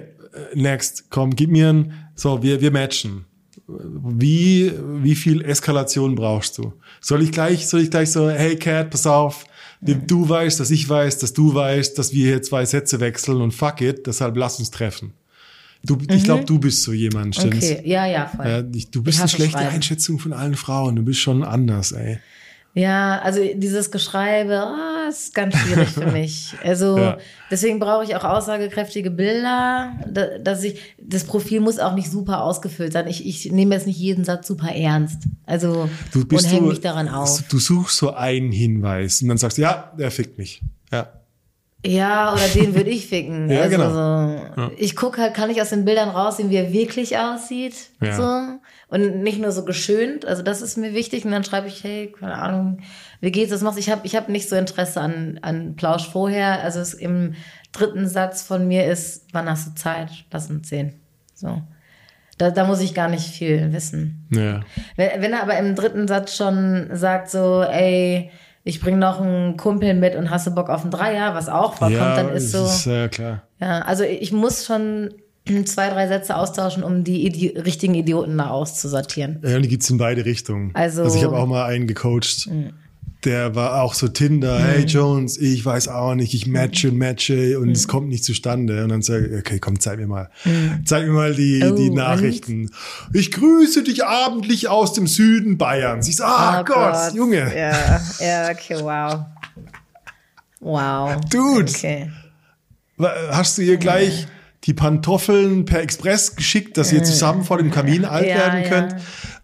äh, 0.53 0.59
next. 0.59 1.05
Komm, 1.09 1.35
gib 1.35 1.49
mir 1.49 1.69
ein. 1.69 1.93
So, 2.15 2.41
wir, 2.43 2.59
wir 2.61 2.71
matchen. 2.71 3.25
Wie, 3.67 4.71
wie 5.03 5.15
viel 5.15 5.41
Eskalation 5.43 6.15
brauchst 6.15 6.57
du? 6.57 6.73
Soll 7.01 7.21
ich 7.21 7.31
gleich, 7.31 7.67
soll 7.67 7.81
ich 7.81 7.91
gleich 7.91 8.11
so, 8.11 8.29
hey 8.29 8.55
Cat, 8.55 8.89
pass 8.89 9.05
auf, 9.05 9.45
du 9.81 10.27
weißt, 10.27 10.59
dass 10.59 10.71
ich 10.71 10.87
weiß, 10.89 11.19
dass 11.19 11.33
du 11.33 11.53
weißt, 11.53 11.97
dass 11.97 12.11
wir 12.13 12.25
hier 12.25 12.41
zwei 12.41 12.65
Sätze 12.65 12.99
wechseln 12.99 13.41
und 13.41 13.51
fuck 13.53 13.81
it, 13.81 14.07
deshalb 14.07 14.35
lass 14.37 14.59
uns 14.59 14.71
treffen. 14.71 15.13
Du, 15.83 15.97
Ich 16.09 16.23
glaube, 16.25 16.43
du 16.45 16.59
bist 16.59 16.83
so 16.83 16.91
jemand, 16.91 17.35
stimmt's? 17.35 17.69
Mhm. 17.69 17.75
Okay, 17.77 17.89
ja, 17.89 18.05
ja, 18.05 18.27
voll. 18.27 18.45
Ja, 18.47 18.63
ich, 18.73 18.91
du 18.91 19.01
bist 19.01 19.17
Ich 19.17 19.21
eine 19.21 19.29
schlechte. 19.29 19.59
Einschätzung 19.59 20.19
von 20.19 20.33
allen 20.33 20.55
Frauen. 20.55 20.95
Du 20.97 21.03
bist 21.03 21.19
schon 21.21 21.43
anders, 21.43 21.91
ey. 21.93 22.19
Ja, 22.75 23.19
also 23.23 23.41
dieses 23.55 23.89
Geschreibe, 23.91 24.55
ah, 24.59 25.07
ist 25.09 25.33
ganz 25.33 25.55
schwierig 25.57 25.89
für 25.89 26.05
mich. 26.11 26.53
Also 26.63 26.97
Ja. 26.97 27.17
deswegen 27.49 27.79
brauche 27.79 28.03
ich 28.03 28.15
auch 28.15 28.23
aussagekräftige 28.23 29.09
Bilder, 29.11 29.93
da- 30.07 30.37
dass 30.37 30.63
ich 30.63 30.79
das 31.01 31.23
Profil 31.23 31.61
muss 31.61 31.79
auch 31.79 31.95
nicht 31.95 32.11
super 32.11 32.43
ausgefüllt 32.43 32.93
sein. 32.93 33.07
Ich, 33.07 33.25
ich 33.25 33.51
nehme 33.51 33.73
jetzt 33.73 33.87
nicht 33.87 33.97
jeden 33.99 34.23
Satz 34.23 34.47
super 34.47 34.69
ernst. 34.73 35.23
Also 35.45 35.89
Du 36.13 36.25
bist 36.25 36.45
und 36.45 36.51
hänge 36.51 36.67
mich 36.67 36.79
daran 36.81 37.07
auf. 37.09 37.41
Du 37.49 37.57
suchst 37.59 37.97
so 37.97 38.13
einen 38.13 38.51
Hinweis 38.51 39.21
und 39.23 39.29
dann 39.29 39.37
sagst 39.37 39.57
du, 39.57 39.63
ja, 39.63 39.91
der 39.97 40.11
fickt 40.11 40.37
mich. 40.37 40.61
Ja. 40.91 41.07
Ja, 41.85 42.33
oder 42.33 42.47
den 42.49 42.75
würde 42.75 42.89
ich 42.89 43.07
ficken. 43.07 43.49
Ja, 43.49 43.61
also, 43.61 43.77
genau. 43.77 44.37
so, 44.55 44.71
Ich 44.77 44.95
gucke 44.95 45.21
halt, 45.21 45.33
kann 45.33 45.49
ich 45.49 45.61
aus 45.61 45.69
den 45.69 45.85
Bildern 45.85 46.09
raussehen, 46.09 46.49
wie 46.49 46.57
er 46.57 46.73
wirklich 46.73 47.17
aussieht. 47.17 47.75
Ja. 48.01 48.15
So. 48.15 48.59
Und 48.89 49.21
nicht 49.21 49.39
nur 49.39 49.51
so 49.51 49.63
geschönt. 49.63 50.25
Also 50.25 50.43
das 50.43 50.61
ist 50.61 50.77
mir 50.77 50.93
wichtig. 50.93 51.23
Und 51.23 51.31
dann 51.31 51.43
schreibe 51.43 51.67
ich, 51.67 51.83
hey, 51.83 52.11
keine 52.17 52.35
Ahnung, 52.35 52.79
wie 53.21 53.31
geht's, 53.31 53.51
was 53.51 53.61
machst 53.61 53.77
du? 53.77 53.81
Ich 53.81 53.89
habe 53.89 54.01
ich 54.03 54.15
hab 54.15 54.29
nicht 54.29 54.49
so 54.49 54.55
Interesse 54.55 54.99
an, 54.99 55.39
an 55.41 55.75
Plausch 55.75 56.09
vorher. 56.09 56.61
Also 56.63 56.79
es, 56.79 56.93
im 56.93 57.35
dritten 57.71 58.07
Satz 58.07 58.41
von 58.41 58.67
mir 58.67 58.85
ist, 58.85 59.27
wann 59.31 59.49
hast 59.49 59.67
du 59.67 59.75
Zeit? 59.75 60.09
Lass 60.31 60.49
uns 60.49 60.67
sehen. 60.67 60.99
So. 61.33 61.61
Da, 62.37 62.51
da 62.51 62.65
muss 62.65 62.81
ich 62.81 62.93
gar 62.93 63.09
nicht 63.09 63.27
viel 63.27 63.71
wissen. 63.73 64.27
Ja. 64.31 64.61
Wenn, 64.95 65.21
wenn 65.21 65.33
er 65.33 65.43
aber 65.43 65.57
im 65.57 65.75
dritten 65.75 66.07
Satz 66.07 66.35
schon 66.35 66.89
sagt 66.93 67.29
so, 67.29 67.61
ey, 67.61 68.31
ich 68.69 68.79
bring 68.79 68.99
noch 68.99 69.19
einen 69.19 69.57
Kumpel 69.57 69.93
mit 69.95 70.15
und 70.15 70.29
hast 70.29 70.47
du 70.47 70.51
Bock 70.51 70.69
auf 70.69 70.81
einen 70.83 70.91
Dreier, 70.91 71.33
was 71.33 71.49
auch 71.49 71.73
vorkommt, 71.75 71.99
ja, 71.99 72.15
dann 72.15 72.29
ist 72.33 72.51
so, 72.51 72.65
ist, 72.65 72.85
ja 72.85 73.07
klar. 73.07 73.43
ja, 73.59 73.81
also 73.81 74.03
ich 74.03 74.31
muss 74.31 74.65
schon 74.65 75.09
zwei, 75.65 75.89
drei 75.89 76.07
Sätze 76.07 76.35
austauschen, 76.35 76.83
um 76.83 77.03
die 77.03 77.25
Idi 77.25 77.47
richtigen 77.57 77.95
Idioten 77.95 78.37
da 78.37 78.49
auszusortieren. 78.51 79.39
Ja, 79.43 79.55
und 79.55 79.63
die 79.63 79.67
gibt's 79.67 79.89
in 79.89 79.97
beide 79.97 80.23
Richtungen. 80.23 80.71
Also- 80.75 81.05
ich 81.05 81.23
habe 81.23 81.37
auch 81.37 81.47
mal 81.47 81.65
einen 81.65 81.87
gecoacht, 81.87 82.49
der 83.25 83.53
war 83.53 83.81
auch 83.81 83.93
so 83.93 84.07
Tinder, 84.07 84.59
hey 84.59 84.85
Jones, 84.85 85.37
ich 85.37 85.65
weiß 85.65 85.89
auch 85.89 86.15
nicht, 86.15 86.33
ich 86.33 86.47
matche 86.47 86.89
und 86.89 86.97
matche 86.97 87.59
und 87.59 87.69
es 87.71 87.87
kommt 87.89 88.07
nicht 88.07 88.23
zustande. 88.23 88.81
Und 88.83 88.89
dann 88.89 89.01
sage 89.01 89.27
ich, 89.27 89.37
okay, 89.39 89.59
komm, 89.59 89.79
zeig 89.79 89.99
mir 89.99 90.07
mal. 90.07 90.29
Zeig 90.85 91.05
mir 91.05 91.11
mal 91.13 91.35
die, 91.35 91.61
Oh, 91.63 91.75
die 91.75 91.89
und? 91.89 91.95
Nachrichten. 91.95 92.71
Ich 93.13 93.31
grüße 93.31 93.83
dich 93.83 94.05
abendlich 94.05 94.69
aus 94.69 94.93
dem 94.93 95.05
Süden 95.05 95.57
Bayerns. 95.57 96.07
Ich 96.07 96.15
so, 96.17 96.23
ah 96.23 96.61
Oh 96.61 96.63
Gott, 96.63 97.13
Junge. 97.13 97.53
Ja, 97.55 98.01
ja, 98.21 98.49
okay, 98.51 98.77
wow. 98.79 99.25
Wow. 100.61 101.15
Dude. 101.29 101.69
Okay. 101.71 102.09
Hast 103.31 103.57
du 103.57 103.61
ihr 103.61 103.77
gleich 103.77 104.27
die 104.65 104.73
Pantoffeln 104.73 105.65
per 105.65 105.81
Express 105.81 106.35
geschickt, 106.35 106.77
dass 106.77 106.91
ihr 106.91 107.03
zusammen 107.03 107.43
vor 107.45 107.57
dem 107.57 107.71
Kamin 107.71 108.03
alt 108.05 108.27
Ja, 108.27 108.35
werden 108.35 108.63
ja. 108.63 108.69
könnt? 108.69 108.95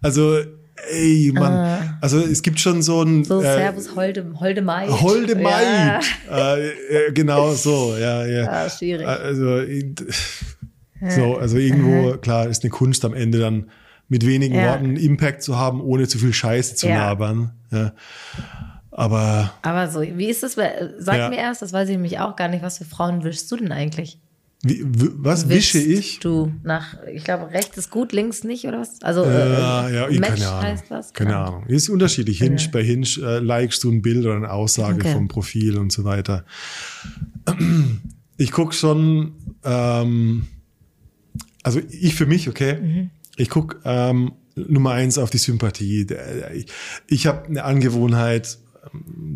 Also, 0.02 0.40
ey, 0.90 1.32
Mann. 1.34 1.98
Also 2.02 2.20
es 2.20 2.42
gibt 2.42 2.60
schon 2.60 2.82
so 2.82 3.02
ein 3.02 3.24
So, 3.24 3.40
äh, 3.42 3.44
Servus, 3.44 3.96
Holde, 3.96 4.26
Holde 4.40 4.62
Maid. 4.62 4.90
Holde 4.90 5.34
Ja. 5.40 6.00
Maid. 6.00 6.04
Äh, 6.32 6.68
äh, 7.08 7.12
genau 7.14 7.54
so, 7.54 7.96
ja, 7.98 8.26
ja. 8.26 8.48
Ah, 8.50 8.70
schwierig. 8.70 9.08
Also, 9.08 9.62
so, 11.10 11.38
also 11.38 11.58
irgendwo, 11.58 12.18
klar, 12.18 12.48
ist 12.48 12.64
eine 12.64 12.70
Kunst 12.72 13.06
am 13.06 13.14
Ende 13.14 13.40
dann 13.40 13.70
mit 14.08 14.26
wenigen 14.26 14.56
Ja. 14.56 14.70
Worten 14.72 14.96
Impact 14.98 15.42
zu 15.44 15.58
haben, 15.58 15.82
ohne 15.82 16.08
zu 16.08 16.18
viel 16.20 16.34
Scheiße 16.34 16.76
zu 16.76 16.88
Ja. 16.88 16.98
labern. 17.10 17.52
Ja. 17.72 17.94
Aber 18.92 19.52
Aber 19.62 19.90
so, 19.90 20.02
wie 20.02 20.30
ist 20.30 20.42
das? 20.44 20.54
Sag 20.54 21.18
Ja. 21.18 21.30
mir 21.30 21.38
erst, 21.38 21.62
das 21.62 21.74
weiß 21.74 21.90
ich 21.90 21.96
nämlich 21.96 22.20
auch 22.20 22.36
gar 22.36 22.48
nicht. 22.48 22.64
Was 22.64 22.78
für 22.78 22.86
Frauen 22.86 23.24
wischst 23.24 23.52
du 23.52 23.58
denn 23.58 23.72
eigentlich? 23.72 24.20
Wie, 24.68 24.84
was 25.18 25.48
wische 25.48 25.78
ich? 25.80 26.20
Du 26.20 26.52
nach, 26.64 26.98
ich 27.14 27.24
glaube, 27.24 27.52
rechts 27.52 27.78
ist 27.78 27.90
gut, 27.92 28.12
links 28.14 28.44
nicht, 28.44 28.66
oder 28.66 28.80
was? 28.80 29.02
Also, 29.02 29.24
Ja, 29.24 29.88
äh, 29.88 29.96
ja, 29.96 30.10
ich, 30.10 30.20
Match 30.20 30.32
keine 30.42 30.48
Ahnung. 30.50 30.64
heißt 30.64 30.86
was? 30.90 31.14
Keine 31.14 31.30
Genau. 31.32 31.44
Ahnung. 31.46 31.66
Ist 31.68 31.90
unterschiedlich. 31.90 32.40
Hinge, 32.40 32.58
bei 32.72 32.84
Hinge 32.84 33.08
äh, 33.22 33.40
likest 33.40 33.84
du 33.84 33.92
ein 33.92 34.02
Bild 34.02 34.26
oder 34.26 34.36
eine 34.36 34.52
Aussage 34.52 34.96
Okay. 35.02 35.14
vom 35.14 35.28
Profil 35.28 35.78
und 35.78 35.92
so 35.92 36.04
weiter. 36.04 36.46
Ich 38.38 38.52
guck 38.52 38.74
schon, 38.74 39.34
ähm, 39.64 40.48
also 41.64 41.80
ich 41.90 42.16
für 42.16 42.26
mich, 42.26 42.50
okay, 42.50 42.82
Mhm. 42.82 43.10
ich 43.38 43.50
guck 43.50 43.80
ähm, 43.86 44.34
Nummer 44.56 44.92
eins 44.92 45.18
auf 45.18 45.30
die 45.30 45.38
Sympathie. 45.38 46.08
Ich, 47.08 47.28
habe 47.28 47.46
eine 47.48 47.64
Angewohnheit, 47.66 48.58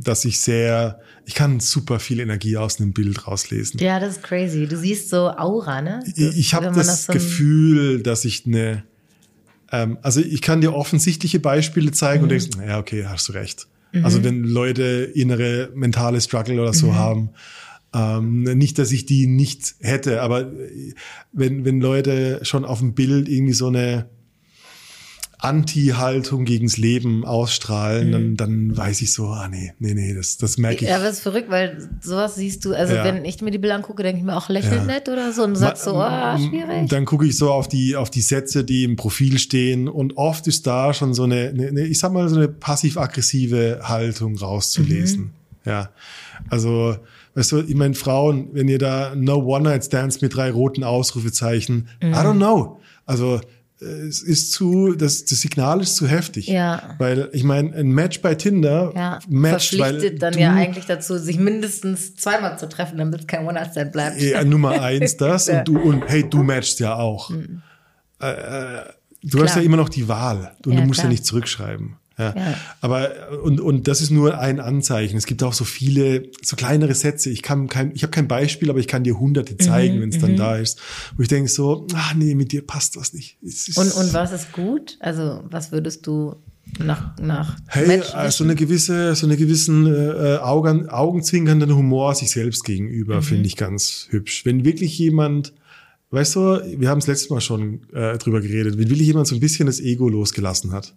dass 0.01 0.25
ich 0.25 0.39
sehr, 0.39 0.99
ich 1.25 1.35
kann 1.35 1.59
super 1.59 1.99
viel 1.99 2.19
Energie 2.19 2.57
aus 2.57 2.79
einem 2.79 2.93
Bild 2.93 3.27
rauslesen. 3.27 3.79
Ja, 3.79 3.99
das 3.99 4.17
ist 4.17 4.23
crazy. 4.23 4.67
Du 4.67 4.77
siehst 4.77 5.09
so 5.09 5.29
Aura, 5.29 5.81
ne? 5.81 5.99
Das- 6.05 6.35
Ich, 6.35 6.53
habe 6.53 6.71
das, 6.73 7.09
ein- 7.09 7.13
Gefühl, 7.13 8.01
dass 8.03 8.25
ich 8.25 8.45
eine, 8.45 8.83
ähm, 9.71 9.97
also 10.01 10.19
ich 10.21 10.41
kann 10.41 10.61
dir 10.61 10.73
offensichtliche 10.73 11.39
Beispiele 11.39 11.91
zeigen 11.91 12.19
Mhm. 12.19 12.23
und 12.23 12.29
denkst, 12.29 12.47
ja, 12.65 12.79
okay, 12.79 13.05
hast 13.07 13.27
du 13.29 13.33
recht. 13.33 13.67
Also 14.03 14.23
wenn 14.23 14.43
Leute 14.43 14.83
innere 15.15 15.71
mentale 15.73 16.21
Struggle 16.21 16.61
oder 16.61 16.73
so 16.73 16.87
Mhm. 16.87 16.95
haben, 16.95 17.29
ähm, 17.91 18.43
nicht, 18.43 18.77
dass 18.77 18.91
ich 18.91 19.07
die 19.07 19.25
nicht 19.25 19.73
hätte, 19.79 20.21
aber 20.21 20.41
äh, 20.41 20.93
wenn, 21.31 21.65
wenn 21.65 21.81
Leute 21.81 22.39
schon 22.43 22.65
auf 22.65 22.79
dem 22.79 22.93
Bild 22.93 23.27
irgendwie 23.27 23.53
so 23.53 23.65
eine 23.67 24.07
Anti-Haltung 25.41 26.43
gegens 26.45 26.77
Leben 26.77 27.23
ausstrahlen, 27.25 28.11
dann, 28.11 28.35
dann 28.35 28.75
weiß 28.77 29.01
ich 29.01 29.13
so, 29.13 29.27
ah 29.27 29.47
nee, 29.47 29.71
nee, 29.79 29.93
nee, 29.93 30.13
das, 30.13 30.37
das 30.37 30.57
merke 30.57 30.75
ich. 30.77 30.81
Mhm. 30.83 30.87
Ja, 30.89 30.95
aber 30.97 31.05
das 31.05 31.15
ist 31.17 31.21
verrückt, 31.23 31.49
weil 31.49 31.89
sowas 32.01 32.35
siehst 32.35 32.65
du, 32.65 32.73
also 32.73 32.93
Ja. 32.93 33.03
wenn 33.05 33.23
ich 33.25 33.41
mir 33.41 33.51
die 33.51 33.57
Bilder 33.57 33.75
angucke, 33.75 34.03
denke 34.03 34.19
ich 34.19 34.25
mir 34.25 34.35
auch 34.35 34.49
lächelt 34.49 34.73
Ja. 34.73 34.83
nett 34.85 35.07
oder 35.09 35.31
so 35.31 35.43
und 35.43 35.55
sagst 35.55 35.83
so, 35.85 35.95
ah, 35.95 36.35
m- 36.35 36.49
schwierig. 36.49 36.89
Dann 36.89 37.05
gucke 37.05 37.25
ich 37.25 37.37
so 37.37 37.51
auf 37.51 37.67
die, 37.67 37.95
auf 37.95 38.09
die 38.09 38.21
Sätze, 38.21 38.63
die 38.63 38.83
im 38.83 38.95
Profil 38.97 39.39
stehen 39.39 39.87
und 39.87 40.17
oft 40.17 40.45
ist 40.47 40.67
da 40.67 40.93
schon 40.93 41.13
so 41.13 41.23
eine, 41.23 41.49
eine, 41.49 41.81
ich 41.85 41.99
sag 41.99 42.11
mal, 42.11 42.27
so 42.29 42.35
eine 42.35 42.47
passiv-aggressive 42.49 43.79
Haltung 43.83 44.37
rauszulesen. 44.37 45.21
Mhm. 45.21 45.29
Ja. 45.65 45.89
Also, 46.49 46.95
weißt 47.35 47.51
du, 47.53 47.59
ich 47.61 47.75
meine, 47.75 47.93
Frauen, 47.93 48.49
wenn 48.53 48.67
ihr 48.67 48.77
da 48.79 49.13
No 49.15 49.35
One-Night-Stands 49.37 50.21
mit 50.21 50.35
drei 50.35 50.51
roten 50.51 50.83
Ausrufezeichen, 50.83 51.87
Mhm. 52.01 52.09
I 52.13 52.15
don't 52.15 52.35
know. 52.37 52.79
Also, 53.05 53.41
es 53.81 54.21
ist 54.21 54.51
zu, 54.51 54.93
das, 54.93 55.23
das 55.25 55.39
Signal 55.41 55.81
ist 55.81 55.95
zu 55.95 56.07
heftig. 56.07 56.47
Ja. 56.47 56.95
Weil, 56.97 57.29
ich 57.31 57.43
meine, 57.43 57.73
ein 57.75 57.91
Match 57.91 58.21
bei 58.21 58.35
Tinder 58.35 58.91
ja, 58.95 59.19
matcht, 59.29 59.77
weil 59.79 59.91
verpflichtet 59.91 60.21
dann 60.21 60.37
ja 60.37 60.53
eigentlich 60.53 60.85
dazu, 60.85 61.17
sich 61.17 61.39
mindestens 61.39 62.15
zweimal 62.15 62.59
zu 62.59 62.67
treffen, 62.67 62.97
damit 62.97 63.21
es 63.21 63.27
kein 63.27 63.45
One-Night-Stand 63.45 63.91
bleibt. 63.91 64.21
Ja, 64.21 64.43
Nummer 64.43 64.81
eins 64.81 65.15
das 65.17 65.47
Ja. 65.47 65.59
und 65.59 65.67
du 65.67 65.79
und 65.79 66.03
hey, 66.07 66.29
du 66.29 66.43
matchst 66.43 66.79
ja 66.81 66.95
auch. 66.95 67.31
Äh, 67.31 68.27
äh, 68.27 68.83
du 69.23 69.41
hast 69.41 69.51
Klar. 69.51 69.57
ja 69.59 69.61
immer 69.63 69.77
noch 69.77 69.89
die 69.89 70.07
Wahl 70.07 70.51
und 70.65 70.73
Ja, 70.73 70.81
du 70.81 70.87
musst 70.87 70.97
ja 70.99 71.03
klar. 71.03 71.11
nicht 71.11 71.25
zurückschreiben. 71.25 71.95
Ja. 72.19 72.35
Ja. 72.35 72.53
Aber 72.81 73.09
und, 73.43 73.59
und 73.61 73.87
das 73.87 74.01
ist 74.01 74.11
nur 74.11 74.37
ein 74.37 74.59
Anzeichen. 74.59 75.17
Es 75.17 75.25
gibt 75.25 75.41
auch 75.41 75.53
so 75.53 75.63
viele, 75.63 76.29
so 76.43 76.55
kleinere 76.55 76.93
Sätze. 76.93 77.29
Ich 77.31 77.41
kann 77.41 77.67
kein, 77.67 77.91
ich 77.95 78.03
habe 78.03 78.11
kein 78.11 78.27
Beispiel, 78.27 78.69
aber 78.69 78.79
ich 78.79 78.87
kann 78.87 79.03
dir 79.03 79.17
hunderte 79.17 79.57
zeigen, 79.57 79.95
Mhm, 79.97 80.01
wenn 80.01 80.09
es 80.09 80.19
dann 80.19 80.35
da 80.35 80.57
ist. 80.57 80.79
Wo 81.15 81.23
ich 81.23 81.29
denke 81.29 81.49
so, 81.49 81.87
ach 81.95 82.13
nee, 82.13 82.35
mit 82.35 82.51
dir 82.51 82.61
passt 82.67 82.97
das 82.97 83.13
nicht. 83.13 83.37
Und, 83.75 83.91
und 83.93 84.13
was 84.13 84.31
ist 84.33 84.51
gut? 84.51 84.97
Also, 84.99 85.41
was 85.49 85.71
würdest 85.71 86.05
du 86.05 86.35
nach, 86.77 87.17
nach 87.19 87.57
Hey, 87.67 87.87
Match 87.87 88.13
äh, 88.13 88.29
so 88.29 88.43
eine 88.43 88.53
gewisse, 88.55 89.15
so 89.15 89.25
eine 89.25 89.37
gewissen 89.37 89.87
äh, 89.87 90.37
Augen, 90.37 90.87
augenzwinkernden 90.89 91.73
Humor 91.75 92.13
sich 92.15 92.29
selbst 92.31 92.63
gegenüber 92.63 93.15
Mhm. 93.17 93.23
finde 93.23 93.47
ich 93.47 93.55
ganz 93.55 94.07
hübsch. 94.09 94.45
Wenn 94.45 94.65
wirklich 94.65 94.95
jemand, 94.99 95.53
weißt 96.11 96.35
du, 96.35 96.39
wir 96.77 96.89
haben 96.89 96.99
es 96.99 97.07
letztes 97.07 97.29
Mal 97.31 97.41
schon 97.41 97.81
äh, 97.93 98.17
drüber 98.19 98.41
geredet, 98.41 98.77
wenn 98.77 98.89
wirklich 98.89 99.07
jemand 99.07 99.25
so 99.27 99.35
ein 99.35 99.39
bisschen 99.39 99.65
das 99.65 99.79
Ego 99.79 100.09
losgelassen 100.09 100.71
hat 100.71 100.93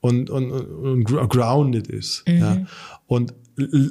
und 0.00 0.30
und, 0.30 0.50
und, 0.50 0.66
und 0.66 1.04
gr- 1.04 1.26
grounded 1.28 1.88
ist, 1.88 2.24
Mhm. 2.28 2.38
ja, 2.38 2.56
und 3.06 3.34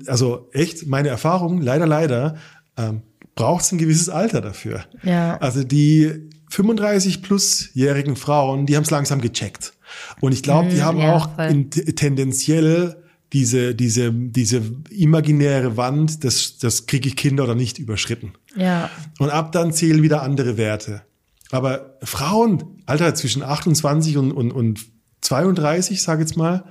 also 0.07 0.49
echt 0.53 0.87
meine 0.87 1.09
Erfahrung, 1.09 1.61
leider 1.61 1.85
leider 1.87 2.35
ähm, 2.77 3.01
braucht 3.35 3.63
es 3.65 3.71
ein 3.71 3.77
gewisses 3.77 4.07
Alter 4.09 4.39
dafür. 4.41 4.85
Ja. 5.03 5.37
Also 5.37 5.63
die 5.63 6.29
35 6.49 7.21
plus-jährigen 7.21 8.15
Frauen, 8.15 8.65
die 8.65 8.75
haben 8.77 8.83
es 8.83 8.91
langsam 8.91 9.19
gecheckt. 9.19 9.73
Und 10.21 10.31
ich 10.31 10.41
glaube, 10.43 10.69
die 10.69 10.77
Mm, 10.77 10.83
haben 10.83 10.97
ja, 10.99 11.13
auch 11.15 11.37
in, 11.39 11.69
tendenziell 11.69 12.95
diese, 13.33 13.75
diese, 13.75 14.11
diese 14.13 14.61
imaginäre 14.89 15.75
Wand, 15.75 16.23
das, 16.23 16.57
das 16.57 16.85
kriege 16.85 17.09
ich 17.09 17.15
Kinder 17.17 17.43
oder 17.43 17.55
nicht 17.55 17.77
überschritten. 17.77 18.31
Ja. 18.55 18.89
Und 19.19 19.29
ab 19.29 19.51
dann 19.51 19.73
zählen 19.73 20.01
wieder 20.01 20.21
andere 20.23 20.55
Werte. 20.57 21.01
Aber 21.51 21.97
Frauen, 22.03 22.63
Alter, 22.85 23.13
zwischen 23.15 23.43
28 23.43 24.17
und, 24.17 24.31
und, 24.31 24.51
und 24.51 24.85
32, 25.21 26.01
sage 26.01 26.21
jetzt 26.21 26.37
mal, 26.37 26.63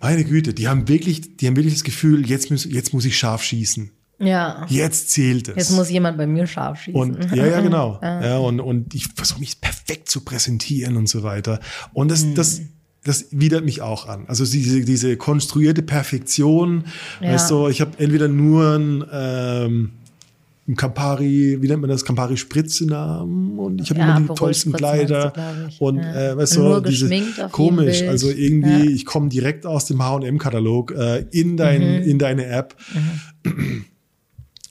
meine 0.00 0.24
Güte, 0.24 0.54
die 0.54 0.68
haben 0.68 0.88
wirklich, 0.88 1.36
die 1.36 1.46
haben 1.46 1.56
wirklich 1.56 1.74
das 1.74 1.84
Gefühl, 1.84 2.28
jetzt 2.28 2.50
muss, 2.50 2.64
jetzt 2.64 2.94
muss 2.94 3.04
ich 3.04 3.18
scharf 3.18 3.42
schießen. 3.42 3.90
Ja. 4.18 4.66
Jetzt 4.68 5.10
zählt 5.10 5.48
es. 5.48 5.56
Jetzt 5.56 5.70
muss 5.72 5.90
jemand 5.90 6.18
bei 6.18 6.26
mir 6.26 6.46
scharf 6.46 6.80
schießen. 6.82 7.00
Und 7.00 7.34
ja, 7.34 7.46
ja, 7.46 7.60
genau. 7.60 7.98
Ja, 8.02 8.38
und, 8.38 8.60
und 8.60 8.94
ich 8.94 9.08
versuche 9.08 9.40
mich 9.40 9.60
perfekt 9.60 10.08
zu 10.10 10.22
präsentieren 10.22 10.96
und 10.96 11.08
so 11.08 11.22
weiter. 11.22 11.60
Und 11.92 12.10
das, 12.10 12.34
das, 12.34 12.60
das 13.02 13.26
widert 13.30 13.64
mich 13.64 13.80
auch 13.80 14.06
an. 14.06 14.26
Also 14.26 14.44
diese, 14.44 14.82
diese 14.82 15.16
konstruierte 15.16 15.82
Perfektion. 15.82 16.84
Ja. 17.20 17.32
Weißt 17.32 17.50
du, 17.50 17.68
ich 17.68 17.80
habe 17.80 17.92
entweder 17.98 18.28
nur 18.28 18.76
ein, 18.76 19.04
ähm, 19.10 19.90
ein 20.70 20.76
Campari, 20.76 21.58
wie 21.60 21.68
nennt 21.68 21.80
man 21.80 21.90
das? 21.90 22.04
Campari 22.04 22.36
Spritzennamen 22.36 23.58
und 23.58 23.80
ich 23.80 23.90
habe 23.90 24.00
Ja, 24.00 24.16
immer 24.16 24.28
die 24.28 24.34
tollsten 24.34 24.70
du, 24.72 24.78
Kleider 24.78 25.32
ich. 25.68 25.80
und 25.80 25.96
Ja. 25.98 26.30
äh, 26.32 26.36
weißt 26.36 26.56
du, 26.56 26.60
nur 26.60 26.82
diese 26.82 27.10
komisch, 27.50 28.02
also 28.02 28.30
irgendwie 28.30 28.70
Ja. 28.86 28.90
ich 28.90 29.04
komme 29.04 29.28
direkt 29.28 29.66
aus 29.66 29.86
dem 29.86 30.02
H&M 30.02 30.38
Katalog 30.38 30.92
äh, 30.92 31.24
in 31.30 31.56
dein 31.56 31.80
Mhm. 32.02 32.08
in 32.08 32.18
deine 32.18 32.46
App. 32.46 32.76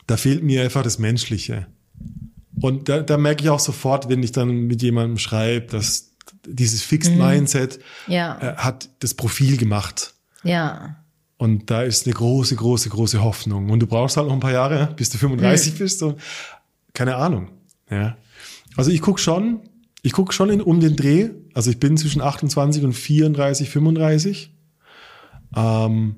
Da 0.08 0.18
fehlt 0.18 0.44
mir 0.44 0.64
einfach 0.64 0.84
das 0.84 1.00
Menschliche. 1.00 1.68
Und 2.62 2.90
da, 2.90 3.02
da 3.02 3.18
merke 3.18 3.44
ich 3.44 3.50
auch 3.50 3.60
sofort, 3.60 4.10
wenn 4.10 4.24
ich 4.24 4.32
dann 4.32 4.50
mit 4.68 4.82
jemandem 4.82 5.18
schreibe, 5.18 5.68
dass 5.68 6.12
dieses 6.48 6.82
Fixed 6.82 7.16
Mindset 7.16 7.80
Ja. 8.08 8.38
äh, 8.42 8.56
hat 8.58 8.90
das 9.00 9.14
Profil 9.14 9.58
gemacht. 9.58 10.14
Ja. 10.44 10.96
Und 11.40 11.72
da 11.72 11.84
ist 11.84 12.06
eine 12.06 12.14
große, 12.14 12.56
große, 12.58 12.90
große 12.90 13.24
Hoffnung. 13.24 13.70
Und 13.70 13.80
du 13.80 13.88
brauchst 13.88 14.18
halt 14.18 14.28
noch 14.28 14.34
ein 14.34 14.42
paar 14.42 14.52
Jahre, 14.52 14.94
bis 14.98 15.10
du 15.10 15.18
35 15.18 15.78
bist. 15.80 16.04
Und 16.04 16.20
keine 16.94 17.16
Ahnung. 17.16 17.48
Ja. 17.90 18.18
Also 18.76 18.92
ich 18.92 19.02
guck 19.02 19.22
schon, 19.22 19.62
ich 20.02 20.12
guck 20.12 20.34
schon 20.34 20.50
in, 20.50 20.62
um 20.62 20.82
den 20.82 20.98
Dreh. 20.98 21.30
Also 21.54 21.72
ich 21.72 21.80
bin 21.80 21.96
zwischen 21.96 22.22
28 22.22 22.84
und 22.84 22.92
34, 22.92 23.70
35. 23.70 24.54
Ähm, 25.56 26.18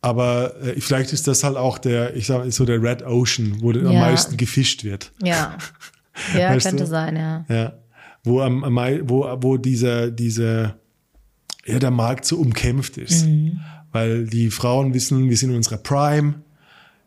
aber 0.00 0.60
äh, 0.62 0.80
vielleicht 0.80 1.12
ist 1.12 1.26
das 1.26 1.42
halt 1.44 1.56
auch 1.56 1.78
der, 1.78 2.14
ich 2.16 2.26
sag 2.26 2.50
so 2.52 2.64
der 2.64 2.80
Red 2.82 3.02
Ocean, 3.04 3.56
wo 3.60 3.70
am 3.70 3.90
Ja. 3.90 4.00
meisten 4.00 4.36
gefischt 4.36 4.84
wird. 4.84 5.12
Ja. 5.22 5.56
Ja, 6.38 6.50
Weißt 6.50 6.66
könnte 6.66 6.84
du? 6.84 6.90
sein, 6.90 7.16
ja. 7.16 7.46
Ja. 7.48 7.72
Wo 8.22 8.42
am, 8.42 8.62
am 8.64 8.76
wo, 9.08 9.26
wo 9.40 9.56
dieser, 9.56 10.10
diese, 10.10 10.74
ja, 11.66 11.78
der 11.78 11.90
Markt 11.90 12.24
so 12.24 12.36
umkämpft 12.36 12.96
ist. 12.96 13.26
Weil 13.92 14.26
die 14.26 14.50
Frauen 14.50 14.94
wissen, 14.94 15.28
wir 15.28 15.36
sind 15.36 15.50
in 15.50 15.56
unserer 15.56 15.78
Prime. 15.78 16.34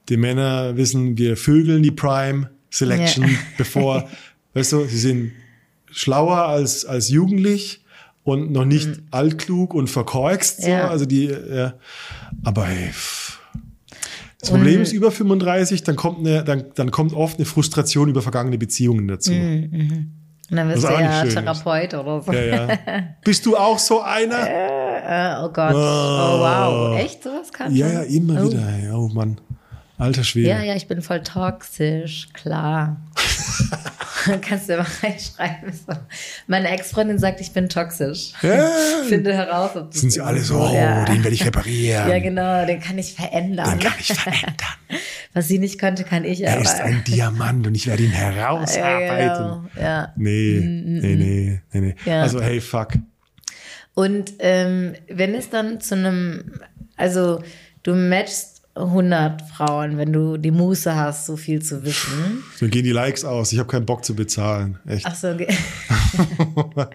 Die 0.10 0.18
Männer 0.18 0.78
wissen, 0.78 1.18
wir 1.18 1.36
vögeln 1.36 1.84
die 1.84 1.92
Prime 1.92 2.50
Selection, 2.72 3.26
Ja. 3.26 3.38
bevor, 3.58 4.08
weißt 4.54 4.74
du, 4.74 4.86
sie 4.86 5.00
sind 5.00 5.32
schlauer 5.90 6.38
als, 6.46 6.86
als 6.86 7.10
jugendlich 7.10 7.84
und 8.24 8.52
noch 8.52 8.66
nicht 8.66 8.90
altklug 9.12 9.74
und 9.74 9.90
verkorkst. 9.90 10.62
So. 10.62 10.70
Ja. 10.70 10.90
Also 10.90 11.06
die, 11.06 11.26
ja. 11.26 11.76
aber 12.44 12.66
hey, 12.66 12.92
das 14.40 14.52
Problem 14.52 14.82
ist 14.82 14.92
über 14.92 15.12
35, 15.12 15.84
dann 15.84 15.96
kommt 15.96 16.20
eine, 16.20 16.44
dann, 16.44 16.66
dann 16.76 16.92
kommt 16.92 17.14
oft 17.14 17.38
eine 17.38 17.46
Frustration 17.46 18.10
über 18.10 18.22
vergangene 18.22 18.60
Beziehungen 18.60 19.08
dazu. 19.08 19.32
Und 20.52 20.58
dann 20.58 20.68
bist 20.70 20.84
du 20.84 20.88
ja 20.90 21.24
ist. 21.24 21.34
Therapeut 21.34 21.94
oder 21.96 22.22
so. 22.22 22.32
Ja, 22.32 22.42
ja. 22.44 22.78
Bist 23.24 23.46
du 23.48 23.58
auch 23.58 23.80
so 23.80 24.02
einer? 24.02 24.48
Äh, 24.48 25.44
oh 25.44 25.50
Gott. 25.50 25.74
Oh, 25.74 26.40
wow. 26.40 27.00
Echt? 27.00 27.24
Sowas 27.24 27.52
kann 27.52 27.76
Ja, 27.76 27.88
schon? 27.88 27.96
ja, 27.96 28.02
immer 28.04 28.44
oh. 28.44 28.52
wieder. 28.52 28.96
Oh 28.96 29.08
Mann. 29.08 29.40
Alter 29.98 30.24
Schwede. 30.24 30.50
Ja, 30.50 30.62
ja, 30.62 30.76
ich 30.76 30.88
bin 30.88 31.02
voll 31.02 31.22
toxisch, 31.22 32.30
klar. 32.34 32.98
Kannst 34.42 34.70
du 34.70 34.78
mal 34.78 34.86
reinschreiben. 35.04 35.72
Meine 36.48 36.70
Ex-Freundin 36.70 37.20
sagt, 37.20 37.42
ich 37.42 37.52
bin 37.52 37.70
toxisch. 37.70 38.34
Ja. 38.42 38.70
Finde 39.08 39.34
heraus, 39.34 39.76
ob 39.76 39.92
das 39.92 40.02
Sind 40.02 40.12
sie 40.12 40.22
alle 40.22 40.40
so, 40.42 40.60
oh, 40.60 40.74
ja. 40.76 41.06
den 41.06 41.24
werde 41.24 41.34
ich 41.36 41.46
reparieren. 41.46 42.10
Ja, 42.10 42.20
genau, 42.20 42.66
den 42.66 42.80
kann 42.80 42.98
ich 42.98 43.14
verändern. 43.14 43.70
Den 43.72 43.80
kann 43.80 43.94
ich 44.00 44.14
verändern. 44.14 44.56
Was 45.34 45.48
sie 45.48 45.60
nicht 45.60 45.80
konnte, 45.80 46.04
kann 46.04 46.24
ich 46.24 46.42
Er 46.42 46.54
aber. 46.54 46.62
ist 46.64 46.80
ein 46.80 47.04
Diamant 47.04 47.68
und 47.68 47.76
ich 47.76 47.88
werde 47.88 48.04
ihn 48.04 48.12
ja, 48.12 48.18
herausarbeiten. 48.18 49.44
genau. 49.44 49.64
ja. 49.80 50.14
Nee, 50.16 50.62
nee, 50.64 51.16
nee, 51.16 51.62
nee, 51.74 51.80
nee. 51.82 51.96
Ja. 52.06 52.22
Also, 52.22 52.42
hey, 52.42 52.62
fuck. 52.62 52.94
Und 53.94 54.34
ähm, 54.40 54.94
wenn 55.10 55.36
es 55.36 55.50
dann 55.50 55.80
zu 55.82 55.96
einem, 55.96 56.60
also 56.98 57.42
du 57.84 57.96
matchst 57.96 58.55
100 58.76 59.42
Frauen, 59.44 59.98
wenn 59.98 60.12
du 60.12 60.38
die 60.38 60.52
Muße 60.52 60.94
hast, 60.96 61.26
so 61.26 61.38
viel 61.38 61.62
zu 61.62 61.84
wissen. 61.84 62.44
Dann 62.60 62.70
gehen 62.70 62.84
die 62.84 62.92
Likes 62.92 63.24
aus. 63.24 63.54
Ich 63.54 63.60
habe 63.60 63.70
keinen 63.70 63.86
Bock 63.86 64.04
zu 64.04 64.14
bezahlen. 64.16 64.78
Echt. 64.86 65.06
Ach 65.06 65.16
so, 65.16 65.30
okay. 65.30 65.48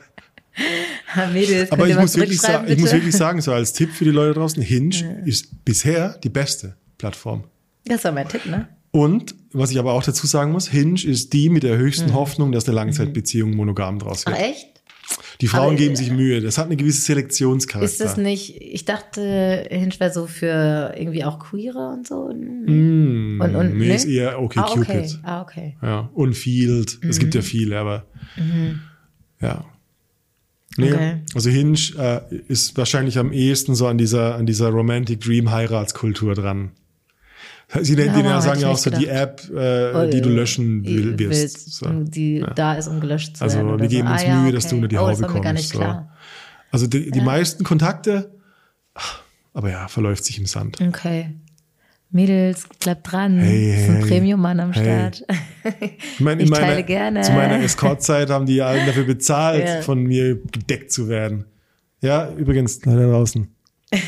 Mädels, 1.32 1.72
Aber 1.72 1.88
ich 1.88 1.96
muss, 1.96 2.16
wirklich 2.16 2.40
sagen, 2.40 2.70
ich 2.70 2.78
muss 2.78 2.92
wirklich 2.92 3.16
sagen, 3.16 3.40
so 3.40 3.52
als 3.52 3.72
Tipp 3.72 3.90
für 3.92 4.04
die 4.04 4.10
Leute 4.10 4.34
draußen, 4.38 4.62
Hinge 4.62 5.22
ist 5.24 5.64
bisher 5.64 6.18
die 6.22 6.28
beste 6.28 6.76
Plattform. 6.98 7.44
Das 7.86 8.04
war 8.04 8.12
mein 8.12 8.28
Tipp, 8.28 8.44
ne? 8.46 8.68
Und 8.92 9.34
was 9.52 9.70
ich 9.70 9.78
aber 9.78 9.92
auch 9.92 10.02
dazu 10.02 10.26
sagen 10.26 10.52
muss, 10.52 10.68
Hinge 10.68 11.00
ist 11.02 11.32
die 11.32 11.48
mit 11.48 11.62
der 11.62 11.76
höchsten 11.78 12.12
Hoffnung, 12.12 12.52
dass 12.52 12.66
eine 12.66 12.74
Langzeitbeziehung 12.74 13.54
monogam 13.56 13.98
draus 14.00 14.26
Mhm. 14.26 14.32
Ach, 14.34 14.38
wird. 14.38 14.50
echt? 14.50 14.79
Die 15.40 15.46
Frauen 15.48 15.68
Aber, 15.68 15.74
geben 15.76 15.94
äh, 15.94 15.96
sich 15.96 16.10
Mühe. 16.10 16.40
Das 16.40 16.58
hat 16.58 16.66
eine 16.66 16.76
gewisse 16.76 17.00
Selektionscharakter. 17.02 17.84
Ist 17.84 18.00
das 18.00 18.16
nicht, 18.16 18.60
ich 18.60 18.84
dachte, 18.84 19.66
Hinge 19.70 19.98
wäre 19.98 20.12
so 20.12 20.26
für 20.26 20.94
irgendwie 20.96 21.24
auch 21.24 21.38
Queere 21.38 21.92
und 21.94 22.06
so. 22.06 22.32
Mm, 22.32 23.40
Und, 23.40 23.54
und, 23.54 23.78
nee, 23.78 23.88
ne? 23.88 23.94
ist 23.94 24.04
eher 24.04 24.40
okay, 24.40 24.60
ah, 24.60 24.70
okay. 24.70 24.84
Cupid. 24.84 25.18
Ah, 25.22 25.42
okay. 25.42 25.76
Ja, 25.82 26.10
Unfield. 26.12 26.98
Es 27.02 27.18
gibt 27.18 27.34
ja 27.34 27.42
viele, 27.42 27.78
aber 27.78 28.06
ja. 29.40 29.64
Nee, 30.76 30.92
Okay. 30.92 31.16
also 31.34 31.50
Hinge 31.50 31.78
äh, 31.98 32.20
ist 32.48 32.76
wahrscheinlich 32.76 33.18
am 33.18 33.32
ehesten 33.32 33.74
so 33.74 33.86
an 33.88 33.98
dieser, 33.98 34.36
an 34.36 34.46
dieser 34.46 34.68
Romantic 34.68 35.20
Dream 35.20 35.50
Heiratskultur 35.50 36.34
dran. 36.34 36.70
Sie 37.82 37.94
nennen 37.94 38.14
die 38.16 38.20
Ja, 38.22 38.30
ja, 38.30 38.40
sagen 38.40 38.60
ja 38.60 38.68
auch 38.68 38.76
so 38.76 38.90
nicht 38.90 39.02
die 39.02 39.08
App, 39.08 39.48
äh, 39.50 40.10
die 40.10 40.20
du 40.20 40.28
löschen 40.28 40.84
will, 40.84 41.14
Die 41.16 41.30
wirst. 41.30 41.72
So. 41.74 41.86
Die 42.02 42.44
da 42.56 42.74
ist, 42.74 42.88
um 42.88 43.00
gelöscht 43.00 43.36
zu 43.36 43.44
Also 43.44 43.56
werden. 43.58 43.68
wir 43.68 43.74
oder 43.74 43.86
geben 43.86 44.08
so. 44.08 44.12
uns 44.14 44.22
ah, 44.22 44.26
ja, 44.26 44.34
Mühe, 44.34 44.42
okay. 44.48 44.52
dass 44.56 44.68
du 44.68 44.74
unter 44.76 44.88
die 44.88 44.96
oh, 44.96 45.00
Haube 45.00 45.10
das 45.12 45.20
mir 45.20 45.26
gar 45.26 45.34
kommst. 45.34 45.54
nicht 45.54 45.68
So. 45.72 45.78
klar. 45.78 46.16
Also 46.72 46.86
die, 46.86 47.10
die 47.10 47.20
meisten 47.20 47.62
Kontakte, 47.64 48.32
aber 49.54 49.70
ja, 49.70 49.88
verläuft 49.88 50.24
sich 50.24 50.38
im 50.38 50.46
Sand. 50.46 50.80
Okay. 50.80 51.30
Mädels, 52.12 52.66
bleibt 52.80 53.10
dran. 53.12 53.38
Hey, 53.38 53.72
ist 53.76 53.88
ein 53.88 53.96
hey, 53.98 54.04
Premium-Mann 54.08 54.58
am 54.58 54.72
hey. 54.72 54.84
Start. 55.12 55.22
Ich, 56.14 56.20
meine, 56.20 56.40
in 56.40 56.46
Ich 56.46 56.50
meiner, 56.50 56.66
teile 56.66 56.82
gerne. 56.82 57.20
Zu 57.22 57.32
meiner 57.32 57.60
Escort-Zeit 57.62 58.30
haben 58.30 58.46
die 58.46 58.62
allen 58.62 58.84
dafür 58.86 59.04
bezahlt, 59.04 59.64
Ja. 59.64 59.82
von 59.82 60.02
mir 60.02 60.34
gedeckt 60.50 60.90
zu 60.92 61.08
werden. 61.08 61.44
Ja, 62.02 62.28
übrigens, 62.32 62.80
da 62.80 62.96
draußen. 62.96 63.46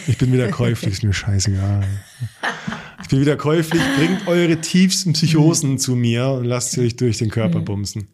Ich 0.09 0.19
bin 0.19 0.33
wieder 0.33 0.49
käuflich, 0.51 0.95
ist 0.95 1.05
mir 1.05 1.13
scheißegal. 1.13 1.85
Bin 3.13 3.21
wieder 3.21 3.37
käuflich, 3.37 3.83
bringt 3.99 4.27
eure 4.27 4.57
tiefsten 4.57 5.13
Psychosen 5.13 5.77
zu 5.77 5.95
mir 5.95 6.29
und 6.29 6.47
lasst 6.47 6.71
sie 6.73 6.81
euch 6.81 6.97
durch 6.97 7.19
den 7.19 7.29
Körper 7.29 7.61
bumsen. 7.61 8.09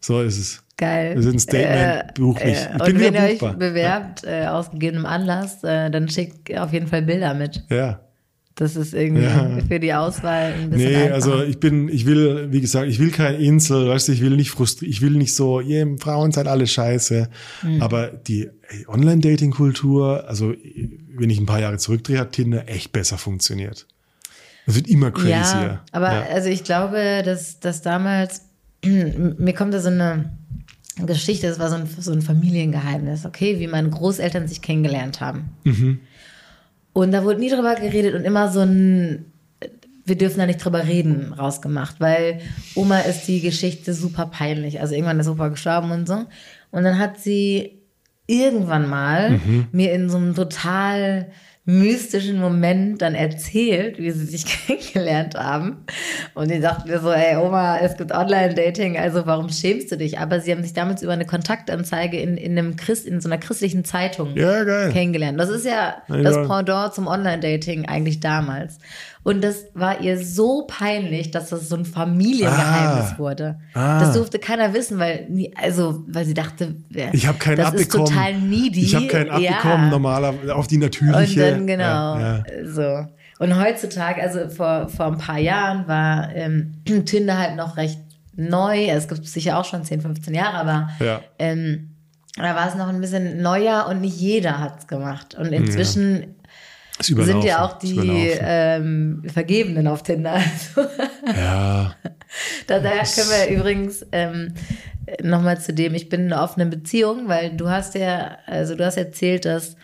So 0.00 0.20
ist 0.20 0.36
es. 0.36 0.62
Geil. 0.76 1.14
Wir 1.14 1.22
sind 1.22 1.36
ein 1.36 1.38
Statement, 1.38 2.14
buch 2.14 2.34
mich. 2.44 2.58
Ich 2.58 2.72
und 2.72 2.84
bin 2.84 3.00
wenn 3.00 3.14
wieder 3.14 3.30
ihr 3.30 3.42
euch 3.42 3.58
bewerbt, 3.58 4.22
äh, 4.24 4.48
aus 4.48 4.70
gegebenem 4.70 5.06
Anlass, 5.06 5.64
äh, 5.64 5.90
dann 5.90 6.10
schickt 6.10 6.54
auf 6.58 6.74
jeden 6.74 6.88
Fall 6.88 7.00
Bilder 7.00 7.32
mit. 7.32 7.64
Ja. 7.70 8.05
Das 8.58 8.74
ist 8.74 8.94
irgendwie 8.94 9.24
Ja. 9.24 9.58
für 9.68 9.78
die 9.78 9.92
Auswahl 9.92 10.54
ein 10.54 10.70
bisschen 10.70 10.90
Nee, 10.90 10.96
einfacher. 10.96 11.14
also 11.14 11.42
ich 11.44 11.60
bin, 11.60 11.88
ich 11.90 12.06
will, 12.06 12.48
wie 12.52 12.62
gesagt, 12.62 12.88
ich 12.88 12.98
will 12.98 13.10
kein 13.10 13.34
Insel, 13.38 13.86
weißt 13.88 14.08
du, 14.08 14.12
ich 14.12 14.22
will 14.22 14.34
nicht 14.34 14.50
frustrieren, 14.50 14.90
ich 14.90 15.02
will 15.02 15.10
nicht 15.12 15.34
so, 15.34 15.60
yeah, 15.60 15.86
Frauen 16.00 16.32
seid 16.32 16.48
alle 16.48 16.66
scheiße. 16.66 17.28
Mhm. 17.62 17.82
Aber 17.82 18.06
die 18.08 18.48
Online-Dating-Kultur, 18.88 20.24
also 20.28 20.54
wenn 21.14 21.30
ich 21.30 21.38
ein 21.38 21.46
paar 21.46 21.60
Jahre 21.60 21.78
zurückdrehe, 21.78 22.18
hat 22.18 22.32
Tinder 22.32 22.68
echt 22.68 22.92
besser 22.92 23.18
funktioniert. 23.18 23.86
Es 24.66 24.74
wird 24.74 24.88
immer 24.88 25.10
crazier. 25.10 25.30
Ja, 25.32 25.84
aber 25.92 26.12
Ja. 26.12 26.22
also 26.32 26.48
ich 26.48 26.64
glaube, 26.64 27.22
dass, 27.24 27.60
dass 27.60 27.82
damals, 27.82 28.42
mir 28.84 29.52
kommt 29.54 29.74
da 29.74 29.80
so 29.80 29.88
eine 29.88 30.32
Geschichte, 31.04 31.46
das 31.46 31.58
war 31.58 31.68
so 31.68 31.76
ein, 31.76 31.86
so 31.98 32.10
ein 32.12 32.22
Familiengeheimnis, 32.22 33.26
okay, 33.26 33.60
wie 33.60 33.66
meine 33.66 33.90
Großeltern 33.90 34.48
sich 34.48 34.62
kennengelernt 34.62 35.20
haben. 35.20 35.50
Mhm. 35.64 36.00
Und 36.96 37.12
da 37.12 37.24
wurde 37.24 37.40
nie 37.40 37.50
drüber 37.50 37.74
geredet 37.74 38.14
und 38.14 38.24
immer 38.24 38.50
so 38.50 38.60
ein, 38.60 39.26
wir 40.06 40.16
dürfen 40.16 40.38
da 40.38 40.46
nicht 40.46 40.64
drüber 40.64 40.86
reden, 40.86 41.34
rausgemacht, 41.34 42.00
weil 42.00 42.40
Oma 42.74 43.00
ist 43.00 43.28
die 43.28 43.42
Geschichte 43.42 43.92
super 43.92 44.24
peinlich. 44.24 44.80
Also 44.80 44.94
irgendwann 44.94 45.20
ist 45.20 45.28
Opa 45.28 45.48
gestorben 45.48 45.90
und 45.90 46.08
so. 46.08 46.24
Und 46.70 46.84
dann 46.84 46.98
hat 46.98 47.18
sie 47.20 47.82
irgendwann 48.26 48.88
mal 48.88 49.32
Mhm. 49.32 49.66
mir 49.72 49.92
in 49.92 50.08
so 50.08 50.16
einem 50.16 50.34
total 50.34 51.26
mystischen 51.68 52.38
Moment 52.40 53.02
dann 53.02 53.14
erzählt, 53.16 53.98
wie 53.98 54.10
sie 54.12 54.24
sich 54.24 54.46
kennengelernt 54.66 55.34
haben. 55.34 55.84
Und 56.34 56.50
die 56.50 56.60
dachten 56.60 56.88
mir 56.88 57.00
so, 57.00 57.10
ey 57.10 57.36
Oma, 57.36 57.78
es 57.78 57.96
gibt 57.96 58.12
Online-Dating, 58.12 58.96
also 58.96 59.26
warum 59.26 59.48
schämst 59.50 59.90
du 59.90 59.96
dich? 59.96 60.18
Aber 60.20 60.40
sie 60.40 60.52
haben 60.52 60.62
sich 60.62 60.74
damals 60.74 61.02
über 61.02 61.12
eine 61.12 61.26
Kontaktanzeige 61.26 62.18
in, 62.20 62.36
in, 62.36 62.56
einem 62.56 62.76
Christ, 62.76 63.04
in 63.06 63.20
so 63.20 63.28
einer 63.28 63.38
christlichen 63.38 63.84
Zeitung 63.84 64.36
Ja, 64.36 64.64
kennengelernt. 64.90 65.40
Das 65.40 65.50
ist 65.50 65.66
ja 65.66 65.96
Ja. 66.08 66.22
das 66.22 66.36
Pendant 66.46 66.94
zum 66.94 67.08
Online-Dating 67.08 67.86
eigentlich 67.88 68.20
damals. 68.20 68.78
Und 69.26 69.42
das 69.42 69.64
war 69.74 70.00
ihr 70.02 70.24
so 70.24 70.66
peinlich, 70.68 71.32
dass 71.32 71.48
das 71.50 71.68
so 71.68 71.74
ein 71.74 71.84
Familiengeheimnis 71.84 73.12
Ah. 73.14 73.18
wurde. 73.18 73.58
Ah. 73.74 73.98
Das 73.98 74.12
durfte 74.14 74.38
keiner 74.38 74.72
wissen, 74.72 75.00
weil 75.00 75.26
nie, 75.28 75.52
also 75.60 76.04
weil 76.06 76.24
sie 76.24 76.34
dachte, 76.34 76.76
Ich 77.12 77.26
habe 77.26 77.36
keinen 77.38 77.56
das 77.56 77.66
abbekommen. 77.68 78.04
ist 78.06 78.12
total 78.12 78.34
needy. 78.38 78.82
Ich 78.82 78.94
habe 78.94 79.08
keinen 79.08 79.40
Ja. 79.42 79.50
abbekommen, 79.58 79.90
normaler, 79.90 80.32
auf 80.54 80.68
die 80.68 80.78
natürliche. 80.78 81.44
Und 81.44 81.50
dann 81.52 81.66
genau 81.66 82.18
Ja, 82.18 82.36
ja. 82.36 82.44
so. 82.64 83.06
Und 83.38 83.58
heutzutage, 83.60 84.22
also 84.22 84.48
vor, 84.48 84.88
vor 84.88 85.06
ein 85.06 85.18
paar 85.18 85.38
Jahren 85.38 85.88
war 85.88 86.32
ähm, 86.34 86.74
Tinder 87.04 87.36
halt 87.36 87.56
noch 87.56 87.76
recht 87.76 87.98
neu. 88.36 88.86
Es 88.88 89.08
gibt 89.08 89.26
sicher 89.26 89.58
auch 89.58 89.64
schon 89.64 89.82
10, 89.84 90.02
15 90.02 90.34
Jahre, 90.34 90.56
aber 90.58 90.88
Ja. 91.04 91.20
ähm, 91.40 91.90
da 92.36 92.54
war 92.54 92.68
es 92.68 92.74
noch 92.76 92.86
ein 92.88 93.00
bisschen 93.00 93.42
neuer 93.42 93.86
und 93.88 94.02
nicht 94.02 94.18
jeder 94.20 94.60
hat 94.60 94.78
es 94.80 94.86
gemacht. 94.86 95.34
Und 95.34 95.46
inzwischen. 95.52 96.35
Sind 97.00 97.44
ja 97.44 97.64
auch 97.64 97.78
die 97.78 97.98
ähm, 98.40 99.22
Vergebenen 99.32 99.86
auf 99.86 100.02
Tinder. 100.02 100.32
Also, 100.32 100.88
Ja, 101.26 101.94
da, 102.66 102.78
daher 102.80 103.04
können 103.04 103.28
wir 103.30 103.56
übrigens 103.56 104.04
ähm, 104.12 104.54
nochmal 105.22 105.60
zu 105.60 105.72
dem, 105.72 105.94
ich 105.94 106.08
bin 106.08 106.22
in 106.26 106.32
einer 106.32 106.42
offenen 106.42 106.70
Beziehung, 106.70 107.28
weil 107.28 107.50
du 107.56 107.68
hast 107.68 107.94
ja, 107.94 108.38
also 108.46 108.74
du 108.74 108.84
hast 108.84 108.96
erzählt, 108.96 109.44
dass 109.44 109.76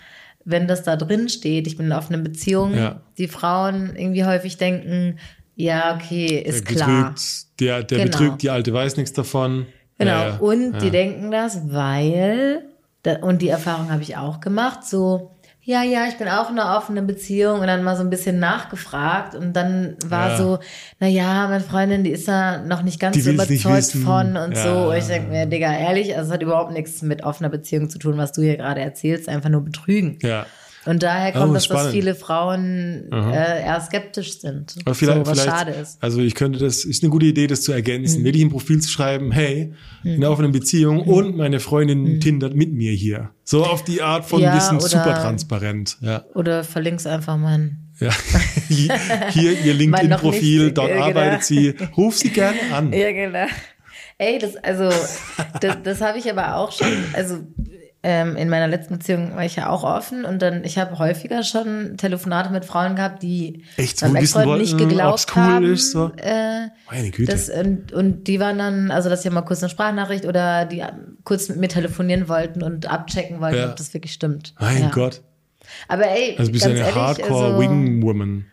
wenn 0.44 0.66
das 0.66 0.82
da 0.82 0.96
drin 0.96 1.28
steht, 1.28 1.66
ich 1.66 1.76
bin 1.76 1.86
in 1.86 1.92
einer 1.92 2.00
offenen 2.00 2.24
Beziehung, 2.24 2.74
Ja. 2.74 3.00
die 3.18 3.28
Frauen 3.28 3.94
irgendwie 3.94 4.24
häufig 4.24 4.56
denken, 4.56 5.18
ja, 5.54 5.94
okay, 5.94 6.26
ist 6.38 6.68
der 6.68 6.76
klar. 6.76 6.88
betrügt, 7.10 7.60
der, 7.60 7.82
der 7.84 7.98
Genau. 7.98 8.10
betrügt, 8.10 8.42
die 8.42 8.50
Alte 8.50 8.72
weiß 8.72 8.96
nichts 8.96 9.12
davon. 9.12 9.66
Genau. 9.98 10.10
Ja, 10.10 10.28
ja. 10.30 10.36
Und 10.38 10.78
die 10.80 10.90
denken 10.90 11.30
das, 11.30 11.60
weil, 11.72 12.62
und 13.20 13.42
die 13.42 13.50
Erfahrung 13.50 13.90
habe 13.92 14.02
ich 14.02 14.16
auch 14.16 14.40
gemacht, 14.40 14.84
so, 14.84 15.30
ja, 15.64 15.82
ja, 15.84 16.06
ich 16.08 16.16
bin 16.18 16.28
auch 16.28 16.50
in 16.50 16.58
einer 16.58 16.76
offenen 16.76 17.06
Beziehung 17.06 17.60
und 17.60 17.68
dann 17.68 17.84
mal 17.84 17.96
so 17.96 18.02
ein 18.02 18.10
bisschen 18.10 18.40
nachgefragt 18.40 19.34
und 19.36 19.52
dann 19.54 19.96
war 20.04 20.30
Ja. 20.30 20.36
so, 20.36 20.58
na 20.98 21.06
ja, 21.06 21.46
meine 21.48 21.60
Freundin, 21.62 22.02
die 22.02 22.10
ist 22.10 22.26
da 22.26 22.58
noch 22.58 22.82
nicht 22.82 22.98
ganz 22.98 23.14
Die 23.14 23.20
so 23.22 23.30
überzeugt 23.30 23.92
von 23.92 24.36
und 24.36 24.56
Ja. 24.56 24.62
so. 24.62 24.90
Und 24.90 24.96
ich 24.96 25.06
denke 25.06 25.30
mir, 25.30 25.46
Digga, 25.46 25.72
ehrlich, 25.72 26.16
also 26.16 26.28
es 26.28 26.34
hat 26.34 26.42
überhaupt 26.42 26.72
nichts 26.72 27.00
mit 27.02 27.22
offener 27.22 27.48
Beziehung 27.48 27.88
zu 27.88 27.98
tun, 27.98 28.18
was 28.18 28.32
du 28.32 28.42
hier 28.42 28.56
gerade 28.56 28.80
erzählst, 28.80 29.28
einfach 29.28 29.50
nur 29.50 29.60
betrügen. 29.64 30.18
Ja. 30.22 30.46
Und 30.84 31.02
daher 31.02 31.30
kommt 31.32 31.52
Oh, 31.52 31.56
es, 31.56 31.68
dass 31.68 31.90
viele 31.92 32.14
Frauen 32.16 33.08
äh, 33.12 33.62
eher 33.64 33.80
skeptisch 33.80 34.40
sind. 34.40 34.74
Aber 34.84 34.94
vielleicht, 34.96 35.24
so, 35.24 35.30
was 35.30 35.40
vielleicht, 35.40 35.56
schade 35.58 35.70
ist. 35.72 36.02
Also 36.02 36.20
ich 36.20 36.34
könnte 36.34 36.58
das, 36.58 36.84
ist 36.84 37.02
eine 37.04 37.10
gute 37.10 37.26
Idee, 37.26 37.46
das 37.46 37.62
zu 37.62 37.70
ergänzen, 37.72 38.20
Mhm. 38.20 38.24
wirklich 38.24 38.42
im 38.42 38.50
Profil 38.50 38.80
zu 38.80 38.90
schreiben, 38.90 39.30
hey, 39.30 39.72
in 40.02 40.16
einer 40.16 40.30
offenen 40.30 40.50
Beziehung 40.50 41.00
und 41.02 41.36
meine 41.36 41.60
Freundin 41.60 42.18
tindert 42.20 42.54
mit 42.54 42.72
mir 42.72 42.90
hier. 42.92 43.30
So 43.44 43.64
auf 43.64 43.84
die 43.84 44.02
Art 44.02 44.24
von 44.24 44.40
Mhm. 44.40 44.44
Ja, 44.46 44.60
sind 44.60 44.76
oder- 44.78 44.88
super 44.88 45.14
transparent. 45.14 45.98
Ja. 46.00 46.24
Oder 46.34 46.64
verlink's 46.64 47.06
einfach 47.06 47.36
mein 47.36 47.78
ja. 48.00 48.10
Hier 48.68 49.60
ihr 49.60 49.74
LinkedIn-Profil, 49.74 50.72
dort 50.72 50.88
genau. 50.90 51.04
arbeitet 51.04 51.44
sie. 51.44 51.74
Ruf 51.96 52.16
sie 52.16 52.30
gerne 52.30 52.58
an. 52.72 52.92
Ja, 52.92 53.12
genau. 53.12 53.46
Ey, 54.18 54.38
das, 54.38 54.56
also, 54.56 54.88
das, 55.60 55.76
das 55.84 56.00
habe 56.00 56.18
ich 56.18 56.28
aber 56.30 56.56
auch 56.56 56.72
schon, 56.72 56.88
also 57.12 57.38
ähm, 58.04 58.36
in 58.36 58.48
meiner 58.48 58.66
letzten 58.66 58.98
Beziehung 58.98 59.36
war 59.36 59.44
ich 59.44 59.54
ja 59.56 59.68
auch 59.68 59.84
offen 59.84 60.24
und 60.24 60.42
dann, 60.42 60.64
ich 60.64 60.76
habe 60.78 60.98
häufiger 60.98 61.42
schon 61.44 61.96
Telefonate 61.96 62.50
mit 62.50 62.64
Frauen 62.64 62.96
gehabt, 62.96 63.22
die 63.22 63.62
Echt, 63.76 64.02
wo 64.02 64.06
meinem 64.06 64.22
wissen 64.22 64.38
Ex-Freund 64.40 64.60
nicht 64.60 64.72
wollten, 64.72 64.88
geglaubt 64.88 65.26
cool 65.36 65.42
haben. 65.42 65.72
ist, 65.72 65.92
so? 65.92 66.10
Äh, 66.16 66.66
Meine 66.90 67.10
Güte. 67.10 67.30
das, 67.30 67.48
und, 67.48 67.92
und 67.92 68.26
die 68.26 68.40
waren 68.40 68.58
dann, 68.58 68.90
also 68.90 69.08
dass 69.08 69.22
sie 69.22 69.30
mal 69.30 69.42
kurz 69.42 69.62
eine 69.62 69.70
Sprachnachricht 69.70 70.24
oder 70.26 70.64
die 70.64 70.82
kurz 71.24 71.48
mit 71.48 71.58
mir 71.58 71.68
telefonieren 71.68 72.28
wollten 72.28 72.62
und 72.62 72.86
abchecken 72.90 73.40
wollten, 73.40 73.58
Ja. 73.58 73.70
ob 73.70 73.76
das 73.76 73.94
wirklich 73.94 74.12
stimmt. 74.12 74.54
mein 74.58 74.82
ja. 74.82 74.90
Gott. 74.90 75.22
Aber 75.86 76.06
ey, 76.08 76.34
Also 76.38 76.50
bist 76.50 76.64
du 76.64 76.70
ganz 76.70 76.80
eine 76.80 76.88
ehrlich, 76.88 76.96
also, 77.24 77.34
Hardcore-Wing-Woman. 77.34 78.46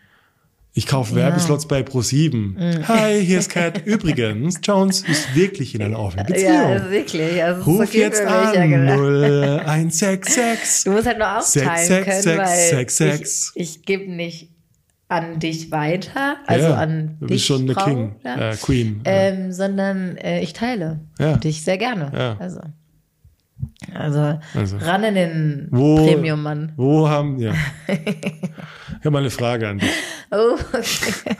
Ich 0.80 0.86
kaufe 0.86 1.14
Werbeslots 1.14 1.68
bei 1.68 1.80
Pro7. 1.82 2.34
Mhm. 2.34 2.88
Hi, 2.88 3.22
hier 3.22 3.38
ist 3.40 3.50
Kat. 3.52 3.82
Übrigens, 3.84 4.60
Jones 4.62 5.02
ist 5.06 5.34
wirklich 5.36 5.74
in 5.74 5.82
einer 5.82 5.98
offenen 5.98 6.24
Beziehung. 6.24 6.54
Ja, 6.54 6.90
wirklich. 6.90 7.44
Also 7.44 7.62
Ruf 7.64 7.80
okay 7.82 7.98
jetzt 8.00 8.22
ja, 8.22 8.50
an. 8.50 8.70
genau. 8.70 8.94
0166. 8.94 10.84
Du 10.84 10.92
musst 10.92 11.06
halt 11.06 11.18
nur 11.18 11.36
aufteilen 11.36 11.66
Sechs, 11.76 11.86
sechs, 11.86 12.06
können, 12.06 12.22
sechs, 12.22 12.38
weil 12.38 12.78
sechs, 12.78 12.96
sechs. 12.96 13.52
ich, 13.56 13.62
ich 13.76 13.82
gebe 13.84 14.10
nicht 14.10 14.48
an 15.08 15.38
dich 15.38 15.70
weiter, 15.70 16.36
also 16.46 16.68
ja, 16.68 16.74
an 16.76 17.16
du 17.20 17.26
dich, 17.26 17.34
bist 17.36 17.44
schon 17.44 17.62
eine 17.64 17.74
Frau, 17.74 17.84
King, 17.84 18.14
ja, 18.24 18.50
äh, 18.52 18.56
Queen. 18.56 19.02
ähm, 19.04 19.52
sondern 19.52 20.16
äh, 20.16 20.40
ich 20.40 20.54
teile 20.54 21.00
Ja. 21.18 21.36
dich 21.36 21.62
sehr 21.62 21.76
gerne. 21.76 22.10
Ja. 22.16 22.36
Also, 22.38 22.60
also, 23.94 24.38
Also. 24.54 24.76
ran 24.78 25.04
in 25.04 25.14
den 25.14 25.68
Wo, 25.70 25.96
Premium-Mann. 25.96 26.72
Wo 26.76 27.08
haben, 27.08 27.38
ja. 27.38 27.54
Ich 29.00 29.06
habe 29.06 29.12
mal 29.12 29.20
eine 29.20 29.30
Frage 29.30 29.66
an 29.66 29.78
dich. 29.78 29.90
Oh, 30.30 30.58
okay. 30.74 31.36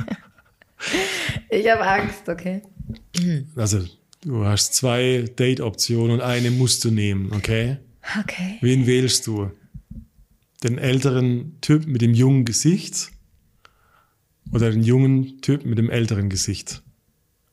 ich 1.50 1.70
habe 1.70 1.86
Angst, 1.86 2.26
okay. 2.28 2.62
Also, 3.54 3.84
du 4.22 4.46
hast 4.46 4.74
zwei 4.74 5.26
Date-Optionen 5.38 6.12
und 6.12 6.20
eine 6.22 6.50
musst 6.50 6.84
du 6.84 6.90
nehmen, 6.90 7.30
okay? 7.32 7.76
Okay. 8.20 8.56
Wen 8.62 8.86
wählst 8.86 9.26
du? 9.26 9.50
Den 10.62 10.78
älteren 10.78 11.58
Typ 11.60 11.86
mit 11.86 12.02
dem 12.02 12.14
jungen 12.14 12.44
Gesicht 12.44 13.10
oder 14.52 14.70
den 14.70 14.82
jungen 14.82 15.40
Typ 15.42 15.64
mit 15.64 15.78
dem 15.78 15.90
älteren 15.90 16.30
Gesicht? 16.30 16.82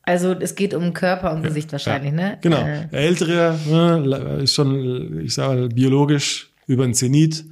Also 0.07 0.31
es 0.39 0.55
geht 0.55 0.73
um 0.73 0.93
Körper 0.93 1.33
und 1.33 1.43
Gesicht 1.43 1.71
wahrscheinlich, 1.73 2.11
Ja, 2.13 2.17
ne? 2.17 2.37
Genau. 2.41 2.61
Äh, 2.61 2.87
Der 2.91 2.99
ältere 3.01 3.59
ne, 3.69 4.39
ist 4.43 4.53
schon, 4.53 5.19
ich 5.19 5.33
sage 5.33 5.59
mal, 5.61 5.69
biologisch 5.69 6.49
über 6.65 6.85
den 6.85 6.93
Zenit. 6.93 7.43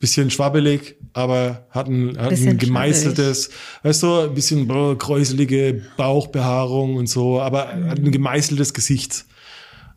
Bisschen 0.00 0.30
schwabbelig, 0.30 0.94
aber 1.12 1.66
hat 1.70 1.88
ein, 1.88 2.16
hat 2.18 2.30
ein 2.30 2.56
gemeißeltes, 2.56 3.50
weißt 3.82 4.02
du, 4.04 4.20
ein 4.20 4.34
bisschen 4.34 4.68
brr, 4.68 4.96
kräuselige 4.96 5.82
Bauchbehaarung 5.96 6.94
und 6.96 7.08
so, 7.08 7.40
aber 7.40 7.74
Mhm. 7.74 7.90
hat 7.90 7.98
ein 7.98 8.12
gemeißeltes 8.12 8.72
Gesicht. 8.74 9.24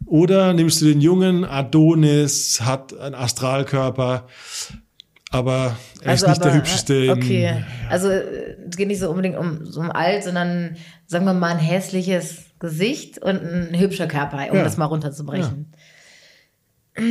Oder 0.07 0.53
nimmst 0.53 0.81
du 0.81 0.85
den 0.85 1.01
jungen 1.01 1.45
Adonis, 1.45 2.61
hat 2.61 2.97
einen 2.99 3.13
Astralkörper, 3.13 4.25
aber 5.29 5.77
er 6.01 6.13
ist 6.15 6.27
nicht 6.27 6.39
der 6.43 6.47
aber, 6.47 6.57
hübscheste. 6.57 6.93
äh, 6.95 7.05
im- 7.05 7.11
Okay. 7.19 7.63
Also 7.89 8.09
es 8.09 8.75
geht 8.75 8.87
nicht 8.87 8.99
so 8.99 9.09
unbedingt 9.11 9.37
um 9.37 9.65
so 9.65 9.79
um 9.81 9.91
alt, 9.91 10.23
sondern 10.23 10.75
sagen 11.11 11.25
wir 11.25 11.33
mal 11.33 11.51
ein 11.51 11.59
hässliches 11.59 12.37
Gesicht 12.57 13.17
und 13.17 13.35
ein 13.43 13.77
hübscher 13.77 14.07
Körper, 14.07 14.37
um 14.49 14.55
Ja. 14.57 14.63
das 14.63 14.77
mal 14.77 14.85
runterzubrechen. 14.85 15.73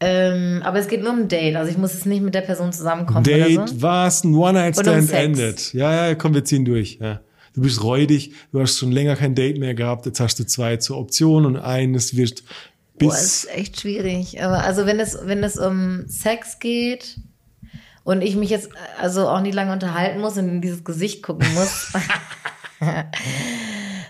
ähm, 0.00 0.60
aber 0.62 0.78
es 0.78 0.86
geht 0.88 1.02
nur 1.02 1.12
um 1.12 1.20
ein 1.20 1.28
Date. 1.28 1.56
Also 1.56 1.70
ich 1.70 1.78
muss 1.78 1.94
jetzt 1.94 2.04
nicht 2.04 2.22
mit 2.22 2.34
der 2.34 2.42
Person 2.42 2.72
zusammenkommen 2.74 3.20
oder 3.26 3.36
Date, 3.38 3.68
so. 3.70 3.80
was? 3.82 4.22
Ein 4.22 4.34
um 4.34 4.40
One-Night-Stand 4.40 5.08
Sex. 5.08 5.12
endet. 5.18 5.72
Ja, 5.72 6.08
ja, 6.08 6.14
komm, 6.14 6.34
wir 6.34 6.44
ziehen 6.44 6.66
durch. 6.66 6.98
Ja. 7.00 7.20
Du 7.54 7.62
bist 7.62 7.82
räudig, 7.82 8.32
du 8.52 8.60
hast 8.60 8.76
schon 8.76 8.92
länger 8.92 9.16
kein 9.16 9.34
Date 9.34 9.58
mehr 9.58 9.74
gehabt, 9.74 10.04
jetzt 10.04 10.20
hast 10.20 10.38
du 10.38 10.44
zwei 10.44 10.76
zur 10.76 10.98
Option 10.98 11.46
und 11.46 11.56
eines 11.56 12.14
wird 12.18 12.42
Boah, 12.98 13.08
bis. 13.08 13.22
ist 13.44 13.48
echt 13.56 13.80
schwierig. 13.80 14.42
Aber 14.42 14.62
also 14.62 14.84
wenn 14.84 15.00
es, 15.00 15.18
wenn 15.24 15.42
es 15.42 15.56
um 15.56 16.04
Sex 16.06 16.58
geht 16.58 17.16
und 18.06 18.22
ich 18.22 18.36
mich 18.36 18.50
jetzt 18.50 18.70
also 19.00 19.28
auch 19.28 19.40
nicht 19.40 19.54
lange 19.54 19.72
unterhalten 19.72 20.20
muss 20.20 20.38
und 20.38 20.48
in 20.48 20.60
dieses 20.62 20.84
Gesicht 20.84 21.22
gucken 21.22 21.46
muss, 21.54 21.92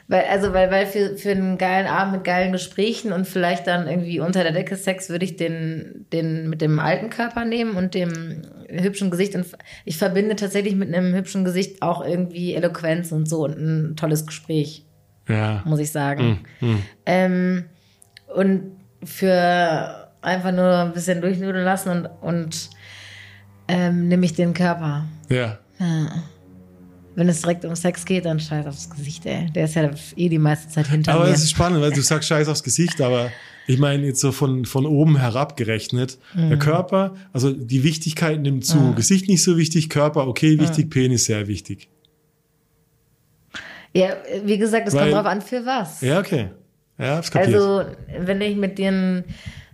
Weil, 0.08 0.24
also, 0.30 0.52
weil, 0.52 0.70
weil 0.70 0.86
für, 0.86 1.16
für 1.16 1.30
einen 1.32 1.58
geilen 1.58 1.88
Abend 1.88 2.12
mit 2.14 2.24
geilen 2.24 2.52
Gesprächen 2.52 3.12
und 3.12 3.26
vielleicht 3.26 3.66
dann 3.66 3.88
irgendwie 3.88 4.20
unter 4.20 4.44
der 4.44 4.52
Decke 4.52 4.76
Sex 4.76 5.08
würde 5.08 5.24
ich 5.24 5.36
den, 5.36 6.06
den 6.12 6.48
mit 6.48 6.60
dem 6.62 6.78
alten 6.78 7.10
Körper 7.10 7.44
nehmen 7.44 7.76
und 7.76 7.94
dem 7.94 8.42
hübschen 8.68 9.10
Gesicht. 9.10 9.34
Und 9.34 9.46
ich 9.84 9.98
verbinde 9.98 10.36
tatsächlich 10.36 10.76
mit 10.76 10.94
einem 10.94 11.12
hübschen 11.12 11.44
Gesicht 11.44 11.82
auch 11.82 12.04
irgendwie 12.06 12.54
Eloquenz 12.54 13.10
und 13.10 13.28
so 13.28 13.44
und 13.44 13.58
ein 13.58 13.96
tolles 13.96 14.26
Gespräch, 14.26 14.84
Ja. 15.28 15.62
muss 15.64 15.80
ich 15.80 15.90
sagen. 15.90 16.44
Ähm, 17.04 17.64
und 18.32 18.76
für 19.02 20.08
einfach 20.22 20.52
nur 20.52 20.72
ein 20.72 20.92
bisschen 20.92 21.20
durchnudeln 21.20 21.64
lassen 21.64 21.90
und, 21.90 22.06
und 22.20 22.70
ähm, 23.68 24.08
nehme 24.08 24.24
ich 24.26 24.34
den 24.34 24.54
Körper. 24.54 25.04
Ja. 25.28 25.58
Wenn 27.14 27.28
es 27.28 27.40
direkt 27.40 27.64
um 27.64 27.74
Sex 27.74 28.04
geht, 28.04 28.24
dann 28.24 28.38
scheiß 28.40 28.66
aufs 28.66 28.90
Gesicht, 28.90 29.26
ey. 29.26 29.50
Der 29.52 29.64
ist 29.64 29.74
ja 29.74 29.90
eh 30.16 30.28
die 30.28 30.38
meiste 30.38 30.68
Zeit 30.68 30.88
hinter 30.88 31.14
Aber 31.14 31.24
mir. 31.24 31.30
es 31.30 31.42
ist 31.42 31.50
spannend, 31.50 31.80
weil 31.80 31.92
du 31.92 32.02
sagst 32.02 32.28
Scheiß 32.30 32.48
aufs 32.48 32.62
Gesicht, 32.62 33.00
aber 33.00 33.30
ich 33.66 33.78
meine 33.78 34.06
jetzt 34.06 34.20
so 34.20 34.32
von, 34.32 34.64
von 34.64 34.86
oben 34.86 35.18
herab 35.18 35.56
gerechnet. 35.56 36.18
Der 36.34 36.58
Körper, 36.58 37.14
also 37.32 37.52
die 37.52 37.82
Wichtigkeit 37.82 38.40
nimmt 38.40 38.64
zu. 38.64 38.94
Gesicht 38.94 39.28
nicht 39.28 39.42
so 39.42 39.56
wichtig, 39.56 39.88
Körper 39.88 40.28
okay 40.28 40.60
wichtig, 40.60 40.90
Penis 40.90 41.24
sehr 41.24 41.48
wichtig. 41.48 41.88
ja, 43.92 44.10
wie 44.44 44.58
gesagt, 44.58 44.86
es 44.86 44.94
kommt 44.94 45.12
drauf 45.12 45.26
an, 45.26 45.40
für 45.40 45.64
was. 45.64 46.00
Ja, 46.02 46.20
okay. 46.20 46.50
Ja, 46.98 47.16
hab's 47.16 47.30
kapiert. 47.30 47.54
Also, 47.56 47.84
wenn 48.18 48.40
ich 48.40 48.56
mit 48.56 48.78
dir, 48.78 49.24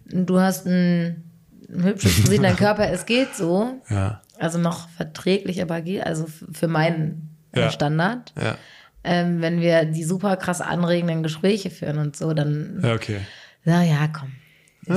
du 0.07 0.41
hast 0.41 0.67
ein, 0.67 1.25
ein 1.73 1.85
hübsches 1.85 2.23
Gesicht, 2.23 2.43
dein 2.45 2.57
Körper, 2.57 2.89
es 2.91 3.07
geht 3.07 3.35
so. 3.35 3.81
ja, 3.89 4.21
Also 4.39 4.59
noch 4.59 4.89
verträglich, 4.91 5.61
aber 5.63 5.81
geht, 5.81 6.05
also 6.07 6.27
für 6.53 6.69
meinen 6.69 7.37
Ja. 7.55 7.71
Standard. 7.71 8.33
ja, 8.41 8.57
Ähm, 9.05 9.41
wenn 9.41 9.61
wir 9.61 9.85
die 9.85 10.05
super 10.05 10.37
krass 10.37 10.61
anregenden 10.61 11.23
Gespräche 11.23 11.71
führen 11.71 11.99
und 11.99 12.17
so, 12.17 12.33
dann, 12.35 12.81
ja, 12.83 12.95
okay. 12.95 13.21
na 13.65 13.83
ja, 13.85 14.09
komm. 14.09 14.33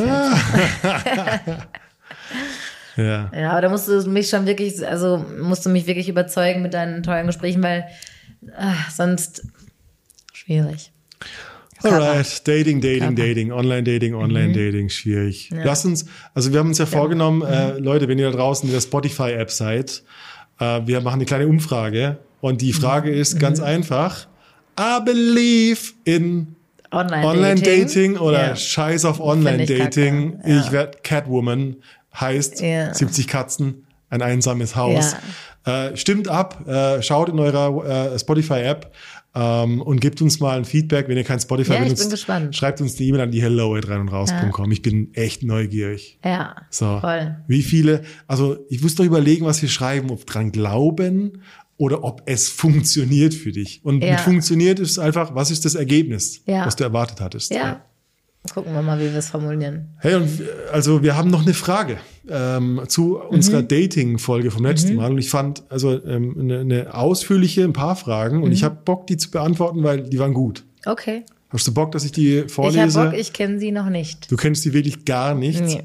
Ja. 2.97 3.29
Ja, 3.35 3.51
aber 3.51 3.61
da 3.61 3.69
musst 3.69 3.87
du 3.89 4.01
mich 4.09 4.29
schon 4.29 4.45
wirklich, 4.45 4.85
also 4.87 5.25
musst 5.41 5.65
du 5.65 5.69
mich 5.69 5.85
wirklich 5.85 6.07
überzeugen 6.07 6.61
mit 6.61 6.73
deinen 6.73 7.03
tollen 7.03 7.27
Gesprächen, 7.27 7.61
weil 7.61 7.85
ach, 8.57 8.89
sonst 8.89 9.45
schwierig. 10.31 10.93
Alright, 11.85 12.47
Dating, 12.47 12.81
Dating. 12.81 13.11
Mhm. 13.11 13.15
Dating, 13.15 13.51
Online-Dating, 13.51 14.15
Online-Dating, 14.15 14.89
schwierig. 14.89 15.49
Lass 15.63 15.85
uns, 15.85 16.05
also 16.33 16.51
wir 16.51 16.59
haben 16.59 16.67
uns 16.69 16.77
ja 16.77 16.85
vorgenommen, 16.85 17.41
äh, 17.43 17.77
Leute, 17.77 18.07
wenn 18.07 18.17
ihr 18.19 18.29
da 18.31 18.35
draußen 18.37 18.67
in 18.67 18.73
der 18.73 18.81
Spotify-App 18.81 19.51
seid, 19.51 20.03
äh, 20.59 20.81
wir 20.85 21.01
machen 21.01 21.15
eine 21.15 21.25
kleine 21.25 21.47
Umfrage 21.47 22.17
und 22.41 22.61
die 22.61 22.73
Frage 22.73 23.11
Mhm. 23.11 23.17
ist 23.17 23.39
ganz 23.39 23.59
einfach, 23.59 24.27
I 24.79 24.99
believe 25.05 25.79
in 26.03 26.55
Online-Dating. 26.91 27.29
Online-Dating 27.29 28.17
oder 28.17 28.47
Ja. 28.49 28.55
Scheiß 28.55 29.05
auf 29.05 29.17
ich 29.17 29.21
Online-Dating. 29.21 30.39
ja. 30.45 30.59
Ich 30.61 30.71
werde 30.71 30.97
Catwoman, 31.03 31.77
heißt 32.19 32.61
Ja. 32.61 32.93
70 32.93 33.27
Katzen, 33.27 33.85
ein 34.09 34.21
einsames 34.21 34.75
Haus. 34.75 35.15
Äh, 35.65 35.97
stimmt 35.97 36.27
ab, 36.27 36.65
äh, 36.67 37.01
schaut 37.01 37.27
in 37.29 37.39
eurer 37.39 38.13
äh, 38.13 38.19
Spotify-App 38.19 38.91
ähm, 39.35 39.81
und 39.81 39.99
gebt 39.99 40.21
uns 40.21 40.39
mal 40.39 40.57
ein 40.57 40.65
Feedback, 40.65 41.07
wenn 41.09 41.17
ihr 41.17 41.23
kein 41.23 41.39
Spotify 41.39 41.71
Ja, 41.73 41.77
ich 41.79 41.83
benutzt. 41.85 42.03
bin 42.03 42.09
gespannt. 42.11 42.55
Schreibt 42.55 42.79
uns 42.81 42.97
eine 42.97 43.05
E-Mail 43.07 43.21
an 43.21 43.31
die 43.31 43.41
hello 43.41 43.75
at 43.75 43.87
rein 43.89 44.01
und 44.01 44.09
raus.com. 44.09 44.71
Ich 44.71 44.81
bin 44.81 45.13
echt 45.13 45.43
neugierig. 45.43 46.17
Ja, 46.23 46.55
So. 46.69 46.99
voll. 46.99 47.35
Wie 47.47 47.61
viele, 47.61 48.01
also 48.27 48.57
ich 48.69 48.81
muss 48.81 48.95
doch 48.95 49.03
überlegen, 49.05 49.45
was 49.45 49.61
wir 49.61 49.69
schreiben, 49.69 50.09
ob 50.09 50.25
dran 50.25 50.51
glauben 50.51 51.41
oder 51.77 52.03
ob 52.05 52.21
es 52.25 52.47
funktioniert 52.47 53.33
für 53.33 53.51
dich. 53.51 53.81
Und 53.83 54.01
Ja. 54.03 54.17
funktioniert 54.17 54.79
ist 54.79 54.97
einfach, 54.97 55.35
was 55.35 55.51
ist 55.51 55.65
das 55.65 55.75
Ergebnis, 55.75 56.41
Ja. 56.45 56.65
was 56.65 56.75
du 56.77 56.83
erwartet 56.85 57.19
hattest. 57.19 57.51
Ja. 57.53 57.81
Gucken 58.53 58.73
wir 58.73 58.81
mal, 58.83 58.97
wie 58.99 59.05
wir 59.11 59.15
es 59.17 59.29
formulieren. 59.29 59.89
Hey, 59.99 60.15
und 60.15 60.39
äh, 60.39 60.43
also 60.71 61.01
wir 61.03 61.17
haben 61.17 61.29
noch 61.31 61.41
eine 61.41 61.53
Frage 61.55 61.97
ähm, 62.29 62.81
zu 62.87 63.17
unserer 63.19 63.61
Mhm. 63.61 63.67
Dating-Folge 63.67 64.51
vom 64.51 64.63
letzten 64.65 64.95
Mal. 64.95 65.11
Und 65.11 65.17
ich 65.17 65.29
fand 65.29 65.63
also 65.69 66.03
ähm, 66.05 66.35
eine, 66.39 66.59
eine 66.59 66.93
ausführliche, 66.93 67.63
ein 67.63 67.73
paar 67.73 67.95
Fragen. 67.95 68.43
Und 68.43 68.51
ich 68.51 68.61
Mhm. 68.61 68.65
habe 68.65 68.77
Bock, 68.85 69.07
die 69.07 69.17
zu 69.17 69.31
beantworten, 69.31 69.83
weil 69.83 70.03
die 70.03 70.19
waren 70.19 70.33
gut. 70.33 70.63
Okay. 70.85 71.23
Hast 71.49 71.67
du 71.67 71.73
Bock, 71.73 71.91
dass 71.91 72.03
ich 72.03 72.11
die 72.11 72.33
Ich 72.33 72.39
habe 72.41 72.49
vorlese? 72.49 73.03
Bock, 73.03 73.13
ich 73.17 73.31
kenne 73.33 73.59
sie 73.59 73.71
noch 73.71 73.89
nicht. 73.89 74.31
du 74.31 74.35
kennst 74.35 74.65
die 74.65 74.73
wirklich 74.73 75.05
gar 75.05 75.35
nicht. 75.35 75.61
Nee. 75.61 75.83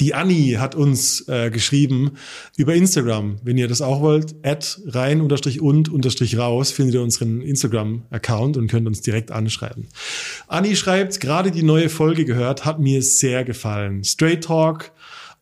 Die 0.00 0.14
Anni 0.14 0.56
hat 0.58 0.74
uns 0.74 1.28
äh, 1.28 1.50
geschrieben 1.50 2.12
über 2.56 2.74
Instagram. 2.74 3.36
Wenn 3.42 3.58
ihr 3.58 3.68
das 3.68 3.82
auch 3.82 4.00
wollt, 4.00 4.34
at 4.42 4.80
rein 4.86 5.20
unterstrich 5.20 5.60
und 5.60 5.90
unterstrich 5.90 6.38
raus, 6.38 6.70
findet 6.70 6.94
ihr 6.94 7.02
unseren 7.02 7.42
Instagram-Account 7.42 8.56
und 8.56 8.68
könnt 8.68 8.86
uns 8.86 9.02
direkt 9.02 9.30
anschreiben. 9.30 9.88
Anni 10.48 10.76
schreibt, 10.76 11.20
gerade 11.20 11.50
die 11.50 11.62
neue 11.62 11.90
Folge 11.90 12.24
gehört, 12.24 12.64
hat 12.64 12.80
mir 12.80 13.02
sehr 13.02 13.44
gefallen. 13.44 14.02
Straight 14.02 14.44
Talk. 14.44 14.92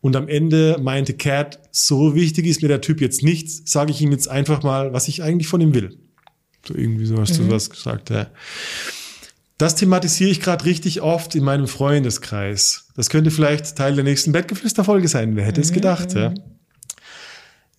Und 0.01 0.15
am 0.15 0.27
Ende 0.27 0.79
meinte 0.81 1.13
Cat, 1.13 1.59
so 1.71 2.15
wichtig 2.15 2.47
ist 2.47 2.61
mir 2.61 2.67
der 2.67 2.81
Typ 2.81 2.99
jetzt 3.01 3.23
nicht, 3.23 3.69
sage 3.69 3.91
ich 3.91 4.01
ihm 4.01 4.11
jetzt 4.11 4.27
einfach 4.27 4.63
mal, 4.63 4.93
was 4.93 5.07
ich 5.07 5.21
eigentlich 5.21 5.47
von 5.47 5.61
ihm 5.61 5.73
will. 5.75 5.97
So 6.67 6.75
irgendwie 6.75 7.05
so 7.05 7.17
hast 7.17 7.37
du 7.37 7.49
was 7.49 7.69
gesagt, 7.69 8.09
ja. 8.09 8.27
Das 9.57 9.75
thematisiere 9.75 10.31
ich 10.31 10.41
gerade 10.41 10.65
richtig 10.65 11.01
oft 11.01 11.35
in 11.35 11.43
meinem 11.43 11.67
Freundeskreis. 11.67 12.87
Das 12.95 13.11
könnte 13.11 13.29
vielleicht 13.29 13.75
Teil 13.75 13.93
der 13.93 14.03
nächsten 14.03 14.31
Bettgeflüster-Folge 14.31 15.07
sein. 15.07 15.35
Wer 15.35 15.45
hätte 15.45 15.61
es 15.61 15.71
gedacht, 15.71 16.13
ja? 16.15 16.33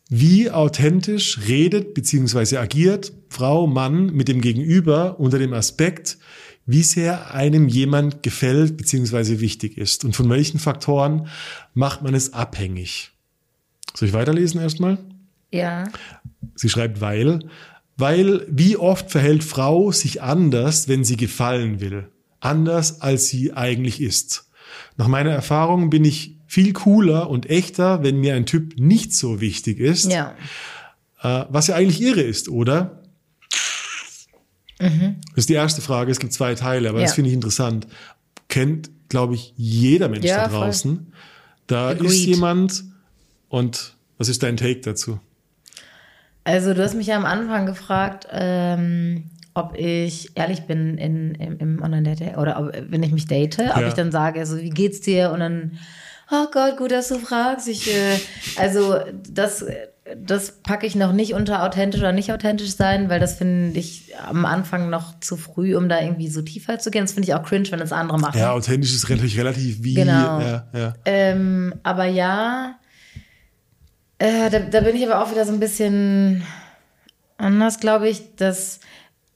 Wie 0.09 0.51
authentisch 0.51 1.41
redet 1.49 1.95
bzw. 1.95 2.59
agiert 2.59 3.13
Frau, 3.31 3.67
Mann 3.67 4.07
mit 4.13 4.29
dem 4.29 4.41
Gegenüber 4.41 5.19
unter 5.19 5.39
dem 5.39 5.55
Aspekt, 5.55 6.19
wie 6.67 6.83
sehr 6.83 7.35
einem 7.35 7.69
jemand 7.69 8.23
gefällt 8.23 8.77
bzw. 8.77 9.41
wichtig 9.41 9.79
ist 9.79 10.05
und 10.05 10.15
von 10.15 10.29
welchen 10.31 10.59
Faktoren 10.59 11.29
macht 11.75 12.03
man 12.03 12.15
es 12.15 12.33
abhängig. 12.33 13.11
Soll 13.95 14.09
ich 14.09 14.15
weiterlesen 14.15 14.61
erstmal? 14.61 14.99
Ja. 15.51 15.85
Sie 16.55 16.69
schreibt, 16.69 17.01
weil, 17.01 17.41
weil 17.97 18.47
wie 18.49 18.77
oft 18.77 19.11
verhält 19.11 19.45
Frau 19.45 19.93
sich 19.93 20.23
anders, 20.23 20.89
wenn 20.89 21.05
sie 21.05 21.17
gefallen 21.17 21.81
will? 21.81 22.09
Anders, 22.41 23.01
als 23.01 23.29
sie 23.29 23.53
eigentlich 23.53 24.01
ist. 24.01 24.49
Nach 24.97 25.09
meiner 25.09 25.31
Erfahrung 25.31 25.91
bin 25.91 26.05
ich 26.05 26.37
viel 26.47 26.73
cooler 26.73 27.31
und 27.31 27.49
echter, 27.49 28.03
wenn 28.03 28.21
mir 28.21 28.35
ein 28.35 28.47
Typ 28.47 28.79
nicht 28.79 29.15
so 29.15 29.41
wichtig 29.41 29.79
ist. 29.79 30.11
Ja. 30.11 30.35
Äh, 31.23 31.47
was 31.51 31.69
ja 31.69 31.77
eigentlich 31.77 32.03
irre 32.03 32.23
ist, 32.23 32.49
oder? 32.49 33.02
Das 34.83 35.37
ist 35.37 35.49
die 35.49 35.55
erste 35.55 35.81
Frage. 35.83 36.11
Es 36.11 36.19
gibt 36.19 36.33
zwei 36.33 36.55
Teile, 36.55 36.89
aber 36.89 37.01
das 37.01 37.11
Mhm. 37.11 37.11
Ja. 37.11 37.15
finde 37.15 37.29
ich 37.31 37.35
interessant. 37.35 37.87
Kennt, 38.49 38.91
glaube 39.09 39.35
ich, 39.35 39.53
jeder 39.57 40.09
Mensch 40.09 40.27
Ja, 40.27 40.45
da 40.45 40.49
voll. 40.51 40.61
draußen. 40.67 41.13
Da 41.67 41.89
Agreed. 41.91 42.11
ist 42.11 42.25
jemand 42.27 42.85
und 43.49 43.95
was 44.19 44.29
ist 44.29 44.43
dein 44.43 44.57
Take 44.57 44.81
dazu? 44.81 45.19
Also 46.45 46.75
du 46.75 46.83
hast 46.83 46.95
mich 46.95 47.07
ja 47.07 47.17
am 47.17 47.25
Anfang 47.25 47.67
gefragt, 47.67 48.27
ähm, 48.33 49.25
ob 49.55 49.75
ich 49.77 50.31
ehrlich 50.35 50.63
bin 50.63 50.99
in, 50.99 51.35
im, 51.37 51.59
im 51.59 51.83
Online-Dating 51.83 52.35
oder 52.37 52.59
ob, 52.59 52.73
wenn 52.91 53.03
ich 53.03 53.13
mich 53.13 53.27
date, 53.27 53.59
ob 53.59 53.81
Ja. 53.81 53.89
ich 53.89 53.95
dann 53.95 54.11
sage, 54.11 54.41
also 54.41 54.57
wie 54.59 54.71
geht's 54.71 55.01
dir? 55.03 55.31
Und 55.31 55.41
dann, 55.41 55.79
oh 56.31 56.47
Gott, 56.53 56.79
gut, 56.79 56.91
dass 56.91 57.09
du 57.09 57.19
fragst. 57.19 57.69
Ich, 57.69 57.89
äh, 57.95 58.19
also 58.57 58.97
das, 59.31 59.65
das 60.17 60.63
packe 60.63 60.87
ich 60.87 60.95
noch 60.95 61.13
nicht 61.13 61.35
unter 61.35 61.63
authentisch 61.63 62.01
oder 62.01 62.13
nicht 62.13 62.33
authentisch 62.33 62.75
sein, 62.75 63.09
weil 63.09 63.21
das 63.21 63.35
finde 63.35 63.79
ich 63.79 64.13
am 64.17 64.45
Anfang 64.45 64.91
noch 64.91 65.19
zu 65.21 65.37
früh, 65.37 65.77
um 65.77 65.89
da 65.89 66.01
irgendwie 66.01 66.29
so 66.29 66.43
tiefer 66.43 66.79
zu 66.79 66.91
gehen. 66.91 67.05
Das 67.05 67.13
finde 67.13 67.29
ich 67.29 67.35
auch 67.35 67.43
cringe, 67.43 67.71
wenn 67.71 67.79
das 67.79 67.93
andere 67.93 68.19
machen. 68.19 68.39
Ja, 68.39 68.53
authentisch 68.53 68.95
ist 68.95 69.09
natürlich 69.09 69.39
relativ 69.39 69.83
wie. 69.83 69.95
Genau. 69.95 70.41
Ja, 70.41 70.67
ja. 70.75 70.95
Ähm, 71.05 71.75
aber 71.83 72.07
ja, 72.07 72.77
äh, 74.19 74.51
da, 74.51 74.61
da 74.61 74.81
bin 74.81 74.97
ich 74.97 75.05
aber 75.09 75.23
auch 75.23 75.31
wieder 75.31 75.45
so 75.45 75.53
ein 75.53 75.61
bisschen 75.61 76.43
anders, 77.37 77.81
glaube 77.81 78.09
ich, 78.09 78.37
dass 78.37 78.81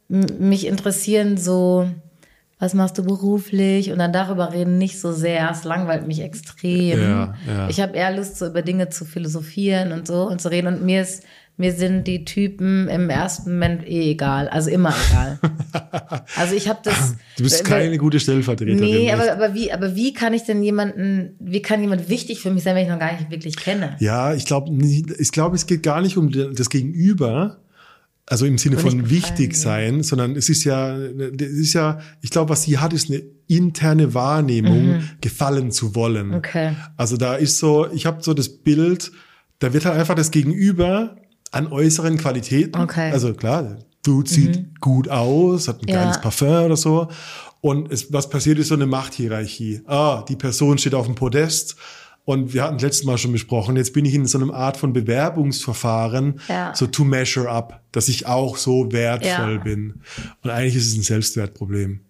mich 0.08 0.66
interessieren 0.66 1.36
so, 1.36 1.90
was 2.58 2.72
machst 2.74 2.96
du 2.96 3.02
beruflich 3.02 3.92
und 3.92 3.98
dann 3.98 4.12
darüber 4.12 4.52
reden 4.52 4.78
nicht 4.78 4.98
so 4.98 5.12
sehr. 5.12 5.50
Es 5.50 5.64
langweilt 5.64 6.06
mich 6.06 6.20
extrem. 6.20 7.00
Ja, 7.00 7.34
ja. 7.46 7.68
Ich 7.68 7.80
habe 7.80 7.96
eher 7.96 8.16
Lust, 8.16 8.38
so 8.38 8.46
über 8.46 8.62
Dinge 8.62 8.88
zu 8.88 9.04
philosophieren 9.04 9.92
und 9.92 10.06
so 10.06 10.26
und 10.28 10.40
zu 10.40 10.50
reden. 10.50 10.68
Und 10.68 10.84
mir 10.84 11.02
ist 11.02 11.22
mir 11.58 11.72
sind 11.72 12.04
die 12.06 12.24
Typen 12.26 12.86
im 12.88 13.08
ersten 13.08 13.52
Moment 13.52 13.88
eh 13.88 14.10
egal, 14.10 14.48
also 14.48 14.70
immer 14.70 14.94
egal. 15.10 15.38
Also 16.36 16.54
ich 16.54 16.68
habe 16.68 16.80
das. 16.82 17.14
Du 17.36 17.44
bist 17.44 17.64
weil- 17.70 17.80
keine 17.80 17.98
gute 17.98 18.20
Stellvertreterin. 18.20 18.78
Nee, 18.78 19.10
aber, 19.10 19.32
aber 19.32 19.54
wie, 19.54 19.72
aber 19.72 19.94
wie 19.96 20.12
kann 20.12 20.34
ich 20.34 20.42
denn 20.44 20.62
jemanden, 20.62 21.34
wie 21.40 21.62
kann 21.62 21.80
jemand 21.80 22.08
wichtig 22.08 22.40
für 22.40 22.50
mich 22.50 22.62
sein, 22.62 22.74
wenn 22.74 22.84
ich 22.84 22.90
noch 22.90 22.98
gar 22.98 23.12
nicht 23.12 23.30
wirklich 23.30 23.56
kenne? 23.56 23.96
Ja, 24.00 24.34
ich 24.34 24.44
glaube, 24.44 24.70
ich 24.72 25.32
glaube, 25.32 25.56
es 25.56 25.66
geht 25.66 25.82
gar 25.82 26.02
nicht 26.02 26.16
um 26.16 26.30
das 26.30 26.68
Gegenüber, 26.68 27.58
also 28.28 28.44
im 28.44 28.58
Sinne 28.58 28.78
von 28.78 29.08
wichtig 29.08 29.56
sein, 29.56 30.02
sondern 30.02 30.34
es 30.34 30.48
ist 30.48 30.64
ja, 30.64 30.96
es 30.96 31.40
ist 31.40 31.72
ja, 31.74 32.00
ich 32.22 32.30
glaube, 32.30 32.50
was 32.50 32.64
sie 32.64 32.78
hat, 32.78 32.92
ist 32.92 33.08
eine 33.10 33.22
interne 33.46 34.14
Wahrnehmung, 34.14 35.00
gefallen 35.20 35.70
zu 35.70 35.94
wollen. 35.94 36.28
Mhm. 36.28 36.34
Okay. 36.34 36.72
Also 36.96 37.16
da 37.16 37.36
ist 37.36 37.58
so, 37.58 37.86
ich 37.92 38.04
habe 38.06 38.22
so 38.22 38.34
das 38.34 38.48
Bild, 38.48 39.12
da 39.60 39.72
wird 39.72 39.84
halt 39.84 39.96
einfach 39.98 40.16
das 40.16 40.30
Gegenüber 40.32 41.16
an 41.52 41.68
äußeren 41.68 42.16
Qualitäten, 42.18 42.80
Okay. 42.80 43.10
also 43.12 43.32
klar, 43.32 43.78
Dude 44.04 44.28
sieht 44.28 44.80
gut 44.80 45.08
aus, 45.08 45.68
hat 45.68 45.76
ein 45.82 45.86
Mhm. 45.86 45.88
Ja. 45.94 46.02
geiles 46.02 46.20
Parfum 46.20 46.64
oder 46.66 46.76
so. 46.76 47.08
Und 47.60 47.90
es, 47.92 48.12
was 48.12 48.28
passiert 48.28 48.58
ist 48.58 48.68
so 48.68 48.74
eine 48.74 48.86
Machthierarchie. 48.86 49.80
Ah, 49.86 50.24
die 50.28 50.36
Person 50.36 50.78
steht 50.78 50.94
auf 50.94 51.06
dem 51.06 51.14
Podest. 51.16 51.76
Und 52.26 52.52
wir 52.52 52.64
hatten 52.64 52.78
letztes 52.80 53.04
Mal 53.04 53.18
schon 53.18 53.30
besprochen, 53.30 53.76
jetzt 53.76 53.92
bin 53.92 54.04
ich 54.04 54.12
in 54.12 54.26
so 54.26 54.36
einem 54.36 54.50
Art 54.50 54.76
von 54.76 54.92
Bewerbungsverfahren, 54.92 56.40
Ja. 56.48 56.74
so 56.74 56.88
to 56.88 57.04
measure 57.04 57.48
up, 57.48 57.80
dass 57.92 58.08
ich 58.08 58.26
auch 58.26 58.56
so 58.56 58.90
wertvoll 58.90 59.54
Ja. 59.54 59.62
bin. 59.62 60.02
Und 60.42 60.50
eigentlich 60.50 60.74
ist 60.74 60.88
es 60.88 60.96
ein 60.96 61.02
Selbstwertproblem. 61.02 62.00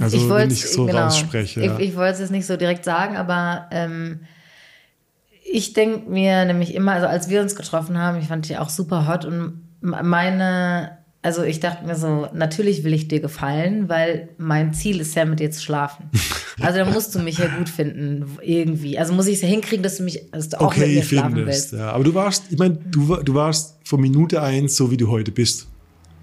Also 0.00 0.16
ich 0.16 0.28
wenn 0.28 0.50
ich 0.50 0.66
so 0.66 0.86
genau. 0.86 1.04
rausspreche. 1.04 1.64
Ja. 1.64 1.78
Ich, 1.78 1.90
ich 1.90 1.96
wollte 1.96 2.14
es 2.14 2.18
jetzt 2.18 2.32
nicht 2.32 2.46
so 2.46 2.56
direkt 2.56 2.84
sagen, 2.84 3.16
aber 3.16 3.68
ähm, 3.70 4.22
ich 5.52 5.72
denke 5.72 6.10
mir 6.10 6.44
nämlich 6.44 6.74
immer, 6.74 6.94
also 6.94 7.06
als 7.06 7.28
wir 7.28 7.40
uns 7.40 7.54
getroffen 7.54 7.96
haben, 7.96 8.18
ich 8.18 8.26
fand 8.26 8.48
dich 8.48 8.58
auch 8.58 8.70
super 8.70 9.06
hot 9.06 9.24
und 9.24 9.62
meine, 9.80 10.98
also 11.22 11.42
ich 11.42 11.60
dachte 11.60 11.84
mir 11.84 11.96
so, 11.96 12.28
natürlich 12.34 12.84
will 12.84 12.92
ich 12.92 13.08
dir 13.08 13.20
gefallen, 13.20 13.88
weil 13.88 14.28
mein 14.38 14.72
Ziel 14.74 15.00
ist 15.00 15.14
ja 15.16 15.24
mit 15.24 15.40
dir 15.40 15.50
zu 15.50 15.62
schlafen. 15.62 16.10
Also 16.58 16.78
dann 16.78 16.90
musst 16.94 17.14
du 17.14 17.18
mich 17.18 17.36
ja 17.36 17.48
gut 17.48 17.68
finden, 17.68 18.38
irgendwie. 18.40 18.98
Also 18.98 19.12
muss 19.12 19.26
ich 19.26 19.34
es 19.34 19.42
ja 19.42 19.48
hinkriegen, 19.48 19.82
dass 19.82 19.98
du 19.98 20.04
mich, 20.04 20.22
dass 20.32 20.48
du 20.48 20.58
auch 20.58 20.74
mit 20.74 20.84
okay, 20.84 20.94
mir 20.94 21.00
ich 21.00 21.08
schlafen 21.08 21.34
finde 21.34 21.46
willst. 21.48 21.74
es. 21.74 21.78
Ja. 21.78 21.90
Aber 21.90 22.02
du 22.02 22.14
warst, 22.14 22.44
ich 22.48 22.58
meine, 22.58 22.78
du, 22.90 23.16
du 23.16 23.34
warst 23.34 23.76
von 23.84 24.00
Minute 24.00 24.40
eins 24.40 24.74
so, 24.74 24.90
wie 24.90 24.96
du 24.96 25.10
heute 25.10 25.32
bist. 25.32 25.66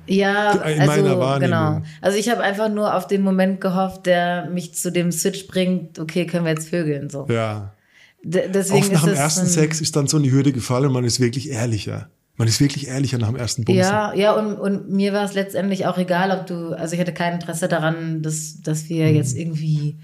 Ja, 0.07 0.53
In 0.53 0.89
also, 0.89 1.39
genau. 1.39 1.83
Also 2.01 2.17
ich 2.17 2.29
habe 2.29 2.41
einfach 2.41 2.69
nur 2.69 2.95
auf 2.95 3.05
den 3.05 3.21
Moment 3.21 3.61
gehofft, 3.61 4.07
der 4.07 4.49
mich 4.49 4.73
zu 4.73 4.91
dem 4.91 5.11
Switch 5.11 5.45
bringt, 5.45 5.99
okay, 5.99 6.25
können 6.25 6.45
wir 6.45 6.51
jetzt 6.53 6.69
vögeln, 6.69 7.11
so. 7.11 7.27
Ja. 7.29 7.73
D 8.23 8.47
deswegen 8.53 8.85
Oft 8.85 8.93
nach 8.93 9.03
dem 9.05 9.13
ersten 9.13 9.45
Sex 9.45 9.81
ist 9.81 9.95
dann 9.95 10.07
so 10.07 10.17
eine 10.17 10.31
Hürde 10.31 10.51
gefallen 10.51 10.87
und 10.87 10.93
man 10.93 11.03
ist 11.03 11.19
wirklich 11.19 11.51
ehrlicher. 11.51 12.09
Man 12.35 12.47
ist 12.47 12.59
wirklich 12.59 12.87
ehrlicher 12.87 13.17
nach 13.19 13.27
dem 13.27 13.35
ersten 13.35 13.63
Bumsen. 13.63 13.79
Ja, 13.83 14.13
ja, 14.15 14.31
und, 14.33 14.55
und 14.55 14.89
mir 14.89 15.13
war 15.13 15.23
es 15.23 15.33
letztendlich 15.35 15.85
auch 15.85 15.97
egal, 15.99 16.31
ob 16.31 16.47
du, 16.47 16.69
also 16.77 16.95
ich 16.95 16.99
hatte 16.99 17.13
kein 17.13 17.33
Interesse 17.35 17.67
daran, 17.67 18.21
dass, 18.23 18.61
dass 18.61 18.89
wir 18.89 19.07
Mhm. 19.07 19.15
jetzt 19.15 19.37
irgendwie 19.37 19.97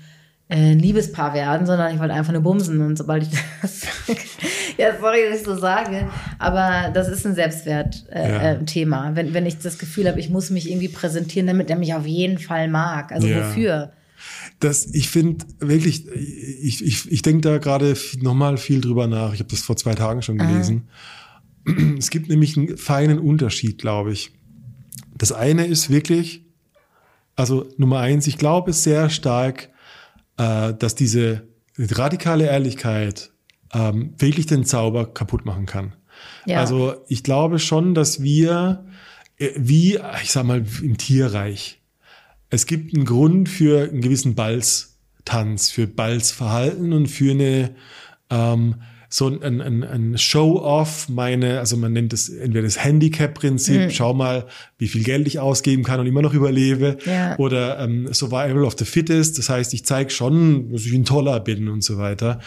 äh, 0.48 0.74
ein 0.74 0.80
Liebespaar 0.80 1.34
werden, 1.34 1.66
sondern 1.66 1.94
ich 1.94 2.00
wollte 2.00 2.14
einfach 2.14 2.32
nur 2.34 2.42
bumsen 2.44 2.82
und 2.82 2.98
sobald 2.98 3.24
ich 3.24 3.30
das, 3.62 3.82
ja, 4.78 4.90
sorry, 5.00 5.20
dass 5.30 5.40
ich 5.40 5.46
so 5.46 5.56
sage, 5.58 6.08
aber 6.38 6.92
das 6.94 7.08
ist 7.08 7.26
ein 7.26 7.34
Selbstwertthema, 7.36 8.28
Ja. 8.28 8.42
äh, 8.42 8.56
äh, 8.56 8.66
Thema. 8.66 9.12
wenn, 9.16 9.34
wenn 9.34 9.46
ich 9.48 9.58
das 9.60 9.78
Gefühl 9.80 10.08
habe, 10.08 10.20
ich 10.20 10.30
muss 10.30 10.50
mich 10.52 10.70
irgendwie 10.70 10.88
präsentieren, 10.90 11.48
damit 11.48 11.70
er 11.72 11.78
mich 11.78 11.94
auf 11.96 12.06
jeden 12.06 12.38
Fall 12.38 12.68
mag. 12.68 13.12
Also 13.12 13.28
Ja. 13.28 13.38
wofür? 13.38 13.92
Das, 14.60 14.86
ich 14.94 15.10
finde 15.10 15.46
wirklich, 15.60 16.06
ich, 16.10 16.86
ich, 16.86 17.12
ich 17.12 17.22
denke 17.22 17.42
da 17.42 17.58
gerade 17.58 17.96
nochmal 18.22 18.58
viel 18.58 18.82
drüber 18.82 19.08
nach. 19.08 19.34
Ich 19.34 19.40
habe 19.40 19.50
das 19.50 19.62
vor 19.62 19.78
zwei 19.78 19.96
Tagen 19.96 20.22
schon 20.22 20.38
gelesen. 20.38 20.90
Es 21.98 22.10
gibt 22.10 22.30
nämlich 22.30 22.58
einen 22.58 22.78
feinen 22.78 23.20
Unterschied, 23.20 23.80
glaube 23.80 24.12
ich. 24.12 24.32
Das 25.18 25.32
eine 25.32 25.66
ist 25.66 25.90
wirklich, 25.90 26.46
also 27.36 27.70
Nummer 27.78 28.00
eins, 28.00 28.28
ich 28.28 28.38
glaube 28.38 28.74
sehr 28.74 29.10
stark, 29.10 29.70
äh, 30.38 30.74
dass 30.74 30.96
diese 30.96 31.48
radikale 31.78 32.46
Ehrlichkeit 32.46 33.32
ähm, 33.74 34.14
wirklich 34.18 34.46
den 34.46 34.66
Zauber 34.66 35.14
kaputt 35.14 35.46
machen 35.46 35.66
kann. 35.66 35.94
Ja. 36.46 36.60
Also 36.60 36.96
ich 37.08 37.24
glaube 37.24 37.60
schon, 37.60 37.94
dass 37.94 38.22
wir, 38.22 38.86
äh, 39.38 39.52
wie, 39.56 40.00
ich 40.24 40.32
sag 40.32 40.46
mal, 40.46 40.66
im 40.82 40.98
Tierreich, 40.98 41.82
es 42.50 42.66
gibt 42.66 42.96
einen 42.96 43.06
Grund 43.06 43.48
für 43.48 43.90
einen 43.90 44.02
gewissen 44.02 44.36
Balztanz, 44.36 45.70
für 45.70 45.88
Balzverhalten 45.88 46.94
und 46.94 47.08
für 47.08 47.32
eine 47.32 47.76
ähm, 48.30 48.76
so 49.12 49.28
ein, 49.28 49.42
ein, 49.62 49.84
ein 49.84 50.18
Show-off, 50.20 51.10
meine, 51.10 51.58
also 51.60 51.76
man 51.78 51.92
nennt 51.94 52.14
es 52.14 52.30
entweder 52.30 52.62
das 52.64 52.84
Handicap-Prinzip, 52.84 53.82
Mhm. 53.82 53.90
schau 53.90 54.14
mal, 54.14 54.46
wie 54.78 54.88
viel 54.88 55.04
Geld 55.04 55.26
ich 55.28 55.40
ausgeben 55.40 55.84
kann 55.84 56.00
und 56.00 56.06
immer 56.06 56.22
noch 56.22 56.36
überlebe, 56.36 56.98
Ja. 57.06 57.36
oder 57.40 57.80
ähm, 57.80 58.14
Survival 58.14 58.64
of 58.66 58.76
the 58.78 58.86
Fittest, 58.86 59.40
das 59.40 59.50
heißt, 59.50 59.74
ich 59.74 59.84
zeige 59.84 60.12
schon, 60.12 60.72
dass 60.72 60.86
ich 60.86 60.94
ein 60.94 61.06
Toller 61.06 61.40
bin 61.40 61.70
und 61.70 61.84
so 61.84 61.98
weiter. 61.98 62.40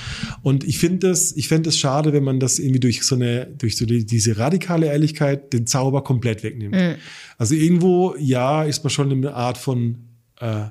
Und 0.43 0.63
ich 0.63 0.79
finde 0.79 1.09
das, 1.09 1.33
ich 1.33 1.49
fände 1.49 1.69
es 1.69 1.79
schade, 1.79 2.13
wenn 2.13 2.23
man 2.23 2.39
das 2.39 2.61
irgendwie 2.61 2.79
durch 2.81 3.03
so 3.03 3.17
eine, 3.17 3.47
durch 3.47 3.77
so 3.77 3.85
die, 3.85 4.07
diese 4.07 4.39
radikale 4.39 4.87
Ehrlichkeit 4.87 5.53
den 5.53 5.67
Zauber 5.67 6.05
komplett 6.05 6.45
wegnimmt. 6.45 6.77
Mhm. 6.77 6.95
Also 7.39 7.57
irgendwo, 7.57 8.15
ja, 8.21 8.63
ist 8.63 8.85
man 8.85 8.91
schon 8.91 9.11
in 9.11 9.27
einer 9.27 9.35
Art 9.37 9.59
von 9.59 9.97
äh, 10.41 10.67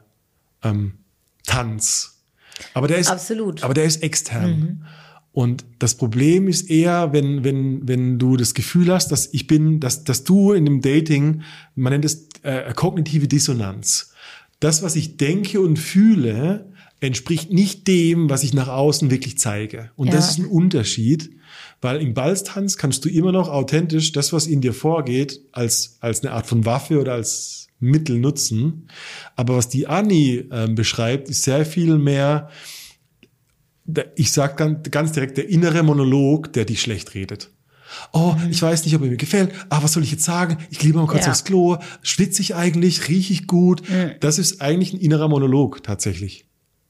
ähm, 0.64 0.94
Tanz. 1.46 2.22
Aber 2.74 2.88
der 2.88 2.98
ist, 3.00 3.10
Absolut. 3.10 3.62
aber 3.64 3.74
der 3.74 3.84
ist 3.84 4.04
extern. 4.04 4.86
Und 5.34 5.64
das 5.80 5.96
Problem 5.96 6.48
ist 6.48 6.70
eher, 6.70 7.14
wenn, 7.14 7.44
wenn, 7.44 7.88
wenn 7.88 8.20
du 8.20 8.36
das 8.36 8.54
Gefühl 8.54 8.92
hast, 8.92 9.12
dass 9.12 9.34
ich 9.34 9.48
bin, 9.48 9.80
dass, 9.80 10.04
dass 10.04 10.24
du 10.24 10.52
in 10.52 10.66
dem 10.66 10.82
Dating, 10.82 11.44
man 11.76 11.94
nennt 11.94 12.06
es 12.06 12.28
äh, 12.44 12.74
kognitive 12.74 13.28
Dissonanz. 13.28 14.12
Das, 14.60 14.84
was 14.84 14.96
ich 14.96 15.18
denke 15.18 15.62
und 15.62 15.80
fühle, 15.80 16.70
entspricht 17.00 17.52
nicht 17.52 17.88
dem, 17.88 18.30
was 18.30 18.44
ich 18.44 18.54
nach 18.54 18.68
außen 18.68 19.10
wirklich 19.10 19.38
zeige. 19.38 19.92
Und 19.96 20.08
Ja. 20.08 20.14
das 20.14 20.32
ist 20.32 20.40
ein 20.40 20.46
Unterschied, 20.46 21.32
weil 21.82 22.02
im 22.02 22.14
Balztanz 22.14 22.78
kannst 22.78 23.04
du 23.06 23.10
immer 23.10 23.32
noch 23.32 23.50
authentisch 23.50 24.12
das, 24.12 24.34
was 24.34 24.48
in 24.48 24.62
dir 24.62 24.74
vorgeht, 24.74 25.40
als, 25.52 25.98
als 26.02 26.22
eine 26.24 26.34
Art 26.34 26.46
von 26.46 26.66
Waffe 26.66 27.00
oder 27.00 27.14
als 27.14 27.70
Mittel 27.80 28.20
nutzen. 28.20 28.88
Aber 29.36 29.56
was 29.58 29.70
die 29.70 29.88
Annie 29.88 30.46
ähm, 30.52 30.76
beschreibt, 30.76 31.30
ist 31.30 31.44
sehr 31.44 31.66
viel 31.66 31.98
mehr, 31.98 32.50
ich 34.16 34.32
sag 34.32 34.58
ganz, 34.58 34.90
ganz 34.92 35.12
direkt, 35.14 35.38
der 35.38 35.50
innere 35.50 35.84
Monolog, 35.84 36.54
der 36.54 36.66
dich 36.66 36.82
schlecht 36.82 37.14
redet. 37.16 37.50
Oh, 38.14 38.36
ich 38.50 38.62
weiß 38.62 38.86
nicht, 38.86 38.96
ob 38.96 39.02
er 39.02 39.10
mir 39.10 39.18
gefällt. 39.18 39.52
Ah, 39.70 39.84
was 39.84 39.94
soll 39.94 40.04
ich 40.04 40.12
jetzt 40.12 40.24
sagen? 40.24 40.58
Ich 40.70 40.80
gehe 40.80 40.94
mal 40.94 41.06
kurz 41.08 41.26
Ja. 41.26 41.32
aufs 41.32 41.44
Klo. 41.44 41.78
Schwitze 42.02 42.42
ich 42.42 42.56
eigentlich? 42.56 43.10
Rieche 43.10 43.34
ich 43.34 43.48
gut? 43.48 43.84
Das 44.22 44.40
ist 44.40 44.62
eigentlich 44.62 44.94
ein 44.94 45.00
innerer 45.02 45.28
Monolog 45.28 45.84
tatsächlich. 45.84 46.46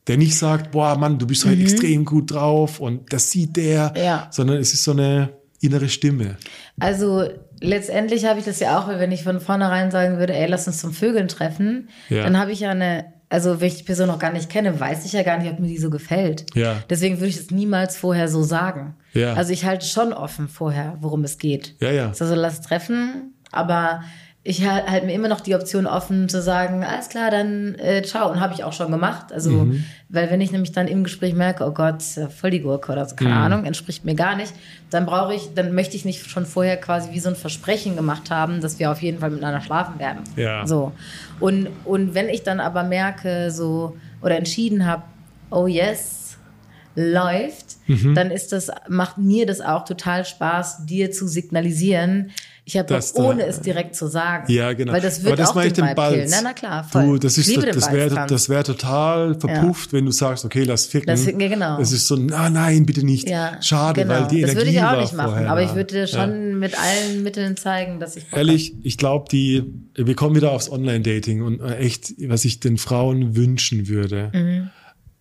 Der 0.07 0.17
nicht 0.17 0.35
sagt, 0.35 0.71
boah, 0.71 0.95
Mann, 0.97 1.17
du 1.17 1.25
bist 1.27 1.45
heute 1.45 1.61
extrem 1.61 2.05
gut 2.05 2.31
drauf 2.31 2.79
und 2.79 3.11
das 3.13 3.31
sieht 3.31 3.55
der, 3.55 3.93
Ja. 3.97 4.27
sondern 4.31 4.57
es 4.57 4.73
ist 4.73 4.83
so 4.83 4.91
eine 4.91 5.33
innere 5.59 5.89
Stimme. 5.89 6.37
Also 6.79 7.23
letztendlich 7.59 8.25
habe 8.25 8.39
ich 8.39 8.45
das 8.45 8.59
ja 8.59 8.79
auch, 8.79 8.87
wenn 8.87 9.11
ich 9.11 9.23
von 9.23 9.39
vornherein 9.39 9.91
sagen 9.91 10.17
würde, 10.17 10.33
ey, 10.33 10.47
lass 10.47 10.67
uns 10.67 10.79
zum 10.79 10.91
Vögeln 10.93 11.27
treffen, 11.27 11.89
Ja. 12.09 12.23
dann 12.23 12.37
habe 12.37 12.51
ich 12.51 12.59
ja 12.61 12.71
eine, 12.71 13.05
also 13.31 13.61
wenn 13.61 13.69
ich 13.69 13.77
die 13.77 13.83
Person 13.83 14.07
noch 14.07 14.19
gar 14.19 14.33
nicht 14.33 14.49
kenne, 14.49 14.77
weiß 14.77 15.05
ich 15.05 15.13
ja 15.13 15.23
gar 15.23 15.37
nicht, 15.37 15.49
ob 15.49 15.57
mir 15.57 15.69
die 15.69 15.77
so 15.77 15.89
gefällt. 15.89 16.45
Ja. 16.53 16.83
Deswegen 16.89 17.17
würde 17.19 17.29
ich 17.29 17.37
es 17.37 17.49
niemals 17.49 17.95
vorher 17.95 18.27
so 18.27 18.43
sagen. 18.43 18.95
Ja. 19.13 19.35
Also 19.35 19.53
ich 19.53 19.63
halte 19.63 19.85
schon 19.85 20.11
offen 20.11 20.49
vorher, 20.49 20.97
worum 20.99 21.23
es 21.23 21.37
geht. 21.37 21.75
Ja, 21.79 21.91
ja. 21.91 22.07
Also 22.07 22.35
lass 22.35 22.59
treffen, 22.59 23.33
aber 23.49 24.03
ich 24.43 24.65
halte 24.67 24.89
halt 24.89 25.05
mir 25.05 25.13
immer 25.13 25.27
noch 25.27 25.41
die 25.41 25.53
Option 25.53 25.85
offen 25.85 26.27
zu 26.27 26.41
sagen, 26.41 26.83
alles 26.83 27.09
klar, 27.09 27.29
dann 27.29 27.75
äh, 27.75 28.01
ciao. 28.01 28.31
Und 28.31 28.39
habe 28.39 28.55
ich 28.55 28.63
auch 28.63 28.73
schon 28.73 28.89
gemacht. 28.91 29.31
Also, 29.31 29.51
Mhm. 29.51 29.83
weil 30.09 30.31
wenn 30.31 30.41
ich 30.41 30.51
nämlich 30.51 30.71
dann 30.71 30.87
im 30.87 31.03
Gespräch 31.03 31.35
merke, 31.35 31.63
oh 31.63 31.71
Gott, 31.71 32.01
ja 32.15 32.27
voll 32.27 32.49
die 32.49 32.61
Gurke 32.61 32.91
oder 32.91 33.05
so, 33.05 33.13
Mhm. 33.13 33.17
keine 33.19 33.35
Ahnung, 33.35 33.65
entspricht 33.65 34.03
mir 34.03 34.15
gar 34.15 34.35
nicht, 34.35 34.51
dann 34.89 35.05
brauche 35.05 35.35
ich, 35.35 35.53
dann 35.53 35.75
möchte 35.75 35.95
ich 35.95 36.05
nicht 36.05 36.27
schon 36.27 36.47
vorher 36.47 36.77
quasi 36.77 37.11
wie 37.11 37.19
so 37.19 37.29
ein 37.29 37.35
Versprechen 37.35 37.95
gemacht 37.95 38.31
haben, 38.31 38.61
dass 38.61 38.79
wir 38.79 38.91
auf 38.91 39.01
jeden 39.03 39.19
Fall 39.19 39.29
miteinander 39.29 39.61
schlafen 39.61 39.99
werden. 39.99 40.23
Ja. 40.35 40.65
So. 40.65 40.91
Und, 41.39 41.67
und 41.85 42.15
wenn 42.15 42.27
ich 42.27 42.41
dann 42.41 42.59
aber 42.59 42.81
merke, 42.83 43.51
so, 43.51 43.95
oder 44.23 44.37
entschieden 44.37 44.87
habe, 44.87 45.03
oh 45.51 45.67
yes, 45.67 46.37
läuft, 46.95 47.77
Mhm. 47.87 48.15
dann 48.15 48.31
ist 48.31 48.51
das, 48.51 48.71
macht 48.89 49.17
mir 49.17 49.45
das 49.45 49.61
auch 49.61 49.85
total 49.85 50.25
Spaß, 50.25 50.85
dir 50.85 51.11
zu 51.11 51.27
signalisieren. 51.27 52.31
Ich 52.71 52.77
habe 52.77 52.87
Dass 52.87 53.11
Bock, 53.11 53.23
da- 53.23 53.29
ohne 53.31 53.45
es 53.47 53.59
direkt 53.59 53.95
zu 53.97 54.07
sagen. 54.07 54.49
Ja, 54.49 54.71
genau. 54.71 54.93
Weil 54.93 55.01
das 55.01 55.21
wird 55.23 55.33
Aber 55.33 55.35
das 55.35 55.49
auch 55.49 55.61
den 55.61 55.73
den. 55.73 55.93
Balz. 55.95 56.31
Na, 56.31 56.37
na 56.41 56.53
klar, 56.53 56.85
voll. 56.85 57.03
Du, 57.05 57.17
das 57.17 57.37
ist, 57.37 57.57
das, 57.57 57.65
das 57.65 57.91
wäre, 57.91 58.25
das 58.29 58.47
wäre 58.47 58.63
total 58.63 59.35
verpufft, 59.37 59.91
wenn 59.91 60.05
du 60.05 60.11
sagst, 60.11 60.45
okay, 60.45 60.63
lass 60.63 60.85
ficken. 60.85 61.07
Lass 61.09 61.25
ficken, 61.25 61.41
ja, 61.41 61.49
genau. 61.49 61.77
Das 61.79 61.91
ist 61.91 62.07
so, 62.07 62.15
ah, 62.31 62.49
nein, 62.49 62.85
bitte 62.85 63.05
nicht. 63.05 63.27
Ja, 63.27 63.61
Schade, 63.61 64.03
genau. 64.03 64.13
weil 64.21 64.27
die 64.29 64.41
Das 64.41 64.51
Energie 64.51 64.67
würde 64.67 64.71
ich 64.77 64.81
auch 64.83 65.01
nicht 65.01 65.13
machen, 65.13 65.29
vorher 65.31 65.51
aber 65.51 65.63
ich 65.63 65.75
würde 65.75 65.93
dir 65.93 66.07
schon 66.07 66.59
mit 66.59 66.79
allen 66.79 67.23
Mitteln 67.23 67.57
zeigen, 67.57 67.99
dass 67.99 68.15
ich 68.15 68.23
Ehrlich, 68.31 68.73
ich 68.83 68.97
glaube, 68.97 69.25
die, 69.29 69.63
wir 69.95 70.15
kommen 70.15 70.37
wieder 70.37 70.51
aufs 70.51 70.69
Online-Dating 70.71 71.41
und 71.41 71.59
äh, 71.59 71.75
echt, 71.75 72.13
was 72.29 72.45
ich 72.45 72.61
den 72.61 72.77
Frauen 72.77 73.35
wünschen 73.35 73.89
würde, 73.89 74.31
Mhm. 74.33 74.69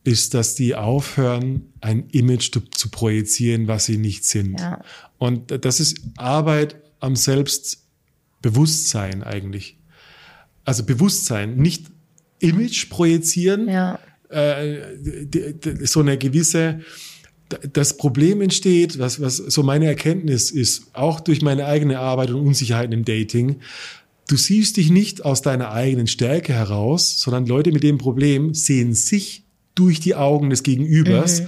ist, 0.05 0.35
dass 0.35 0.55
die 0.55 0.77
aufhören, 0.77 1.73
ein 1.81 2.09
Image 2.13 2.53
zu, 2.53 2.61
zu 2.61 2.91
projizieren, 2.91 3.67
was 3.67 3.87
sie 3.87 3.97
nicht 3.99 4.25
sind. 4.25 4.61
Ja. 4.61 4.81
Und 5.19 5.65
das 5.65 5.81
ist 5.81 5.99
Arbeit 6.17 6.77
am 7.01 7.17
Selbstbewusstsein 7.17 9.23
eigentlich. 9.23 9.79
Also 10.65 10.85
Bewusstsein, 10.85 11.57
nicht 11.57 11.87
Image 12.39 12.89
projizieren, 12.91 13.69
Ja. 13.69 13.99
äh, 14.29 14.97
d- 14.99 15.53
d- 15.55 15.85
so 15.87 16.01
eine 16.01 16.19
gewisse, 16.19 16.81
das 17.73 17.97
Problem 17.97 18.41
entsteht, 18.43 18.99
was, 18.99 19.21
was 19.21 19.37
so 19.39 19.63
meine 19.63 19.87
Erkenntnis 19.87 20.51
ist, 20.51 20.85
auch 20.95 21.21
durch 21.21 21.43
meine 21.43 21.67
eigene 21.67 21.99
Arbeit 21.99 22.31
und 22.31 22.47
Unsicherheiten 22.47 22.93
im 22.93 23.05
Dating, 23.05 23.61
du 24.29 24.37
siehst 24.37 24.77
dich 24.77 24.91
nicht 24.91 25.25
aus 25.25 25.43
deiner 25.43 25.73
eigenen 25.73 26.07
Stärke 26.07 26.53
heraus, 26.53 27.19
sondern 27.21 27.47
Leute 27.47 27.73
mit 27.73 27.83
dem 27.83 27.99
Problem 27.99 28.55
sehen 28.55 28.95
sich 28.95 29.43
durch 29.75 29.99
die 30.01 30.15
Augen 30.15 30.51
des 30.51 30.63
Gegenübers 30.63 31.43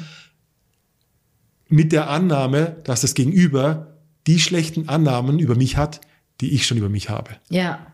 mit 1.69 1.93
der 1.93 2.11
Annahme, 2.11 2.77
dass 2.85 3.03
das 3.03 3.15
Gegenüber 3.15 3.92
die 4.27 4.39
schlechten 4.41 4.89
Annahmen 4.89 5.39
über 5.39 5.55
mich 5.55 5.77
hat, 5.77 6.01
die 6.41 6.55
ich 6.55 6.67
schon 6.67 6.79
über 6.79 6.89
mich 6.89 7.09
habe. 7.11 7.31
Ja. 7.51 7.87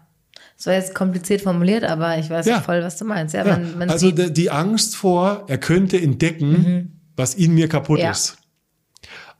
Das 0.57 0.67
war 0.67 0.75
jetzt 0.75 0.95
kompliziert 0.95 1.43
formuliert, 1.43 1.85
aber 1.85 2.19
ich 2.19 2.29
weiß 2.31 2.47
Ja. 2.47 2.61
voll, 2.61 2.83
was 2.83 2.97
du 2.97 3.05
meinst. 3.05 3.35
Ja, 3.35 3.47
Ja, 3.47 3.59
man, 3.59 3.79
man 3.79 3.91
also 3.91 4.11
die, 4.11 4.33
die 4.33 4.51
Angst 4.51 4.97
vor, 4.97 5.45
er 5.47 5.59
könnte 5.59 6.01
entdecken, 6.01 7.01
was 7.17 7.35
in 7.35 7.55
mir 7.55 7.69
kaputt 7.69 8.01
Ja. 8.01 8.11
ist. 8.11 8.39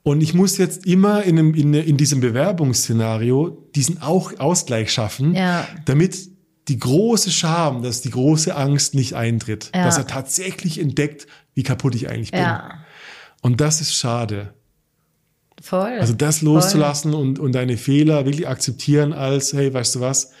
Und 0.01 0.21
ich 0.21 0.33
muss 0.33 0.57
jetzt 0.57 0.85
immer 0.85 1.23
in, 1.23 1.37
einem, 1.37 1.53
in, 1.53 1.73
in 1.73 1.97
diesem 1.97 2.21
Bewerbungsszenario 2.21 3.69
diesen 3.75 4.01
auch 4.01 4.39
Ausgleich 4.39 4.91
schaffen, 4.93 5.35
damit 5.85 6.17
die 6.69 6.79
große 6.79 7.31
Scham, 7.31 7.81
dass 7.83 8.01
die 8.01 8.11
große 8.11 8.55
Angst 8.55 8.93
nicht 8.95 9.13
eintritt, 9.15 9.69
dass 9.73 9.97
er 9.97 10.07
tatsächlich 10.07 10.79
entdeckt, 10.79 11.27
wie 11.53 11.63
kaputt 11.63 11.95
ich 11.95 12.09
eigentlich 12.09 12.31
bin. 12.31 12.45
Und 13.41 13.59
das 13.59 13.81
ist 13.81 13.93
schade. 13.93 14.53
Voll. 15.61 15.97
Also 15.99 16.13
das 16.13 16.41
loszulassen 16.41 17.13
und, 17.13 17.39
und 17.39 17.53
deine 17.53 17.77
Fehler 17.77 18.25
wirklich 18.25 18.47
akzeptieren 18.47 19.13
als, 19.13 19.53
hey, 19.53 19.73
weißt 19.73 19.95
du 19.95 19.99
was, 20.01 20.31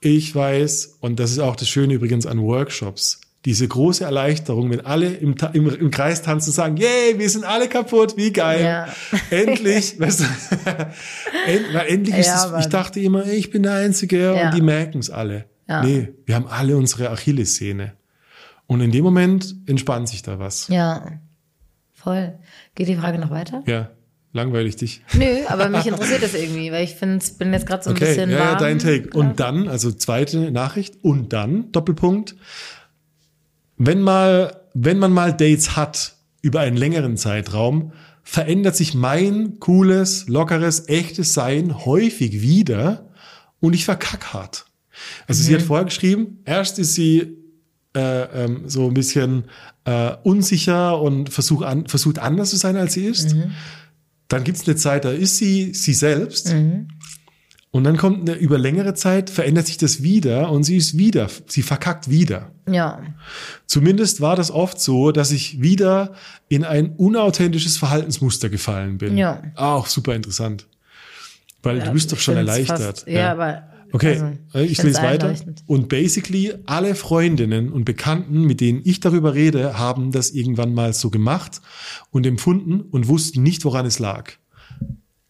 ich 0.00 0.34
weiß, 0.34 0.98
und 1.00 1.18
das 1.18 1.30
ist 1.30 1.38
auch 1.38 1.56
das 1.56 1.68
Schöne 1.68 1.94
übrigens 1.94 2.26
an 2.26 2.40
Workshops, 2.42 3.20
diese 3.44 3.68
große 3.68 4.04
Erleichterung, 4.04 4.70
wenn 4.70 4.80
alle 4.84 5.08
im, 5.14 5.34
im, 5.52 5.68
im 5.68 5.90
Kreis 5.90 6.22
tanzen 6.22 6.50
und 6.50 6.54
sagen, 6.54 6.76
yay, 6.78 7.18
wir 7.18 7.28
sind 7.28 7.44
alle 7.44 7.68
kaputt, 7.68 8.16
wie 8.16 8.32
geil. 8.32 8.62
Ja. 8.64 8.88
Endlich, 9.30 9.98
weißt 10.00 10.20
du, 10.20 10.24
end, 11.46 11.74
weil 11.74 11.86
endlich 11.88 12.16
ist 12.16 12.26
Ja, 12.26 12.44
es, 12.46 12.50
Mann. 12.50 12.60
ich 12.60 12.66
dachte 12.68 13.00
immer, 13.00 13.26
ich 13.26 13.50
bin 13.50 13.62
der 13.62 13.74
Einzige 13.74 14.34
Ja. 14.34 14.46
und 14.48 14.54
die 14.56 14.62
merken 14.62 14.98
es 14.98 15.10
alle. 15.10 15.44
Ja. 15.68 15.82
Nee, 15.82 16.08
wir 16.26 16.34
haben 16.34 16.46
alle 16.46 16.76
unsere 16.76 17.10
Achillessehne. 17.10 17.92
Und 18.66 18.80
in 18.80 18.90
dem 18.92 19.04
Moment 19.04 19.54
entspannt 19.66 20.08
sich 20.08 20.22
da 20.22 20.38
was. 20.38 20.68
Ja, 20.68 21.06
voll. 21.92 22.38
Geht 22.74 22.88
die 22.88 22.96
Frage 22.96 23.18
noch 23.18 23.30
weiter? 23.30 23.62
Ja, 23.66 23.90
langweilig 24.32 24.76
dich. 24.76 25.02
Nö, 25.14 25.44
aber 25.48 25.68
mich 25.68 25.86
interessiert 25.86 26.22
das 26.22 26.34
irgendwie, 26.34 26.72
weil 26.72 26.84
ich 26.84 26.94
finde, 26.94 27.24
bin 27.38 27.52
jetzt 27.52 27.66
gerade 27.66 27.84
so 27.84 27.90
ein 27.90 27.96
Okay, 27.96 28.06
bisschen 28.06 28.30
ja, 28.30 28.38
warm. 28.38 28.48
ja, 28.52 28.58
dein 28.58 28.78
Take. 28.78 29.10
Und 29.16 29.38
dann, 29.40 29.68
also 29.68 29.92
zweite 29.92 30.50
Nachricht, 30.50 30.96
und 31.02 31.32
dann, 31.32 31.70
Doppelpunkt, 31.72 32.34
wenn 33.76 34.00
mal, 34.00 34.60
wenn 34.74 34.98
man 34.98 35.12
mal 35.12 35.32
Dates 35.32 35.76
hat 35.76 36.14
über 36.42 36.60
einen 36.60 36.76
längeren 36.76 37.16
Zeitraum, 37.16 37.92
verändert 38.22 38.74
sich 38.74 38.94
mein 38.94 39.60
cooles, 39.60 40.26
lockeres, 40.28 40.88
echtes 40.88 41.34
Sein 41.34 41.84
häufig 41.84 42.40
wieder 42.40 43.10
und 43.60 43.74
ich 43.74 43.84
verkack 43.84 44.32
hart. 44.32 44.66
Also 45.26 45.42
sie 45.42 45.54
hat 45.54 45.62
vorher 45.62 45.84
geschrieben, 45.84 46.38
erst 46.44 46.78
ist 46.78 46.94
sie 46.94 47.36
äh, 47.94 48.44
ähm, 48.44 48.62
so 48.66 48.88
ein 48.88 48.94
bisschen 48.94 49.44
äh, 49.84 50.12
unsicher 50.22 51.00
und 51.00 51.30
versucht, 51.30 51.64
an, 51.64 51.86
versucht 51.86 52.18
anders 52.18 52.50
zu 52.50 52.56
sein, 52.56 52.76
als 52.76 52.94
sie 52.94 53.06
ist. 53.06 53.34
Dann 54.28 54.44
gibt 54.44 54.58
es 54.58 54.66
eine 54.66 54.76
Zeit, 54.76 55.04
da 55.04 55.10
ist 55.10 55.36
sie 55.36 55.74
sie 55.74 55.94
selbst. 55.94 56.54
Und 57.70 57.82
dann 57.82 57.96
kommt 57.96 58.28
eine, 58.28 58.38
über 58.38 58.56
längere 58.56 58.94
Zeit, 58.94 59.30
verändert 59.30 59.66
sich 59.66 59.78
das 59.78 60.02
wieder 60.02 60.50
und 60.52 60.62
sie 60.62 60.76
ist 60.76 60.96
wieder, 60.96 61.28
sie 61.48 61.62
verkackt 61.62 62.08
wieder. 62.08 62.52
Ja, 62.70 63.02
Zumindest 63.66 64.20
war 64.20 64.36
das 64.36 64.52
oft 64.52 64.80
so, 64.80 65.10
dass 65.10 65.32
ich 65.32 65.60
wieder 65.60 66.12
in 66.48 66.62
ein 66.62 66.90
unauthentisches 66.90 67.76
Verhaltensmuster 67.76 68.48
gefallen 68.48 68.98
bin. 68.98 69.18
Ja. 69.18 69.42
Auch 69.56 69.88
super 69.88 70.14
interessant. 70.14 70.68
Weil 71.64 71.80
du 71.80 71.90
bist 71.90 72.12
doch 72.12 72.20
schon 72.20 72.36
erleichtert. 72.36 72.98
Fast, 72.98 73.08
ja, 73.08 73.32
aber. 73.32 73.73
Okay, 73.94 74.20
also, 74.52 74.58
äh, 74.58 74.64
ich 74.64 74.82
lese 74.82 75.00
weiter. 75.02 75.36
Und 75.66 75.88
basically 75.88 76.52
alle 76.66 76.96
Freundinnen 76.96 77.70
und 77.70 77.84
Bekannten, 77.84 78.42
mit 78.42 78.60
denen 78.60 78.80
ich 78.82 78.98
darüber 78.98 79.34
rede, 79.34 79.78
haben 79.78 80.10
das 80.10 80.32
irgendwann 80.32 80.74
mal 80.74 80.92
so 80.92 81.10
gemacht 81.10 81.60
und 82.10 82.26
empfunden 82.26 82.80
und 82.80 83.06
wussten 83.06 83.44
nicht, 83.44 83.64
woran 83.64 83.86
es 83.86 84.00
lag. 84.00 84.32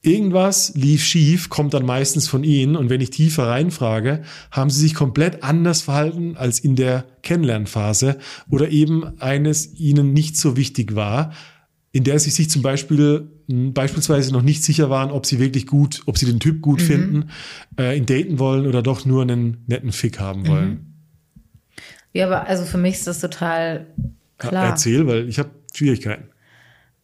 Irgendwas 0.01 0.73
lief 0.75 1.05
schief, 1.05 1.51
kommt 1.51 1.75
dann 1.75 1.85
meistens 1.85 2.27
von 2.27 2.43
ihnen 2.43 2.77
und 2.77 2.89
wenn 2.89 3.03
ich 3.03 3.11
tiefer 3.11 3.49
reinfrage, 3.49 4.23
haben 4.51 4.71
sie 4.71 4.81
sich 4.81 4.95
komplett 4.95 5.43
anders 5.43 5.83
verhalten 5.83 6.37
als 6.37 6.59
in 6.59 6.75
der 6.75 7.05
Kennenlernphase 7.23 8.19
oder 8.51 8.71
eben 8.71 9.21
eines 9.21 9.75
ihnen 9.75 10.15
nicht 10.15 10.39
so 10.39 10.57
wichtig 10.57 10.95
war, 10.95 11.33
in 11.93 12.05
der 12.05 12.19
sie 12.19 12.31
sich 12.31 12.49
zum 12.49 12.63
Beispiel 12.63 13.31
beispielsweise 13.49 14.33
noch 14.33 14.43
nicht 14.43 14.65
sicher 14.65 14.91
waren, 14.91 15.11
ob 15.11 15.27
sie 15.27 15.39
wirklich 15.39 15.67
gut, 15.67 16.03
ob 16.07 16.19
sie 16.19 16.27
den 16.27 16.41
Typ 16.41 16.63
gut 16.63 16.81
finden, 16.81 17.31
äh, 17.79 17.97
ihn 17.97 18.07
daten 18.07 18.39
wollen 18.39 18.67
oder 18.67 18.83
doch 18.83 19.05
nur 19.05 19.23
einen 19.23 19.65
netten 19.67 19.93
Fick 19.93 20.19
haben 20.19 20.47
wollen. 20.47 20.95
Ja, 22.13 22.27
aber 22.27 22.47
also 22.47 22.65
für 22.65 22.79
mich 22.79 22.95
ist 22.95 23.07
das 23.07 23.21
total 23.21 23.87
Ja, 24.43 24.49
klar. 24.49 24.67
Erzähl, 24.67 25.07
weil 25.07 25.29
ich 25.29 25.39
habe 25.39 25.51
Schwierigkeiten. 25.75 26.29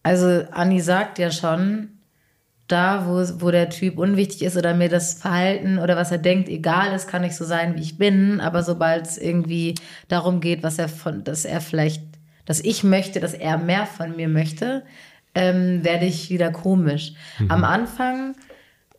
Also 0.02 0.44
Anni 0.52 0.80
sagt 0.80 1.18
ja 1.18 1.30
schon, 1.30 1.88
da 2.68 3.06
wo, 3.06 3.44
wo 3.44 3.50
der 3.50 3.68
Typ 3.68 3.98
unwichtig 3.98 4.42
ist 4.42 4.56
oder 4.56 4.74
mir 4.74 4.88
das 4.88 5.14
Verhalten 5.14 5.78
oder 5.78 5.96
was 5.96 6.12
er 6.12 6.18
denkt 6.18 6.48
egal 6.48 6.94
ist, 6.94 7.08
kann 7.08 7.24
ich 7.24 7.36
so 7.36 7.44
sein, 7.44 7.76
wie 7.76 7.82
ich 7.82 7.98
bin. 7.98 8.40
Aber 8.40 8.62
sobald 8.62 9.06
es 9.06 9.18
irgendwie 9.18 9.74
darum 10.08 10.40
geht, 10.40 10.62
was 10.62 10.78
er 10.78 10.88
von, 10.88 11.24
dass 11.24 11.44
er 11.44 11.60
vielleicht, 11.60 12.02
dass 12.44 12.60
ich 12.60 12.84
möchte, 12.84 13.20
dass 13.20 13.34
er 13.34 13.58
mehr 13.58 13.86
von 13.86 14.16
mir 14.16 14.28
möchte, 14.28 14.84
ähm, 15.34 15.84
werde 15.84 16.06
ich 16.06 16.30
wieder 16.30 16.50
komisch. 16.50 17.12
Am 17.48 17.64
Anfang 17.64 18.34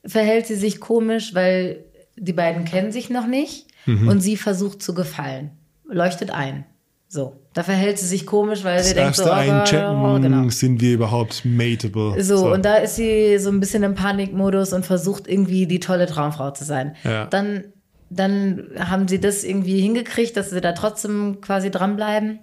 verhält 0.05 0.47
sie 0.47 0.55
sich 0.55 0.79
komisch, 0.79 1.33
weil 1.33 1.83
die 2.15 2.33
beiden 2.33 2.65
kennen 2.65 2.91
sich 2.91 3.09
noch 3.09 3.27
nicht 3.27 3.67
und 3.85 4.21
sie 4.21 4.37
versucht 4.37 4.81
zu 4.81 4.93
gefallen. 4.93 5.51
Leuchtet 5.85 6.31
ein. 6.31 6.65
So. 7.07 7.35
Da 7.53 7.63
verhält 7.63 7.97
sie 7.97 8.07
sich 8.07 8.25
komisch, 8.25 8.63
weil 8.63 8.81
sie 8.81 8.93
Das 8.93 9.03
denkt 9.03 9.15
so, 9.17 9.25
oh, 9.25 9.31
Einchecken, 9.33 10.05
oh, 10.05 10.17
genau. 10.19 10.47
sind 10.49 10.79
wir 10.79 10.93
überhaupt 10.93 11.43
mateable? 11.43 12.23
So, 12.23 12.53
und 12.53 12.63
da 12.63 12.75
ist 12.75 12.95
sie 12.95 13.37
so 13.37 13.49
ein 13.49 13.59
bisschen 13.59 13.83
im 13.83 13.95
Panikmodus 13.95 14.71
und 14.71 14.85
versucht 14.85 15.27
irgendwie 15.27 15.67
die 15.67 15.81
tolle 15.81 16.05
Traumfrau 16.05 16.51
zu 16.51 16.63
sein. 16.63 16.95
Ja. 17.03 17.25
Dann, 17.25 17.65
dann 18.09 18.69
haben 18.79 19.09
sie 19.09 19.19
das 19.19 19.43
irgendwie 19.43 19.81
hingekriegt, 19.81 20.37
dass 20.37 20.51
sie 20.51 20.61
da 20.61 20.71
trotzdem 20.71 21.41
quasi 21.41 21.69
dranbleiben 21.69 22.39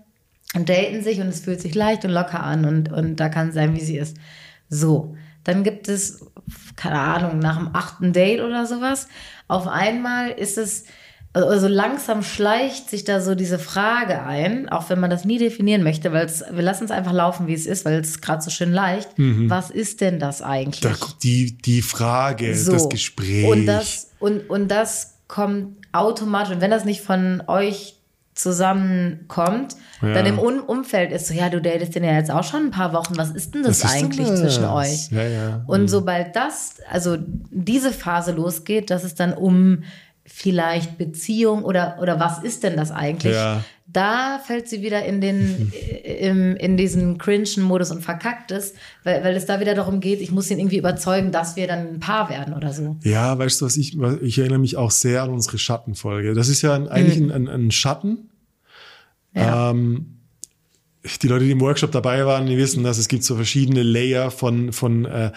und 0.54 0.68
daten 0.68 1.02
sich 1.02 1.20
und 1.20 1.28
es 1.28 1.40
fühlt 1.40 1.60
sich 1.60 1.74
leicht 1.74 2.04
und 2.04 2.10
locker 2.10 2.42
an 2.42 2.64
und, 2.64 2.90
und 2.92 3.16
da 3.16 3.28
kann 3.28 3.48
sie 3.48 3.54
sein, 3.54 3.74
wie 3.74 3.80
sie 3.84 3.98
ist. 3.98 4.16
So, 4.68 5.16
dann 5.44 5.62
gibt 5.62 5.88
es, 5.88 6.24
keine 6.76 7.00
Ahnung, 7.00 7.38
nach 7.38 7.56
dem 7.58 7.70
achten 7.74 8.12
Date 8.12 8.40
oder 8.40 8.66
sowas, 8.66 9.08
auf 9.46 9.66
einmal 9.66 10.30
ist 10.30 10.58
es, 10.58 10.84
also 11.34 11.68
langsam 11.68 12.22
schleicht 12.22 12.88
sich 12.90 13.04
da 13.04 13.20
so 13.20 13.34
diese 13.34 13.58
Frage 13.58 14.22
ein, 14.22 14.68
auch 14.68 14.88
wenn 14.90 14.98
man 14.98 15.10
das 15.10 15.24
nie 15.24 15.38
definieren 15.38 15.82
möchte, 15.82 16.12
weil 16.12 16.24
es, 16.24 16.42
wir 16.50 16.62
lassen 16.62 16.84
es 16.84 16.90
einfach 16.90 17.12
laufen, 17.12 17.46
wie 17.46 17.54
es 17.54 17.66
ist, 17.66 17.84
weil 17.84 18.00
es 18.00 18.20
gerade 18.20 18.42
so 18.42 18.50
schön 18.50 18.72
leicht. 18.72 19.10
Was 19.16 19.70
ist 19.70 20.00
denn 20.00 20.18
das 20.18 20.40
eigentlich? 20.42 20.80
Da, 20.80 20.94
die, 21.22 21.58
die 21.58 21.82
Frage, 21.82 22.54
So. 22.56 22.72
das 22.72 22.88
Gespräch. 22.88 23.46
Und 23.46 23.66
das, 23.66 24.10
und, 24.18 24.48
und 24.50 24.68
das 24.68 25.18
kommt 25.28 25.76
automatisch. 25.92 26.54
Und 26.54 26.60
wenn 26.62 26.70
das 26.70 26.84
nicht 26.86 27.02
von 27.02 27.42
euch 27.46 27.97
zusammenkommt, 28.38 29.76
Ja. 30.02 30.12
dann 30.14 30.26
im 30.26 30.38
Un 30.38 30.60
Umfeld 30.60 31.10
ist 31.12 31.26
so, 31.26 31.34
ja, 31.34 31.48
du 31.48 31.60
datest 31.60 31.94
den 31.94 32.04
ja 32.04 32.12
jetzt 32.12 32.30
auch 32.30 32.44
schon 32.44 32.66
ein 32.66 32.70
paar 32.70 32.92
Wochen, 32.92 33.16
was 33.16 33.30
ist 33.30 33.54
denn 33.54 33.62
das 33.64 33.80
denn 33.80 33.90
eigentlich 33.90 34.28
das? 34.28 34.40
zwischen 34.40 34.64
euch? 34.64 35.10
Ja, 35.10 35.24
ja. 35.26 35.64
Und 35.66 35.82
Mhm. 35.82 35.88
sobald 35.88 36.36
das, 36.36 36.76
also 36.90 37.16
diese 37.50 37.92
Phase 37.92 38.32
losgeht, 38.32 38.90
dass 38.90 39.04
es 39.04 39.14
dann 39.14 39.32
um 39.34 39.82
vielleicht 40.24 40.98
Beziehung 40.98 41.64
oder, 41.64 41.98
oder 42.02 42.20
was 42.20 42.38
ist 42.42 42.62
denn 42.62 42.76
das 42.76 42.90
eigentlich? 42.90 43.34
Da 43.90 44.38
fällt 44.46 44.68
sie 44.68 44.82
wieder 44.82 45.02
in 45.06 45.22
den, 45.22 45.72
im, 46.04 46.54
in 46.56 46.76
diesen 46.76 47.16
cringen 47.16 47.62
Modus 47.62 47.90
und 47.90 48.02
verkackt 48.02 48.50
es, 48.50 48.74
weil, 49.02 49.24
weil 49.24 49.34
es 49.34 49.46
da 49.46 49.58
wieder 49.60 49.74
darum 49.74 50.00
geht, 50.00 50.20
ich 50.20 50.30
muss 50.30 50.50
ihn 50.50 50.58
irgendwie 50.58 50.76
überzeugen, 50.76 51.32
dass 51.32 51.56
wir 51.56 51.66
dann 51.66 51.94
ein 51.94 51.98
Paar 52.00 52.28
werden 52.28 52.52
oder 52.52 52.74
so. 52.74 52.96
Ja, 53.02 53.38
weißt 53.38 53.62
du 53.62 53.64
was, 53.64 53.78
ich, 53.78 53.96
ich 54.20 54.38
erinnere 54.38 54.58
mich 54.58 54.76
auch 54.76 54.90
sehr 54.90 55.22
an 55.22 55.30
unsere 55.30 55.56
Schattenfolge. 55.56 56.34
Das 56.34 56.48
ist 56.50 56.60
ja 56.60 56.74
ein, 56.74 56.86
eigentlich 56.88 57.16
ein, 57.16 57.30
ein, 57.32 57.48
ein 57.48 57.70
Schatten. 57.70 58.27
Mhm. 59.38 59.44
Ja. 59.44 59.70
Ähm, 59.70 60.06
die 61.22 61.28
Leute, 61.28 61.44
die 61.44 61.52
im 61.52 61.60
Workshop 61.60 61.92
dabei 61.92 62.26
waren, 62.26 62.46
die 62.46 62.56
wissen, 62.58 62.82
dass 62.84 62.98
es 62.98 63.08
gibt 63.08 63.24
so 63.24 63.36
verschiedene 63.36 63.82
Layer 63.82 64.30
von, 64.30 64.72
von 64.72 65.04
äh, 65.06 65.30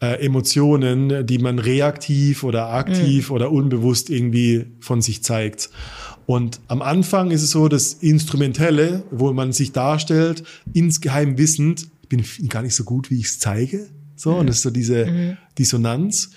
äh, 0.00 0.24
Emotionen, 0.24 1.26
die 1.26 1.38
man 1.38 1.58
reaktiv 1.58 2.42
oder 2.42 2.70
aktiv 2.70 3.28
Mhm. 3.28 3.34
oder 3.36 3.52
unbewusst 3.52 4.10
irgendwie 4.10 4.66
von 4.80 5.00
sich 5.02 5.22
zeigt. 5.22 5.70
Und 6.26 6.60
am 6.68 6.82
Anfang 6.82 7.30
ist 7.30 7.42
es 7.42 7.50
so, 7.50 7.68
das 7.68 7.94
Instrumentelle, 7.94 9.04
wo 9.10 9.32
man 9.32 9.52
sich 9.52 9.72
darstellt, 9.72 10.44
insgeheim 10.72 11.36
wissend, 11.38 11.88
ich 12.02 12.08
bin 12.08 12.48
gar 12.48 12.62
nicht 12.62 12.74
so 12.74 12.84
gut, 12.84 13.10
wie 13.10 13.18
ich 13.18 13.26
es 13.26 13.38
zeige. 13.38 13.88
So, 14.16 14.34
und 14.34 14.46
das 14.46 14.56
ist 14.56 14.62
so 14.62 14.70
diese 14.70 15.36
Dissonanz. 15.58 16.30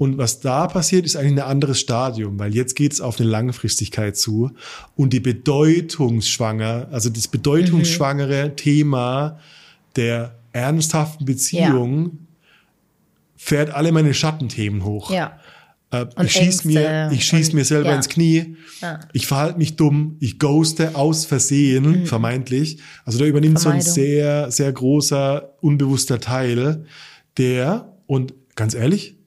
Und 0.00 0.16
was 0.16 0.40
da 0.40 0.66
passiert, 0.66 1.04
ist 1.04 1.14
eigentlich 1.14 1.44
ein 1.44 1.50
anderes 1.50 1.78
Stadium, 1.78 2.38
weil 2.38 2.54
jetzt 2.54 2.74
geht 2.74 2.94
es 2.94 3.02
auf 3.02 3.20
eine 3.20 3.28
Langfristigkeit 3.28 4.16
zu. 4.16 4.50
Und 4.96 5.12
die 5.12 5.20
bedeutungsschwanger, 5.20 6.88
also 6.90 7.10
das 7.10 7.28
bedeutungsschwangere 7.28 8.56
Thema 8.56 9.38
der 9.96 10.38
ernsthaften 10.52 11.26
Beziehung 11.26 12.20
fährt 13.36 13.74
alle 13.74 13.92
meine 13.92 14.14
Schattenthemen 14.14 14.86
hoch. 14.86 15.10
Ja. 15.10 15.38
Äh, 15.90 16.06
ich 16.24 16.32
schieß 16.32 16.64
mir, 16.64 17.10
ich 17.12 17.26
schieß 17.26 17.48
und- 17.48 17.56
mir 17.56 17.66
selber 17.66 17.90
ja. 17.90 17.96
ins 17.96 18.08
Knie. 18.08 18.56
Ja. 18.80 19.00
Ich 19.12 19.26
verhalte 19.26 19.58
mich 19.58 19.76
dumm. 19.76 20.16
Ich 20.20 20.38
ghoste 20.38 20.94
aus 20.94 21.26
Versehen, 21.26 22.06
vermeintlich. 22.06 22.78
Also 23.04 23.18
da 23.18 23.26
übernimmt 23.26 23.58
so 23.58 23.68
ein 23.68 23.82
sehr, 23.82 24.50
sehr 24.50 24.72
großer, 24.72 25.56
unbewusster 25.60 26.20
Teil, 26.20 26.86
der, 27.36 27.92
und 28.06 28.32
ganz 28.54 28.72
ehrlich, 28.72 29.19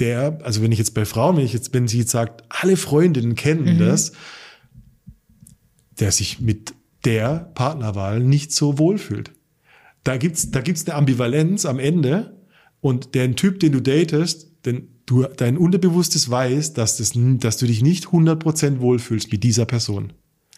der, 0.00 0.38
also 0.42 0.62
wenn 0.62 0.72
ich 0.72 0.78
jetzt 0.78 0.94
bei 0.94 1.04
Frauen, 1.04 1.36
wenn 1.36 1.44
ich 1.44 1.52
jetzt, 1.52 1.74
wenn 1.74 1.88
sie 1.88 1.98
jetzt 1.98 2.10
sagt, 2.10 2.44
alle 2.48 2.76
Freundinnen 2.76 3.34
kennen 3.34 3.76
Mhm. 3.76 3.78
das, 3.78 4.12
der 5.98 6.12
sich 6.12 6.40
mit 6.40 6.74
der 7.04 7.50
Partnerwahl 7.54 8.20
nicht 8.20 8.52
so 8.52 8.78
wohlfühlt. 8.78 9.32
Da 10.04 10.16
gibt's, 10.16 10.50
da 10.50 10.60
gibt's 10.60 10.86
eine 10.86 10.94
Ambivalenz 10.96 11.66
am 11.66 11.78
Ende 11.78 12.36
und 12.80 13.14
der 13.14 13.34
Typ, 13.34 13.60
den 13.60 13.72
du 13.72 13.80
datest, 13.80 14.48
denn 14.64 14.88
du, 15.06 15.24
dein 15.24 15.56
Unterbewusstes 15.56 16.30
weiß, 16.30 16.74
dass, 16.74 16.96
das, 16.98 17.12
dass 17.14 17.56
du 17.56 17.66
dich 17.66 17.82
nicht 17.82 18.06
100% 18.06 18.80
wohlfühlst 18.80 19.32
mit 19.32 19.42
dieser 19.42 19.64
Person. 19.66 20.12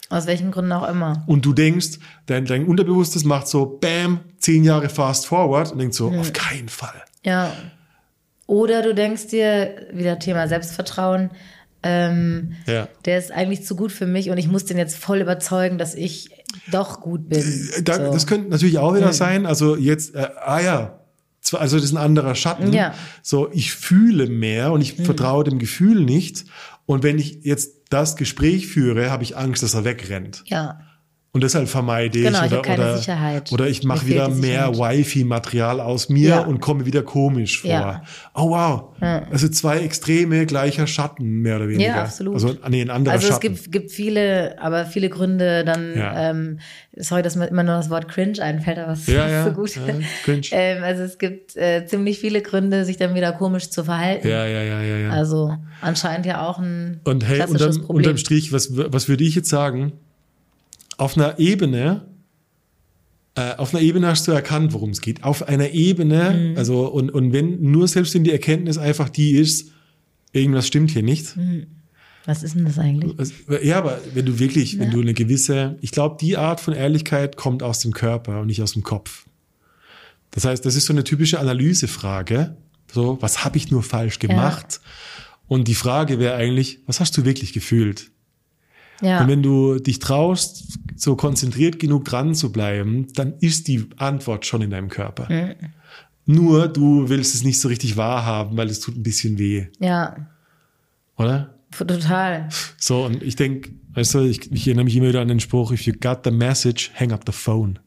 Aus 0.09 0.27
welchen 0.27 0.51
Gründen 0.51 0.73
auch 0.73 0.87
immer. 0.89 1.23
Und 1.25 1.45
du 1.45 1.53
denkst, 1.53 1.99
dein, 2.25 2.45
dein 2.45 2.65
Unterbewusstes 2.65 3.23
macht 3.23 3.47
so, 3.47 3.65
bam, 3.65 4.19
zehn 4.37 4.63
Jahre 4.63 4.89
fast 4.89 5.25
forward 5.25 5.71
und 5.71 5.79
denkt 5.79 5.95
so, 5.95 6.11
auf 6.11 6.33
keinen 6.33 6.69
Fall. 6.69 7.01
Ja. 7.23 7.51
Oder 8.51 8.81
du 8.81 8.93
denkst 8.93 9.27
dir, 9.27 9.87
wieder 9.93 10.19
Thema 10.19 10.45
Selbstvertrauen, 10.49 11.29
ähm, 11.83 12.51
Ja. 12.67 12.89
der 13.05 13.17
ist 13.17 13.31
eigentlich 13.31 13.63
zu 13.63 13.77
gut 13.77 13.93
für 13.93 14.05
mich 14.05 14.29
und 14.29 14.37
ich 14.37 14.49
muss 14.49 14.65
den 14.65 14.77
jetzt 14.77 14.97
voll 14.97 15.21
überzeugen, 15.21 15.77
dass 15.77 15.95
ich 15.95 16.31
doch 16.69 16.99
gut 16.99 17.29
bin. 17.29 17.39
Äh, 17.39 17.81
Da, 17.81 17.95
So. 18.07 18.11
Das 18.11 18.27
könnte 18.27 18.49
natürlich 18.49 18.77
auch 18.77 18.93
wieder 18.93 19.13
sein. 19.13 19.45
Also 19.45 19.77
jetzt, 19.77 20.15
äh, 20.15 20.27
ah 20.43 20.59
ja, 20.59 20.99
also 21.53 21.77
das 21.77 21.85
ist 21.85 21.93
ein 21.93 21.97
anderer 21.97 22.35
Schatten. 22.35 22.73
Ja. 22.73 22.93
So, 23.23 23.49
ich 23.53 23.73
fühle 23.73 24.27
mehr 24.27 24.73
und 24.73 24.81
ich 24.81 24.95
vertraue 24.95 25.45
dem 25.45 25.57
Gefühl 25.57 26.03
nicht. 26.03 26.43
Und 26.85 27.03
wenn 27.03 27.19
ich 27.19 27.39
jetzt 27.43 27.71
das 27.89 28.17
Gespräch 28.17 28.67
führe, 28.67 29.11
habe 29.11 29.23
ich 29.23 29.37
Angst, 29.37 29.63
dass 29.63 29.75
er 29.75 29.85
wegrennt. 29.85 30.43
Ja. 30.47 30.81
Und 31.33 31.43
deshalb 31.43 31.69
vermeide 31.69 32.19
ich 32.19 32.25
Genau, 32.25 32.43
ich 32.43 32.51
oder, 32.51 32.61
keine 32.61 32.83
oder, 32.83 32.97
Sicherheit. 32.97 33.53
oder 33.53 33.65
ich 33.69 33.83
mache 33.85 34.05
wieder 34.05 34.27
mehr. 34.27 34.77
Wi-Fi-Material 34.77 35.79
aus 35.79 36.09
mir 36.09 36.27
Ja. 36.29 36.39
und 36.41 36.59
komme 36.59 36.85
wieder 36.85 37.03
komisch 37.03 37.61
vor. 37.61 37.69
Ja. 37.69 38.03
Oh 38.33 38.49
wow. 38.49 38.89
Also 39.31 39.47
zwei 39.47 39.79
Extreme 39.79 40.45
gleicher 40.45 40.87
Schatten, 40.87 41.41
mehr 41.41 41.55
oder 41.55 41.69
weniger. 41.69 41.87
Ja, 41.89 42.01
absolut. 42.03 42.33
Also 42.33 42.55
nee, 42.67 42.81
ein 42.81 42.89
anderer 42.89 43.13
Also 43.13 43.27
es 43.27 43.33
Schatten. 43.35 43.53
gibt, 43.55 43.71
gibt 43.71 43.91
viele, 43.91 44.61
aber 44.61 44.85
viele 44.85 45.07
Gründe 45.09 45.63
dann, 45.63 45.97
Ja. 45.97 46.31
ähm, 46.31 46.59
sorry, 46.97 47.21
dass 47.21 47.37
mir 47.37 47.47
immer 47.47 47.63
nur 47.63 47.75
das 47.75 47.89
Wort 47.89 48.09
cringe 48.09 48.41
einfällt, 48.41 48.77
aber 48.79 48.91
es 48.91 49.07
Ja, 49.07 49.25
ist 49.25 49.31
ja, 49.31 49.43
so 49.45 49.51
gut. 49.53 49.73
ja, 49.77 49.81
cringe. 50.25 50.41
ähm, 50.51 50.83
also 50.83 51.03
es 51.03 51.17
gibt 51.17 51.55
äh, 51.55 51.85
ziemlich 51.85 52.19
viele 52.19 52.41
Gründe, 52.41 52.83
sich 52.83 52.97
dann 52.97 53.15
wieder 53.15 53.31
komisch 53.31 53.69
zu 53.69 53.85
verhalten. 53.85 54.27
ja, 54.27 54.45
ja, 54.45 54.63
ja, 54.63 54.81
ja, 54.81 54.97
ja. 54.97 55.09
Also 55.11 55.55
anscheinend 55.79 56.25
ja 56.25 56.45
auch 56.45 56.59
ein 56.59 56.99
Und 57.05 57.25
hey, 57.25 57.37
klassisches 57.37 57.77
unterm, 57.77 57.81
Problem. 57.85 57.97
unterm 58.05 58.17
Strich, 58.17 58.51
was, 58.51 58.71
was 58.75 59.07
würde 59.07 59.23
ich 59.23 59.35
jetzt 59.35 59.47
sagen? 59.49 59.93
Auf 61.01 61.17
einer 61.17 61.39
Ebene, 61.39 62.05
äh, 63.33 63.55
auf 63.55 63.73
einer 63.73 63.81
Ebene 63.81 64.05
hast 64.05 64.27
du 64.27 64.31
erkannt, 64.33 64.71
worum 64.71 64.91
es 64.91 65.01
geht. 65.01 65.23
Auf 65.23 65.47
einer 65.47 65.71
Ebene, 65.71 66.51
Mhm. 66.51 66.57
also, 66.57 66.85
und, 66.87 67.09
und 67.09 67.33
wenn 67.33 67.59
nur 67.71 67.87
selbst 67.87 68.13
wenn 68.13 68.23
die 68.23 68.31
Erkenntnis 68.31 68.77
einfach 68.77 69.09
die 69.09 69.31
ist, 69.31 69.71
irgendwas 70.31 70.67
stimmt 70.67 70.91
hier 70.91 71.01
nicht. 71.01 71.35
Mhm. 71.35 71.65
Was 72.25 72.43
ist 72.43 72.53
denn 72.53 72.65
das 72.65 72.77
eigentlich? 72.77 73.33
Ja, 73.63 73.79
aber 73.79 73.99
wenn 74.13 74.27
du 74.27 74.37
wirklich, 74.37 74.77
wenn 74.77 74.91
du 74.91 75.01
eine 75.01 75.15
gewisse, 75.15 75.75
ich 75.81 75.89
glaube, 75.89 76.17
die 76.21 76.37
Art 76.37 76.59
von 76.59 76.75
Ehrlichkeit 76.75 77.35
kommt 77.35 77.63
aus 77.63 77.79
dem 77.79 77.93
Körper 77.93 78.41
und 78.41 78.45
nicht 78.47 78.61
aus 78.61 78.73
dem 78.73 78.83
Kopf. 78.83 79.25
Das 80.29 80.45
heißt, 80.45 80.63
das 80.63 80.75
ist 80.75 80.85
so 80.85 80.93
eine 80.93 81.03
typische 81.03 81.39
Analysefrage. 81.39 82.55
So, 82.93 83.17
was 83.21 83.43
habe 83.43 83.57
ich 83.57 83.71
nur 83.71 83.81
falsch 83.81 84.19
gemacht? 84.19 84.81
Und 85.47 85.67
die 85.67 85.73
Frage 85.73 86.19
wäre 86.19 86.35
eigentlich, 86.35 86.79
was 86.85 86.99
hast 86.99 87.17
du 87.17 87.25
wirklich 87.25 87.53
gefühlt? 87.53 88.10
Ja. 89.01 89.21
Und 89.21 89.27
wenn 89.27 89.43
du 89.43 89.79
dich 89.79 89.99
traust, 89.99 90.79
so 90.95 91.15
konzentriert 91.15 91.79
genug 91.79 92.05
dran 92.05 92.35
zu 92.35 92.51
bleiben, 92.51 93.07
dann 93.13 93.33
ist 93.39 93.67
die 93.67 93.87
Antwort 93.97 94.45
schon 94.45 94.61
in 94.61 94.69
deinem 94.69 94.89
Körper. 94.89 95.27
Mhm. 95.31 95.55
Nur 96.25 96.67
du 96.67 97.09
willst 97.09 97.33
es 97.33 97.43
nicht 97.43 97.59
so 97.59 97.67
richtig 97.67 97.97
wahrhaben, 97.97 98.55
weil 98.57 98.69
es 98.69 98.79
tut 98.79 98.95
ein 98.95 99.03
bisschen 99.03 99.37
weh, 99.39 99.67
Ja, 99.79 100.15
oder? 101.17 101.55
total. 101.71 102.49
So, 102.77 103.05
und 103.05 103.23
ich 103.23 103.35
denke, 103.35 103.71
weißt 103.93 104.15
du, 104.15 104.19
ich, 104.19 104.51
ich 104.51 104.67
erinnere 104.67 104.85
mich 104.85 104.95
immer 104.95 105.07
wieder 105.07 105.21
an 105.21 105.29
den 105.29 105.39
Spruch, 105.39 105.71
if 105.71 105.81
you 105.83 105.93
got 105.99 106.19
the 106.23 106.31
message, 106.31 106.91
hang 106.95 107.11
up 107.11 107.23
the 107.25 107.31
phone. 107.31 107.79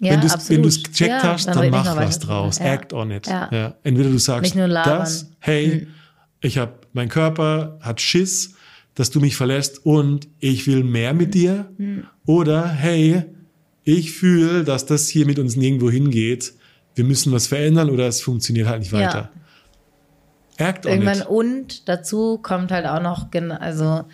Ja, 0.00 0.12
wenn 0.12 0.62
du 0.62 0.68
es 0.68 0.82
gecheckt 0.82 1.10
ja, 1.10 1.22
hast, 1.22 1.46
dann, 1.46 1.62
wir 1.62 1.70
mach 1.70 1.94
was 1.94 2.18
draus. 2.18 2.58
Ja. 2.58 2.72
Act 2.72 2.92
on 2.94 3.10
it. 3.10 3.26
Ja. 3.26 3.74
Entweder 3.82 4.08
du 4.08 4.18
sagst. 4.18 4.54
Mhm. 4.54 4.70
das, 4.70 5.30
hey, 5.40 5.86
ich 6.40 6.56
habe, 6.56 6.72
mein 6.94 7.10
Körper 7.10 7.78
hat 7.82 8.00
Schiss, 8.00 8.54
dass 9.00 9.10
du 9.10 9.18
mich 9.20 9.36
verlässt 9.36 9.84
und 9.84 10.28
ich 10.38 10.66
will 10.66 10.84
mehr 10.84 11.14
mit 11.14 11.34
dir. 11.34 11.70
Mhm. 11.78 12.04
Oder, 12.26 12.68
hey, 12.68 13.24
ich 13.82 14.12
fühle, 14.12 14.62
dass 14.62 14.86
das 14.86 15.08
hier 15.08 15.26
mit 15.26 15.38
uns 15.38 15.56
nirgendwo 15.56 15.90
hingeht. 15.90 16.52
Wir 16.94 17.04
müssen 17.04 17.32
was 17.32 17.46
verändern 17.46 17.90
oder 17.90 18.06
es 18.06 18.20
funktioniert 18.20 18.68
halt 18.68 18.80
nicht 18.80 18.92
Ja. 18.92 18.98
weiter. 19.00 19.30
Act 20.58 20.84
on 20.86 20.92
Irgendwann 20.92 21.20
it. 21.20 21.26
und 21.26 21.88
dazu 21.88 22.38
kommt 22.38 22.70
halt 22.70 22.84
auch 22.86 23.00
noch, 23.00 23.28
also 23.58 24.04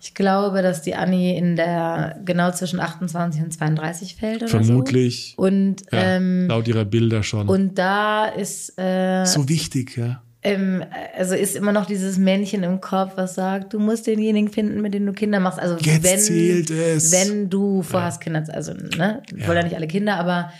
ich 0.00 0.14
glaube, 0.14 0.62
dass 0.62 0.80
die 0.82 0.94
Annie 0.94 1.36
in 1.36 1.54
der 1.56 2.18
genau 2.24 2.50
zwischen 2.52 2.80
28 2.80 3.42
und 3.42 3.52
32 3.52 4.16
fällt 4.16 4.42
oder 4.42 4.48
Vermutlich. 4.48 5.34
so. 5.36 5.42
Und, 5.44 5.82
Ja, 5.92 6.16
ähm, 6.16 6.48
laut 6.48 6.66
ihrer 6.66 6.86
Bilder 6.86 7.22
schon. 7.22 7.48
und 7.48 7.78
da 7.78 8.26
ist, 8.26 8.78
äh, 8.78 9.24
so 9.26 9.48
wichtig, 9.48 9.96
ja. 9.98 10.22
Ähm, 10.42 10.84
also 11.16 11.34
ist 11.34 11.54
immer 11.56 11.72
noch 11.72 11.86
dieses 11.86 12.18
Männchen 12.18 12.62
im 12.64 12.80
Kopf, 12.80 13.12
was 13.16 13.34
sagt, 13.36 13.72
du 13.74 13.78
musst 13.78 14.06
denjenigen 14.06 14.50
finden, 14.50 14.80
mit 14.80 14.92
dem 14.94 15.06
du 15.06 15.12
Kinder 15.12 15.38
machst. 15.40 15.60
Also 15.60 15.76
Jetzt 15.76 16.02
wenn, 16.04 16.18
zählt 16.18 16.70
es. 16.70 17.12
wenn 17.12 17.48
du 17.48 17.82
vorhast 17.82 18.20
Kinder, 18.20 18.44
also 18.52 18.72
ne, 18.74 19.22
ich 19.36 19.46
wollen 19.46 19.58
ja 19.58 19.62
nicht 19.64 19.76
alle 19.76 19.86
Kinder, 19.86 20.16
aber 20.16 20.52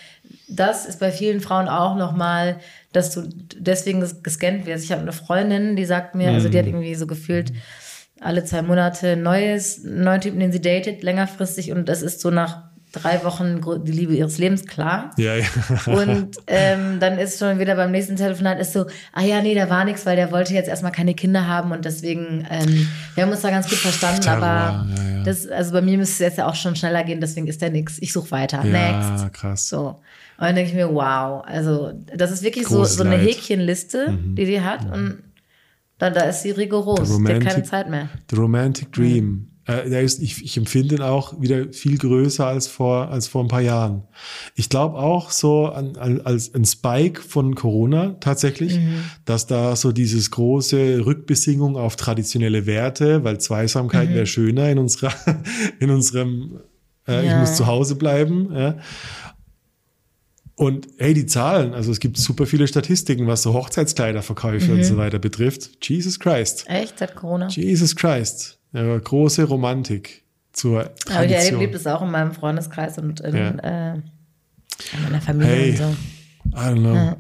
das 0.49 0.87
ist 0.87 1.01
bei 1.01 1.11
vielen 1.11 1.41
Frauen 1.41 1.69
auch 1.69 1.97
nochmal, 1.97 2.57
dass 2.93 3.11
du 3.13 3.23
deswegen 3.59 4.03
ges- 4.03 4.23
gescannt 4.23 4.67
wirst. 4.67 4.85
Ich 4.85 4.93
habe 4.93 5.03
eine 5.03 5.13
Freundin, 5.13 5.77
die 5.77 5.85
sagt 5.85 6.15
mir, 6.15 6.31
also 6.31 6.49
die 6.49 6.57
Mhm. 6.57 6.61
hat 6.61 6.67
irgendwie 6.69 6.95
so 6.95 7.07
gefühlt 7.07 7.53
alle 8.21 8.45
zwei 8.45 8.63
Monate 8.63 9.17
neues, 9.17 9.83
neuen 9.83 10.21
Typen, 10.21 10.39
den 10.39 10.53
sie 10.53 10.61
datet, 10.61 11.03
längerfristig 11.03 11.73
und 11.73 11.89
das 11.89 12.03
ist 12.03 12.21
so 12.21 12.31
nach 12.31 12.71
drei 12.93 13.25
Wochen 13.25 13.61
die 13.85 13.93
Liebe 13.93 14.15
ihres 14.15 14.39
Lebens 14.39 14.67
klar. 14.67 15.11
Ja, 15.17 15.35
ja. 15.35 15.47
Und 15.87 16.37
ähm, 16.47 17.01
dann 17.01 17.19
ist 17.19 17.39
schon 17.39 17.59
wieder 17.59 17.75
beim 17.75 17.91
nächsten 17.91 18.17
Telefonat 18.17 18.61
ist 18.61 18.73
so, 18.73 18.87
ah 19.13 19.23
ja, 19.23 19.41
nee, 19.41 19.55
da 19.55 19.69
war 19.71 19.85
nichts, 19.85 20.07
weil 20.07 20.17
der 20.17 20.31
wollte 20.31 20.55
jetzt 20.55 20.69
erstmal 20.69 20.93
keine 20.93 21.15
Kinder 21.15 21.47
haben 21.47 21.73
und 21.73 21.85
deswegen, 21.85 22.47
ähm, 22.51 22.89
wir 23.15 23.25
haben 23.25 23.31
uns 23.31 23.41
da 23.41 23.51
ganz 23.51 23.69
gut 23.69 23.79
verstanden, 23.79 24.21
Terror, 24.21 24.37
aber 24.37 24.87
ja, 24.97 25.17
ja. 25.17 25.23
das, 25.25 25.49
also 25.49 25.73
bei 25.73 25.81
mir 25.81 25.99
müsste 25.99 26.13
es 26.13 26.19
jetzt 26.19 26.39
ja 26.39 26.47
auch 26.47 26.55
schon 26.55 26.77
schneller 26.77 27.03
gehen, 27.05 27.21
deswegen 27.21 27.47
ist 27.47 27.63
der 27.63 27.71
nix. 27.71 27.99
Ich 28.01 28.13
suche 28.13 28.31
weiter. 28.31 28.65
Ja, 28.65 29.19
Next. 29.19 29.33
krass. 29.33 29.69
So. 29.69 30.01
Und 30.39 30.47
dann 30.47 30.55
denke 30.55 30.71
ich 30.71 30.77
mir, 30.77 30.93
wow, 30.93 31.43
also 31.47 31.93
das 32.15 32.31
ist 32.31 32.43
wirklich 32.43 32.67
so, 32.67 32.77
Großes 32.77 32.97
so 32.97 33.05
eine 33.05 33.17
Leid. 33.17 33.23
Mhm. 33.23 33.29
Häkchenliste, 33.29 34.19
die 34.37 34.45
die 34.45 34.61
hat 34.61 34.85
und 34.93 35.23
da, 35.99 36.11
da 36.11 36.23
ist 36.23 36.43
sie 36.43 36.51
rigoros. 36.51 37.17
Die 37.17 37.33
hat 37.33 37.45
keine 37.45 37.63
Zeit 37.63 37.89
mehr. 37.89 38.09
The 38.29 38.37
Romantic 38.37 38.93
Dream. 38.93 39.52
Äh, 39.65 39.89
der 39.91 40.03
ist, 40.03 40.21
ich, 40.21 40.45
ich 40.45 40.57
empfinde 40.57 40.97
ihn 40.97 41.03
auch 41.03 41.41
wieder 41.41 41.73
viel 41.73 41.97
größer 41.97 42.45
als 42.47 42.67
vor, 42.67 43.09
als 43.11 43.29
vor 43.29 43.45
ein 43.45 43.49
paar 43.49 43.61
Jahren. 43.61 44.03
Ich 44.57 44.69
glaube 44.69 44.97
auch 44.99 45.31
so 45.31 45.67
an, 45.67 45.97
an, 45.97 46.21
als 46.23 46.53
ein 46.55 46.65
Spike 46.65 47.23
von 47.23 47.55
Corona 47.55 48.17
tatsächlich, 48.19 48.77
Mhm. 48.79 49.05
dass 49.25 49.47
da 49.47 49.77
so 49.77 49.93
dieses 49.93 50.33
große 50.33 51.07
Rückbesingung 51.07 51.77
auf 51.77 51.95
traditionelle 51.95 52.67
Werte, 52.67 53.23
weil 53.23 53.39
Zweisamkeit 53.39 54.11
Mhm. 54.11 54.15
wäre 54.15 54.27
schöner 54.27 54.69
in 54.69 54.79
unserer, 54.79 55.13
in 55.79 55.91
unserem, 55.91 56.59
äh, 57.07 57.21
ich 57.25 57.31
Ja. 57.31 57.39
muss 57.39 57.55
zu 57.57 57.67
Hause 57.69 57.95
bleiben. 57.95 58.49
Ja. 58.53 58.79
Und 60.55 60.87
hey, 60.99 61.15
die 61.15 61.27
Zahlen, 61.27 61.73
also 61.73 61.91
es 61.91 61.99
gibt 61.99 62.17
super 62.19 62.47
viele 62.47 62.67
Statistiken, 62.69 63.27
was 63.27 63.43
so 63.43 63.55
Hochzeitskleiderverkäufe 63.55 64.71
Mhm. 64.71 64.79
und 64.79 64.85
so 64.85 64.97
weiter 64.97 65.19
betrifft. 65.19 65.71
Jesus 65.89 66.19
Christ. 66.21 66.65
Echt, 66.69 66.99
seit 66.99 67.17
Corona? 67.17 67.49
Jesus 67.49 67.97
Christ. 67.97 68.59
Ja, 68.73 68.99
große 68.99 69.45
Romantik 69.45 70.23
zur 70.53 70.81
Aber 70.81 70.91
ich 70.97 71.05
Tradition. 71.05 71.55
erlebe 71.55 71.73
das 71.75 71.87
auch 71.87 72.03
in 72.03 72.11
meinem 72.11 72.33
Freundeskreis 72.33 72.99
und 72.99 73.21
in, 73.21 73.35
Ja. 73.37 73.49
äh, 73.93 73.95
in 73.95 75.03
meiner 75.05 75.21
Familie 75.21 75.53
Hey. 75.55 75.71
und 75.71 75.77
so. 75.77 75.85
I 76.55 76.57
don't 76.57 76.81
know. 76.81 77.17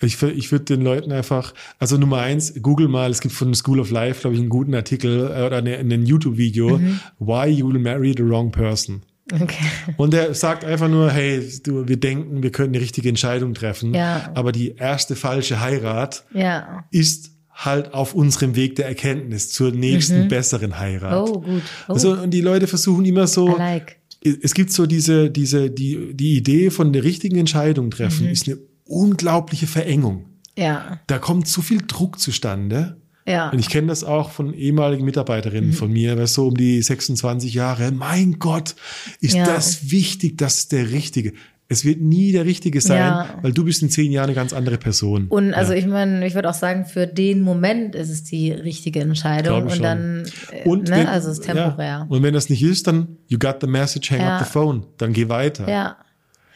Ich, 0.00 0.14
wür- 0.16 0.32
ich 0.32 0.52
würde 0.52 0.64
den 0.66 0.82
Leuten 0.82 1.10
einfach, 1.10 1.54
also 1.80 1.96
Nummer 1.96 2.18
eins, 2.18 2.54
google 2.62 2.86
mal, 2.88 3.10
es 3.10 3.20
gibt 3.20 3.34
von 3.34 3.52
School 3.54 3.80
of 3.80 3.90
Life, 3.90 4.20
glaube 4.20 4.34
ich, 4.36 4.40
einen 4.40 4.48
guten 4.48 4.74
Artikel 4.74 5.20
äh, 5.34 5.44
oder 5.44 5.56
eine- 5.56 5.76
ein 5.78 6.06
YouTube-Video, 6.06 6.78
Mhm. 6.78 7.00
Why 7.18 7.48
You 7.48 7.68
Will 7.72 7.80
Marry 7.80 8.14
the 8.16 8.24
Wrong 8.28 8.52
Person. 8.52 9.02
Okay. 9.32 9.56
Und 9.96 10.14
er 10.14 10.32
sagt 10.34 10.64
einfach 10.64 10.88
nur, 10.88 11.10
hey, 11.10 11.42
du, 11.64 11.86
wir 11.88 11.98
denken, 11.98 12.42
wir 12.42 12.50
können 12.52 12.72
die 12.72 12.78
richtige 12.78 13.08
Entscheidung 13.08 13.54
treffen, 13.54 13.92
Ja. 13.92 14.30
aber 14.34 14.52
die 14.52 14.76
erste 14.76 15.16
falsche 15.16 15.60
Heirat 15.60 16.24
Ja. 16.32 16.84
ist 16.90 17.32
halt 17.58 17.92
auf 17.94 18.14
unserem 18.14 18.54
Weg 18.56 18.76
der 18.76 18.86
Erkenntnis 18.86 19.50
zur 19.50 19.72
nächsten 19.72 20.28
besseren 20.28 20.78
Heirat. 20.78 21.28
Oh, 21.28 21.40
gut. 21.40 21.62
Oh, 21.88 21.92
Also, 21.94 22.12
und 22.12 22.30
die 22.30 22.40
Leute 22.40 22.66
versuchen 22.66 23.04
immer 23.04 23.26
so, 23.26 23.56
like. 23.56 23.96
es 24.22 24.54
gibt 24.54 24.72
so 24.72 24.86
diese, 24.86 25.30
diese, 25.30 25.70
die, 25.70 26.14
die 26.14 26.36
Idee 26.36 26.70
von 26.70 26.92
der 26.92 27.02
richtigen 27.04 27.36
Entscheidung 27.36 27.90
treffen, 27.90 28.26
Mhm. 28.26 28.32
ist 28.32 28.46
eine 28.48 28.58
unglaubliche 28.84 29.66
Verengung. 29.66 30.24
Ja. 30.56 31.00
Da 31.06 31.18
kommt 31.18 31.46
so 31.48 31.60
viel 31.62 31.82
Druck 31.86 32.18
zustande. 32.18 32.96
Ja. 33.26 33.50
Und 33.50 33.58
ich 33.58 33.68
kenne 33.68 33.88
das 33.88 34.04
auch 34.04 34.30
von 34.30 34.54
ehemaligen 34.54 35.02
Mhm. 35.02 35.06
Mitarbeiterinnen 35.06 35.72
von 35.74 35.92
mir, 35.92 36.16
was 36.16 36.34
so 36.34 36.48
um 36.48 36.56
die 36.56 36.80
26 36.80 37.52
Jahre. 37.54 37.92
Mein 37.92 38.38
Gott, 38.38 38.74
ist 39.20 39.34
Ja. 39.34 39.44
das 39.44 39.90
wichtig, 39.90 40.38
das 40.38 40.58
ist 40.60 40.72
der 40.72 40.90
Richtige. 40.90 41.34
Es 41.70 41.84
wird 41.84 42.00
nie 42.00 42.32
der 42.32 42.46
Richtige 42.46 42.80
sein, 42.80 42.98
Ja. 42.98 43.28
weil 43.42 43.52
du 43.52 43.64
bist 43.64 43.82
in 43.82 43.90
zehn 43.90 44.10
Jahren 44.10 44.26
eine 44.26 44.34
ganz 44.34 44.52
andere 44.54 44.78
Person. 44.78 45.26
Und 45.28 45.52
also 45.52 45.72
ja. 45.72 45.78
ich 45.78 45.86
meine, 45.86 46.26
ich 46.26 46.34
würde 46.34 46.48
auch 46.48 46.54
sagen, 46.54 46.86
für 46.86 47.06
den 47.06 47.42
Moment 47.42 47.94
ist 47.94 48.08
es 48.08 48.24
die 48.24 48.50
richtige 48.52 49.00
Entscheidung 49.00 49.64
und 49.66 49.82
dann, 49.82 50.24
äh, 50.50 50.66
und 50.66 50.88
ne, 50.88 50.96
wenn, 50.96 51.06
also 51.06 51.30
es 51.30 51.40
ist 51.40 51.44
temporär. 51.46 51.86
Ja. 51.86 52.06
Und 52.08 52.22
wenn 52.22 52.32
das 52.32 52.48
nicht 52.48 52.62
ist, 52.62 52.86
dann 52.86 53.18
you 53.26 53.38
got 53.38 53.56
the 53.60 53.66
message, 53.66 54.10
hang 54.10 54.20
up 54.22 54.44
the 54.44 54.50
phone, 54.50 54.86
dann 54.96 55.12
geh 55.12 55.28
weiter. 55.28 55.68
Ja. 55.68 55.96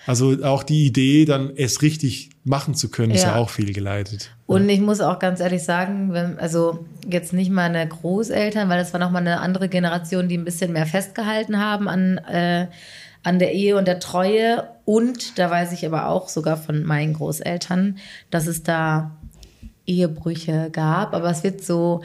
Also 0.06 0.42
auch 0.42 0.64
die 0.64 0.86
Idee, 0.86 1.26
dann 1.26 1.52
es 1.54 1.80
richtig 1.82 2.30
machen 2.42 2.74
zu 2.74 2.88
können, 2.88 3.12
ist 3.12 3.22
ja 3.22 3.32
Ja. 3.32 3.36
auch 3.36 3.50
viel 3.50 3.72
geleitet. 3.72 4.30
Und 4.46 4.68
ich 4.68 4.80
muss 4.80 5.00
auch 5.00 5.18
ganz 5.20 5.38
ehrlich 5.40 5.62
sagen, 5.62 6.12
wenn, 6.12 6.38
also 6.38 6.86
jetzt 7.08 7.32
nicht 7.32 7.50
meine 7.52 7.86
Großeltern, 7.86 8.68
weil 8.68 8.78
das 8.78 8.92
war 8.92 8.98
nochmal 8.98 9.20
eine 9.20 9.40
andere 9.40 9.68
Generation, 9.68 10.28
die 10.28 10.36
ein 10.38 10.44
bisschen 10.44 10.72
mehr 10.72 10.86
festgehalten 10.86 11.58
haben 11.58 11.86
an, 11.88 12.18
äh, 12.18 12.66
an 13.23 13.39
der 13.39 13.53
Ehe 13.53 13.77
und 13.77 13.87
der 13.87 14.01
Treue. 14.01 14.68
Und 14.85 15.39
da 15.39 15.51
weiß 15.51 15.73
ich 15.73 15.87
aber 15.87 16.09
auch 16.09 16.29
sogar 16.29 16.57
von 16.57 16.83
meinen 16.85 17.14
Großeltern, 17.14 17.99
dass 18.31 18.47
es 18.47 18.62
da 18.62 19.12
Ehebrüche 19.87 20.70
gab. 20.70 21.14
Aber 21.14 21.31
es 21.31 21.45
wird 21.45 21.62
so 21.62 22.03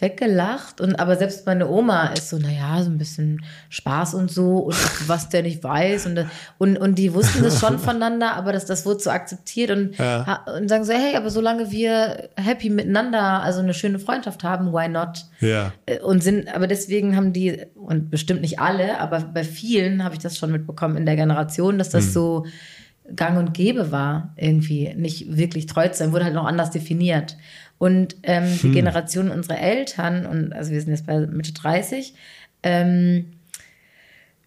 weggelacht. 0.00 0.80
Und 0.80 0.96
aber 0.98 1.16
selbst 1.16 1.46
meine 1.46 1.68
Oma 1.68 2.08
ist 2.08 2.28
so, 2.30 2.38
naja, 2.38 2.82
so 2.82 2.90
ein 2.90 2.98
bisschen 2.98 3.42
Spaß 3.68 4.14
und 4.14 4.30
so 4.30 4.58
und 4.58 4.74
was 5.08 5.28
der 5.28 5.42
nicht 5.42 5.62
weiß. 5.62 6.06
Und, 6.06 6.26
und, 6.58 6.76
und 6.76 6.94
die 6.96 7.14
wussten 7.14 7.42
das 7.42 7.60
schon 7.60 7.78
voneinander, 7.78 8.34
aber 8.34 8.52
das, 8.52 8.66
das 8.66 8.86
wurde 8.86 9.00
so 9.00 9.10
akzeptiert 9.10 9.70
und, 9.70 9.96
Ja. 9.98 10.44
und 10.56 10.68
sagen 10.68 10.84
so, 10.84 10.92
hey, 10.92 11.16
aber 11.16 11.30
solange 11.30 11.70
wir 11.70 12.28
happy 12.36 12.70
miteinander, 12.70 13.42
also 13.42 13.60
eine 13.60 13.74
schöne 13.74 13.98
Freundschaft 13.98 14.44
haben, 14.44 14.72
why 14.72 14.88
not? 14.88 15.26
Ja. 15.40 15.72
Äh, 15.86 16.00
Und 16.00 16.22
sind, 16.22 16.54
aber 16.54 16.66
deswegen 16.66 17.16
haben 17.16 17.32
die, 17.32 17.64
und 17.74 18.10
bestimmt 18.10 18.40
nicht 18.40 18.58
alle, 18.58 18.98
aber 19.00 19.20
bei 19.20 19.44
vielen 19.44 20.04
habe 20.04 20.14
ich 20.14 20.20
das 20.20 20.36
schon 20.38 20.52
mitbekommen 20.52 20.96
in 20.96 21.06
der 21.06 21.16
Generation, 21.16 21.78
dass 21.78 21.90
das 21.90 22.12
so 22.12 22.44
gang 23.16 23.38
und 23.38 23.54
gäbe 23.54 23.90
war, 23.90 24.32
irgendwie 24.36 24.94
nicht 24.94 25.36
wirklich 25.36 25.66
treu 25.66 25.88
zu 25.88 25.98
sein, 25.98 26.12
wurde 26.12 26.24
halt 26.26 26.34
noch 26.34 26.46
anders 26.46 26.70
definiert. 26.70 27.36
Und 27.80 28.16
ähm, 28.24 28.44
die 28.62 28.70
Generation 28.72 29.30
unserer 29.30 29.58
Eltern, 29.58 30.26
und 30.26 30.52
also 30.52 30.70
wir 30.70 30.80
sind 30.82 30.90
jetzt 30.90 31.06
bei 31.06 31.18
Mitte 31.20 31.54
30, 31.54 32.12
ähm, 32.62 33.24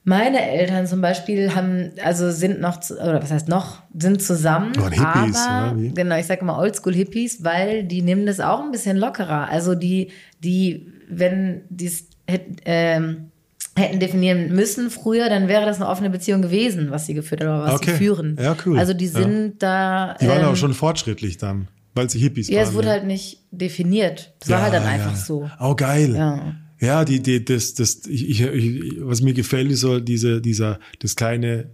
meine 0.06 0.40
Eltern 0.52 0.86
zum 0.86 1.02
Beispiel 1.02 1.56
haben, 1.56 1.92
also 2.04 2.30
sind 2.30 2.60
noch, 2.62 2.80
zu- 2.82 2.96
oder 2.96 3.24
was 3.24 3.32
heißt 3.32 3.48
noch, 3.48 3.82
sind 3.98 4.22
zusammen, 4.22 4.76
Waren 4.78 4.92
Hippies, 4.92 5.48
aber, 5.50 5.78
wie? 5.78 5.90
genau, 5.94 6.18
ich 6.18 6.26
sage 6.26 6.42
immer 6.42 6.58
Oldschool-Hippies, 6.60 7.44
weil 7.44 7.86
die 7.86 8.02
nehmen 8.04 8.26
das 8.26 8.40
auch 8.40 8.62
ein 8.62 8.72
bisschen 8.72 8.98
lockerer. 8.98 9.50
Also 9.50 9.76
die, 9.76 10.12
die, 10.44 10.88
wenn 11.10 11.62
die 11.70 11.88
es 11.88 12.06
hätten, 12.28 12.58
ähm, 12.66 13.32
hätten 13.76 14.00
definieren 14.00 14.54
müssen 14.54 14.90
früher, 14.92 15.30
dann 15.30 15.48
wäre 15.48 15.66
das 15.66 15.78
eine 15.78 15.88
offene 15.90 16.10
Beziehung 16.10 16.42
gewesen, 16.44 16.92
was 16.92 17.06
sie 17.08 17.14
geführt 17.16 17.42
haben 17.42 17.50
oder 17.50 17.64
was 17.64 17.76
Okay. 17.76 17.92
sie 17.92 17.98
führen. 17.98 18.38
Ja, 18.40 18.56
cool. 18.66 18.78
Also 18.78 18.94
die 18.94 19.06
Ja. 19.08 19.12
sind 19.24 19.56
da. 19.64 20.18
Die 20.22 20.28
waren 20.28 20.42
ähm, 20.42 20.46
auch 20.50 20.56
schon 20.58 20.74
fortschrittlich 20.74 21.38
dann, 21.38 21.70
weil 21.96 22.10
sie 22.10 22.20
Hippies 22.20 22.50
Ja, 22.50 22.58
waren. 22.62 22.68
es 22.70 22.74
wurde 22.74 22.88
ja. 22.88 22.94
halt 22.94 23.06
nicht 23.06 23.40
definiert. 23.52 24.34
Das 24.40 24.50
war 24.50 24.62
halt 24.62 24.74
dann 24.74 24.84
einfach 24.84 25.16
so. 25.16 25.50
Oh, 25.60 25.76
geil. 25.76 26.16
Ja. 26.16 26.56
Ja, 26.80 27.06
die, 27.06 27.22
die, 27.22 27.46
das, 27.46 27.76
das, 27.76 28.06
ich, 28.08 28.42
ich, 28.42 28.96
was 29.00 29.22
mir 29.22 29.34
gefällt, 29.34 29.72
ist 29.72 29.80
so 29.82 30.00
diese, 30.02 30.42
dieser, 30.42 30.80
das 31.00 31.16
kleine, 31.16 31.70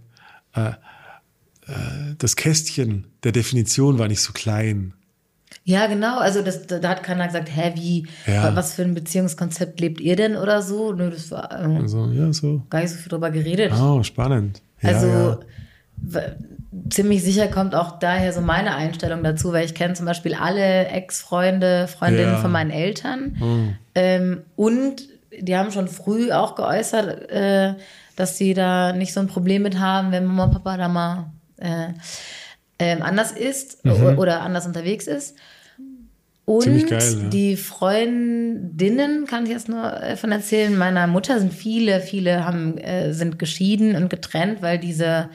äh, 0.54 0.68
äh, 1.66 2.14
das 2.18 2.36
Kästchen 2.36 3.06
der 3.24 3.32
Definition 3.32 3.98
war 3.98 4.06
nicht 4.06 4.20
so 4.22 4.32
klein. 4.32 4.94
Ja, 5.64 5.88
genau. 5.88 6.18
Also 6.18 6.42
das, 6.42 6.66
da 6.68 6.80
hat 6.88 7.02
keiner 7.02 7.26
gesagt, 7.26 7.48
hä, 7.54 7.72
wie, 7.74 8.06
Ja. 8.26 8.54
was 8.54 8.74
für 8.74 8.82
ein 8.82 8.94
Beziehungskonzept 8.94 9.80
lebt 9.80 10.00
ihr 10.00 10.14
denn 10.16 10.36
oder 10.36 10.62
so? 10.62 10.92
Nö, 10.92 11.10
das 11.10 11.30
war 11.32 11.50
äh, 11.50 11.76
Also, 11.80 12.06
ja, 12.12 12.32
so. 12.32 12.62
gar 12.70 12.80
nicht 12.82 12.90
so 12.92 12.96
viel 12.98 13.08
drüber 13.08 13.30
geredet. 13.30 13.72
Oh, 13.78 14.02
spannend. 14.04 14.62
Ja, 14.80 14.90
also 14.90 15.06
ja. 15.08 15.40
Ziemlich 16.90 17.22
sicher 17.24 17.48
kommt 17.48 17.74
auch 17.74 17.98
daher 17.98 18.32
so 18.32 18.40
meine 18.40 18.74
Einstellung 18.76 19.22
dazu, 19.24 19.52
weil 19.52 19.64
ich 19.64 19.74
kenne 19.74 19.94
zum 19.94 20.06
Beispiel 20.06 20.34
alle 20.34 20.86
Ex-Freunde, 20.86 21.88
Freundinnen 21.88 22.32
Ja. 22.34 22.36
von 22.38 22.52
meinen 22.52 22.70
Eltern. 22.70 23.76
Ähm, 23.94 24.42
und 24.56 25.08
die 25.38 25.56
haben 25.56 25.72
schon 25.72 25.88
früh 25.88 26.32
auch 26.32 26.54
geäußert, 26.54 27.30
äh, 27.30 27.74
dass 28.16 28.36
sie 28.36 28.54
da 28.54 28.92
nicht 28.92 29.12
so 29.12 29.20
ein 29.20 29.26
Problem 29.28 29.62
mit 29.62 29.78
haben, 29.78 30.12
wenn 30.12 30.24
Mama 30.26 30.44
und 30.44 30.52
Papa 30.52 30.76
da 30.76 30.88
mal 30.88 31.30
äh, 31.58 31.88
ähm, 32.78 33.02
anders 33.02 33.32
ist 33.32 33.78
o- 33.84 34.20
oder 34.20 34.40
anders 34.42 34.66
unterwegs 34.66 35.06
ist. 35.06 35.36
Und 36.44 36.88
geil, 36.88 37.18
ja. 37.22 37.28
die 37.28 37.56
Freundinnen, 37.56 39.26
kann 39.26 39.44
ich 39.44 39.50
jetzt 39.50 39.68
nur 39.68 40.02
äh, 40.02 40.16
von 40.16 40.32
erzählen, 40.32 40.76
meiner 40.76 41.06
Mutter 41.06 41.38
sind 41.38 41.52
viele, 41.52 42.00
viele 42.00 42.44
haben, 42.44 42.76
äh, 42.78 43.12
sind 43.12 43.38
geschieden 43.38 43.94
und 43.96 44.08
getrennt, 44.10 44.62
weil 44.62 44.78
diese 44.78 45.28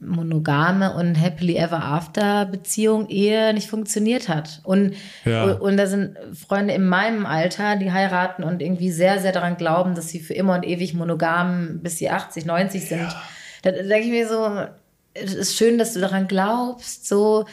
monogame 0.00 0.94
und 0.94 1.16
happily 1.20 1.56
ever 1.56 1.82
after 1.82 2.46
Beziehung 2.46 3.08
Ehe 3.08 3.52
nicht 3.52 3.68
funktioniert 3.68 4.28
hat. 4.28 4.60
Und, 4.64 4.94
Ja. 5.24 5.44
und 5.54 5.76
da 5.76 5.86
sind 5.86 6.16
Freunde 6.34 6.74
in 6.74 6.86
meinem 6.86 7.26
Alter, 7.26 7.76
die 7.76 7.90
heiraten 7.92 8.44
und 8.44 8.62
irgendwie 8.62 8.90
sehr, 8.92 9.20
sehr 9.20 9.32
daran 9.32 9.56
glauben, 9.56 9.94
dass 9.94 10.08
sie 10.08 10.20
für 10.20 10.34
immer 10.34 10.54
und 10.54 10.64
ewig 10.64 10.94
monogam 10.94 11.80
bis 11.82 11.98
sie 11.98 12.10
80, 12.10 12.46
90 12.46 12.88
sind. 12.88 13.08
Da, 13.62 13.72
da 13.72 13.82
denke 13.82 14.06
ich 14.06 14.10
mir 14.10 14.28
so, 14.28 14.66
es 15.14 15.34
ist 15.34 15.56
schön, 15.56 15.78
dass 15.78 15.94
du 15.94 16.00
daran 16.00 16.28
glaubst, 16.28 17.08
so 17.08 17.46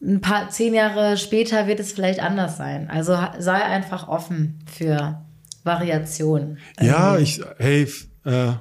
ein 0.00 0.20
paar, 0.20 0.48
zehn 0.50 0.74
Jahre 0.74 1.16
später 1.16 1.66
wird 1.66 1.80
es 1.80 1.92
vielleicht 1.92 2.20
anders 2.20 2.56
sein. 2.56 2.88
Also 2.88 3.18
sei 3.38 3.54
einfach 3.60 4.06
offen 4.06 4.60
für 4.72 5.20
Variation. 5.64 6.58
Ja, 6.80 7.18
ich, 7.18 7.40
hey, 7.58 7.88
äh, 8.24 8.52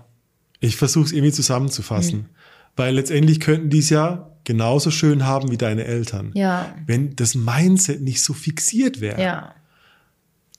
ich 0.59 0.77
versuche 0.77 1.05
es 1.05 1.11
irgendwie 1.11 1.31
zusammenzufassen. 1.31 2.19
Mhm. 2.21 2.25
Weil 2.77 2.95
letztendlich 2.95 3.39
könnten 3.41 3.69
die 3.69 3.79
es 3.79 3.89
ja 3.89 4.31
genauso 4.43 4.91
schön 4.91 5.25
haben 5.25 5.51
wie 5.51 5.57
deine 5.57 5.83
Eltern. 5.83 6.31
Ja. 6.33 6.73
Wenn 6.85 7.15
das 7.17 7.35
Mindset 7.35 8.01
nicht 8.01 8.23
so 8.23 8.33
fixiert 8.33 9.01
wäre. 9.01 9.21
Ja. 9.21 9.55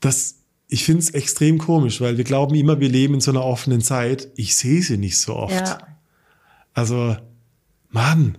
Das, 0.00 0.40
ich 0.68 0.84
finde 0.84 1.00
es 1.00 1.10
extrem 1.10 1.58
komisch, 1.58 2.00
weil 2.02 2.18
wir 2.18 2.24
glauben 2.24 2.54
immer, 2.54 2.80
wir 2.80 2.88
leben 2.90 3.14
in 3.14 3.20
so 3.20 3.30
einer 3.30 3.44
offenen 3.44 3.80
Zeit. 3.80 4.28
Ich 4.36 4.56
sehe 4.56 4.82
sie 4.82 4.98
nicht 4.98 5.18
so 5.18 5.36
oft. 5.36 5.54
Ja. 5.54 5.78
Also, 6.74 7.16
Mann, 7.88 8.36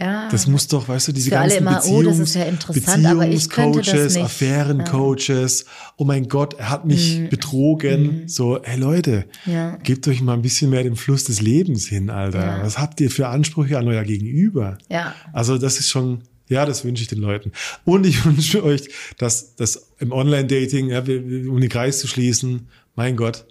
Ja. 0.00 0.28
das 0.30 0.46
muss 0.46 0.66
doch, 0.68 0.88
weißt 0.88 1.08
du, 1.08 1.12
diese 1.12 1.30
Für 1.30 1.38
alle 1.38 1.60
ganzen 1.60 1.88
immer, 1.92 1.98
oh, 1.98 2.02
das 2.02 2.18
Beziehungs 2.18 2.28
ist 2.30 2.34
ja 2.34 2.44
interessant, 2.44 3.06
aber 3.06 3.28
ich 3.28 3.48
könnte 3.48 3.78
nicht. 4.04 4.16
Affärencoaches, 4.18 5.64
oh 5.96 6.04
mein 6.04 6.28
Gott, 6.28 6.54
er 6.54 6.70
hat 6.70 6.84
mich 6.86 7.28
betrogen. 7.30 8.26
So, 8.26 8.58
hey 8.62 8.78
Leute, 8.78 9.26
Mhm. 9.46 9.52
Ja. 9.52 9.76
gebt 9.76 10.08
euch 10.08 10.20
mal 10.22 10.34
ein 10.34 10.42
bisschen 10.42 10.70
mehr 10.70 10.82
dem 10.82 10.96
Fluss 10.96 11.24
des 11.24 11.40
Lebens 11.40 11.86
hin, 11.86 12.10
Alter. 12.10 12.40
Ja. 12.40 12.62
Was 12.64 12.78
habt 12.78 13.00
ihr 13.00 13.10
für 13.10 13.28
Ansprüche 13.28 13.78
an 13.78 13.86
euer 13.86 14.02
Gegenüber? 14.04 14.78
Ja. 14.88 15.14
Also 15.32 15.58
das 15.58 15.78
ist 15.78 15.90
schon, 15.90 16.22
ja, 16.48 16.64
das 16.66 16.84
wünsche 16.84 17.02
ich 17.02 17.08
den 17.08 17.18
Leuten. 17.20 17.52
Und 17.84 18.06
ich 18.06 18.24
wünsche 18.24 18.64
euch, 18.64 18.88
dass 19.18 19.54
das 19.56 19.90
im 19.98 20.10
Online-Dating, 20.12 20.88
ja, 20.88 21.00
um 21.00 21.60
den 21.60 21.68
Kreis 21.68 21.98
zu 21.98 22.06
schließen, 22.08 22.68
mein 22.96 23.16
Gott, 23.16 23.44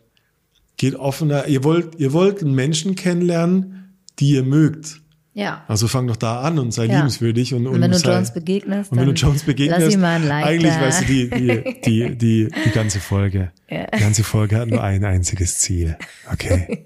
geht 0.78 0.96
offener. 0.96 1.48
Ihr 1.48 1.64
wollt, 1.64 2.00
ihr 2.00 2.14
wollt 2.14 2.42
Menschen 2.42 2.96
kennenlernen, 2.96 3.96
die 4.20 4.32
ihr 4.32 4.44
mögt. 4.44 5.01
Ja. 5.34 5.64
Also 5.70 5.88
fang 5.88 6.08
doch 6.08 6.18
da 6.18 6.42
an 6.42 6.60
und 6.60 6.74
sei 6.74 6.86
Ja. 6.88 6.98
liebenswürdig 6.98 7.54
und, 7.54 7.66
Und 7.66 7.80
wenn 7.80 7.92
du 7.92 7.98
sei, 7.98 8.14
Jones 8.16 8.34
begegnest, 8.34 8.92
und 8.92 8.98
wenn 9.00 9.06
du 9.06 9.14
Jones 9.14 9.44
begegnest, 9.44 9.80
lass 9.82 9.94
ihm 9.94 10.02
mal 10.02 10.16
ein 10.18 10.28
Like 10.28 10.46
eigentlich 10.46 10.74
da. 10.74 10.82
weißt 10.82 11.02
du 11.02 11.06
die 11.06 11.30
die 11.30 11.82
die 11.86 12.18
die 12.18 12.50
die 12.66 12.70
ganze 12.72 13.00
Folge. 13.00 13.52
Ja. 13.70 13.88
Die 13.88 14.00
ganze 14.00 14.24
Folge 14.26 14.58
hat 14.58 14.68
nur 14.68 14.84
ein 14.84 15.06
einziges 15.06 15.60
Ziel. 15.60 15.98
Okay, 16.32 16.86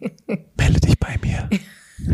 melde 0.57 0.79
dich 0.79 0.99
bei 0.99 1.15
mir. 1.23 1.49
und 2.07 2.13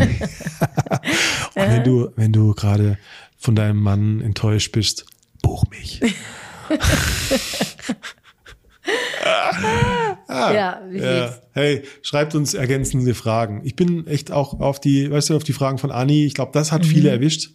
wenn 1.56 1.84
du 1.84 2.10
wenn 2.16 2.32
du 2.32 2.54
gerade 2.54 2.98
von 3.38 3.56
deinem 3.56 3.82
Mann 3.82 4.22
enttäuscht 4.22 4.72
bist, 4.72 5.06
buch 5.42 5.66
mich. 5.70 6.00
Ja, 10.30 10.82
wie 10.90 10.98
Ja. 11.00 11.26
geht's? 11.26 11.42
Hey, 11.54 11.84
schreibt 12.02 12.36
uns 12.36 12.54
ergänzende 12.54 13.14
Fragen. 13.14 13.62
Ich 13.64 13.76
bin 13.76 14.08
echt 14.08 14.32
auch 14.32 14.60
auf 14.60 14.80
die, 14.80 15.12
weißt 15.12 15.30
du, 15.32 15.36
auf 15.36 15.44
die 15.44 15.54
Fragen 15.54 15.78
von 15.78 15.92
Anni. 15.92 16.26
Ich 16.26 16.34
glaube, 16.34 16.52
das 16.54 16.72
hat 16.72 16.86
viele 16.86 17.10
Mhm. 17.10 17.16
erwischt. 17.16 17.50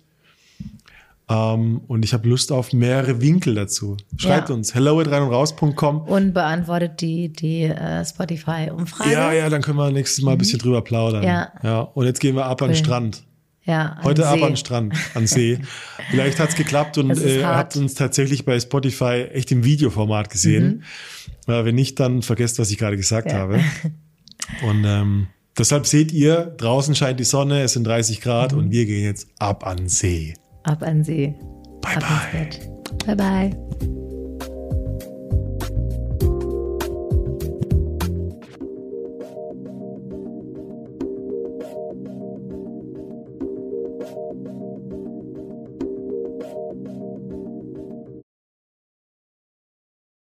Ähm, 1.29 1.81
und 1.89 2.05
ich 2.05 2.13
habe 2.13 2.29
Lust 2.29 2.53
auf 2.53 2.73
mehrere 2.73 3.21
Winkel 3.21 3.57
dazu. 3.57 3.97
Schreibt 4.17 4.49
Ja. 4.49 4.55
uns 4.55 4.75
hello 4.77 5.01
at 5.01 5.11
rein 5.11 5.23
und 5.25 5.31
raus.com. 5.33 6.03
Und 6.03 6.33
beantwortet 6.35 7.01
die, 7.01 7.31
die 7.33 7.63
äh, 7.65 8.05
Spotify-Umfrage. 8.05 9.11
Ja, 9.11 9.33
ja, 9.33 9.49
dann 9.49 9.61
können 9.63 9.77
wir 9.79 9.91
nächstes 9.91 10.23
Mal 10.23 10.33
ein 10.33 10.39
bisschen 10.39 10.61
drüber 10.61 10.83
plaudern. 10.83 11.23
Mhm. 11.23 11.27
Ja. 11.27 11.53
ja. 11.65 11.81
Und 11.81 12.07
jetzt 12.07 12.21
gehen 12.21 12.37
wir 12.37 12.47
ab 12.47 12.63
an 12.63 12.69
den 12.69 12.77
Cool. 12.77 12.85
Strand. 12.85 13.23
Ja, 13.67 13.99
Heute 14.05 14.27
ab 14.29 14.37
See. 14.39 14.43
an 14.45 14.51
den 14.53 14.57
Strand, 14.57 14.95
an 15.15 15.27
See. 15.27 15.59
Vielleicht 16.11 16.39
hat's 16.39 16.55
geklappt 16.55 16.99
und 16.99 17.11
Es 17.11 17.23
äh, 17.23 17.43
habt 17.45 17.77
uns 17.77 17.95
tatsächlich 17.95 18.45
bei 18.45 18.59
Spotify 18.61 19.27
echt 19.33 19.51
im 19.51 19.65
Videoformat 19.65 20.31
gesehen. 20.31 20.85
Äh, 21.49 21.65
wenn 21.65 21.75
nicht, 21.75 21.99
dann 21.99 22.23
vergesst, 22.23 22.59
was 22.61 22.71
ich 22.71 22.79
gerade 22.79 22.97
gesagt 22.97 23.27
Mhm. 23.27 23.33
Ja. 23.33 23.39
habe. 23.41 23.61
Und 24.69 24.85
ähm, 24.85 25.27
deshalb 25.59 25.87
seht 25.87 26.13
ihr, 26.13 26.55
draußen 26.59 26.95
scheint 26.95 27.19
die 27.19 27.25
Sonne, 27.25 27.63
es 27.63 27.73
sind 27.73 27.85
30 27.85 28.21
Grad 28.21 28.53
Mhm. 28.53 28.59
und 28.59 28.71
wir 28.71 28.87
gehen 28.87 29.03
jetzt 29.05 29.27
ab 29.41 29.67
an 29.67 29.89
See. 29.89 30.35
Ab 30.63 30.83
an 30.85 31.03
See. 31.03 31.35
Bye 31.83 31.97
Ab 31.97 32.05
bye. 32.33 32.49
Bye 33.07 33.17
bye. 33.51 33.66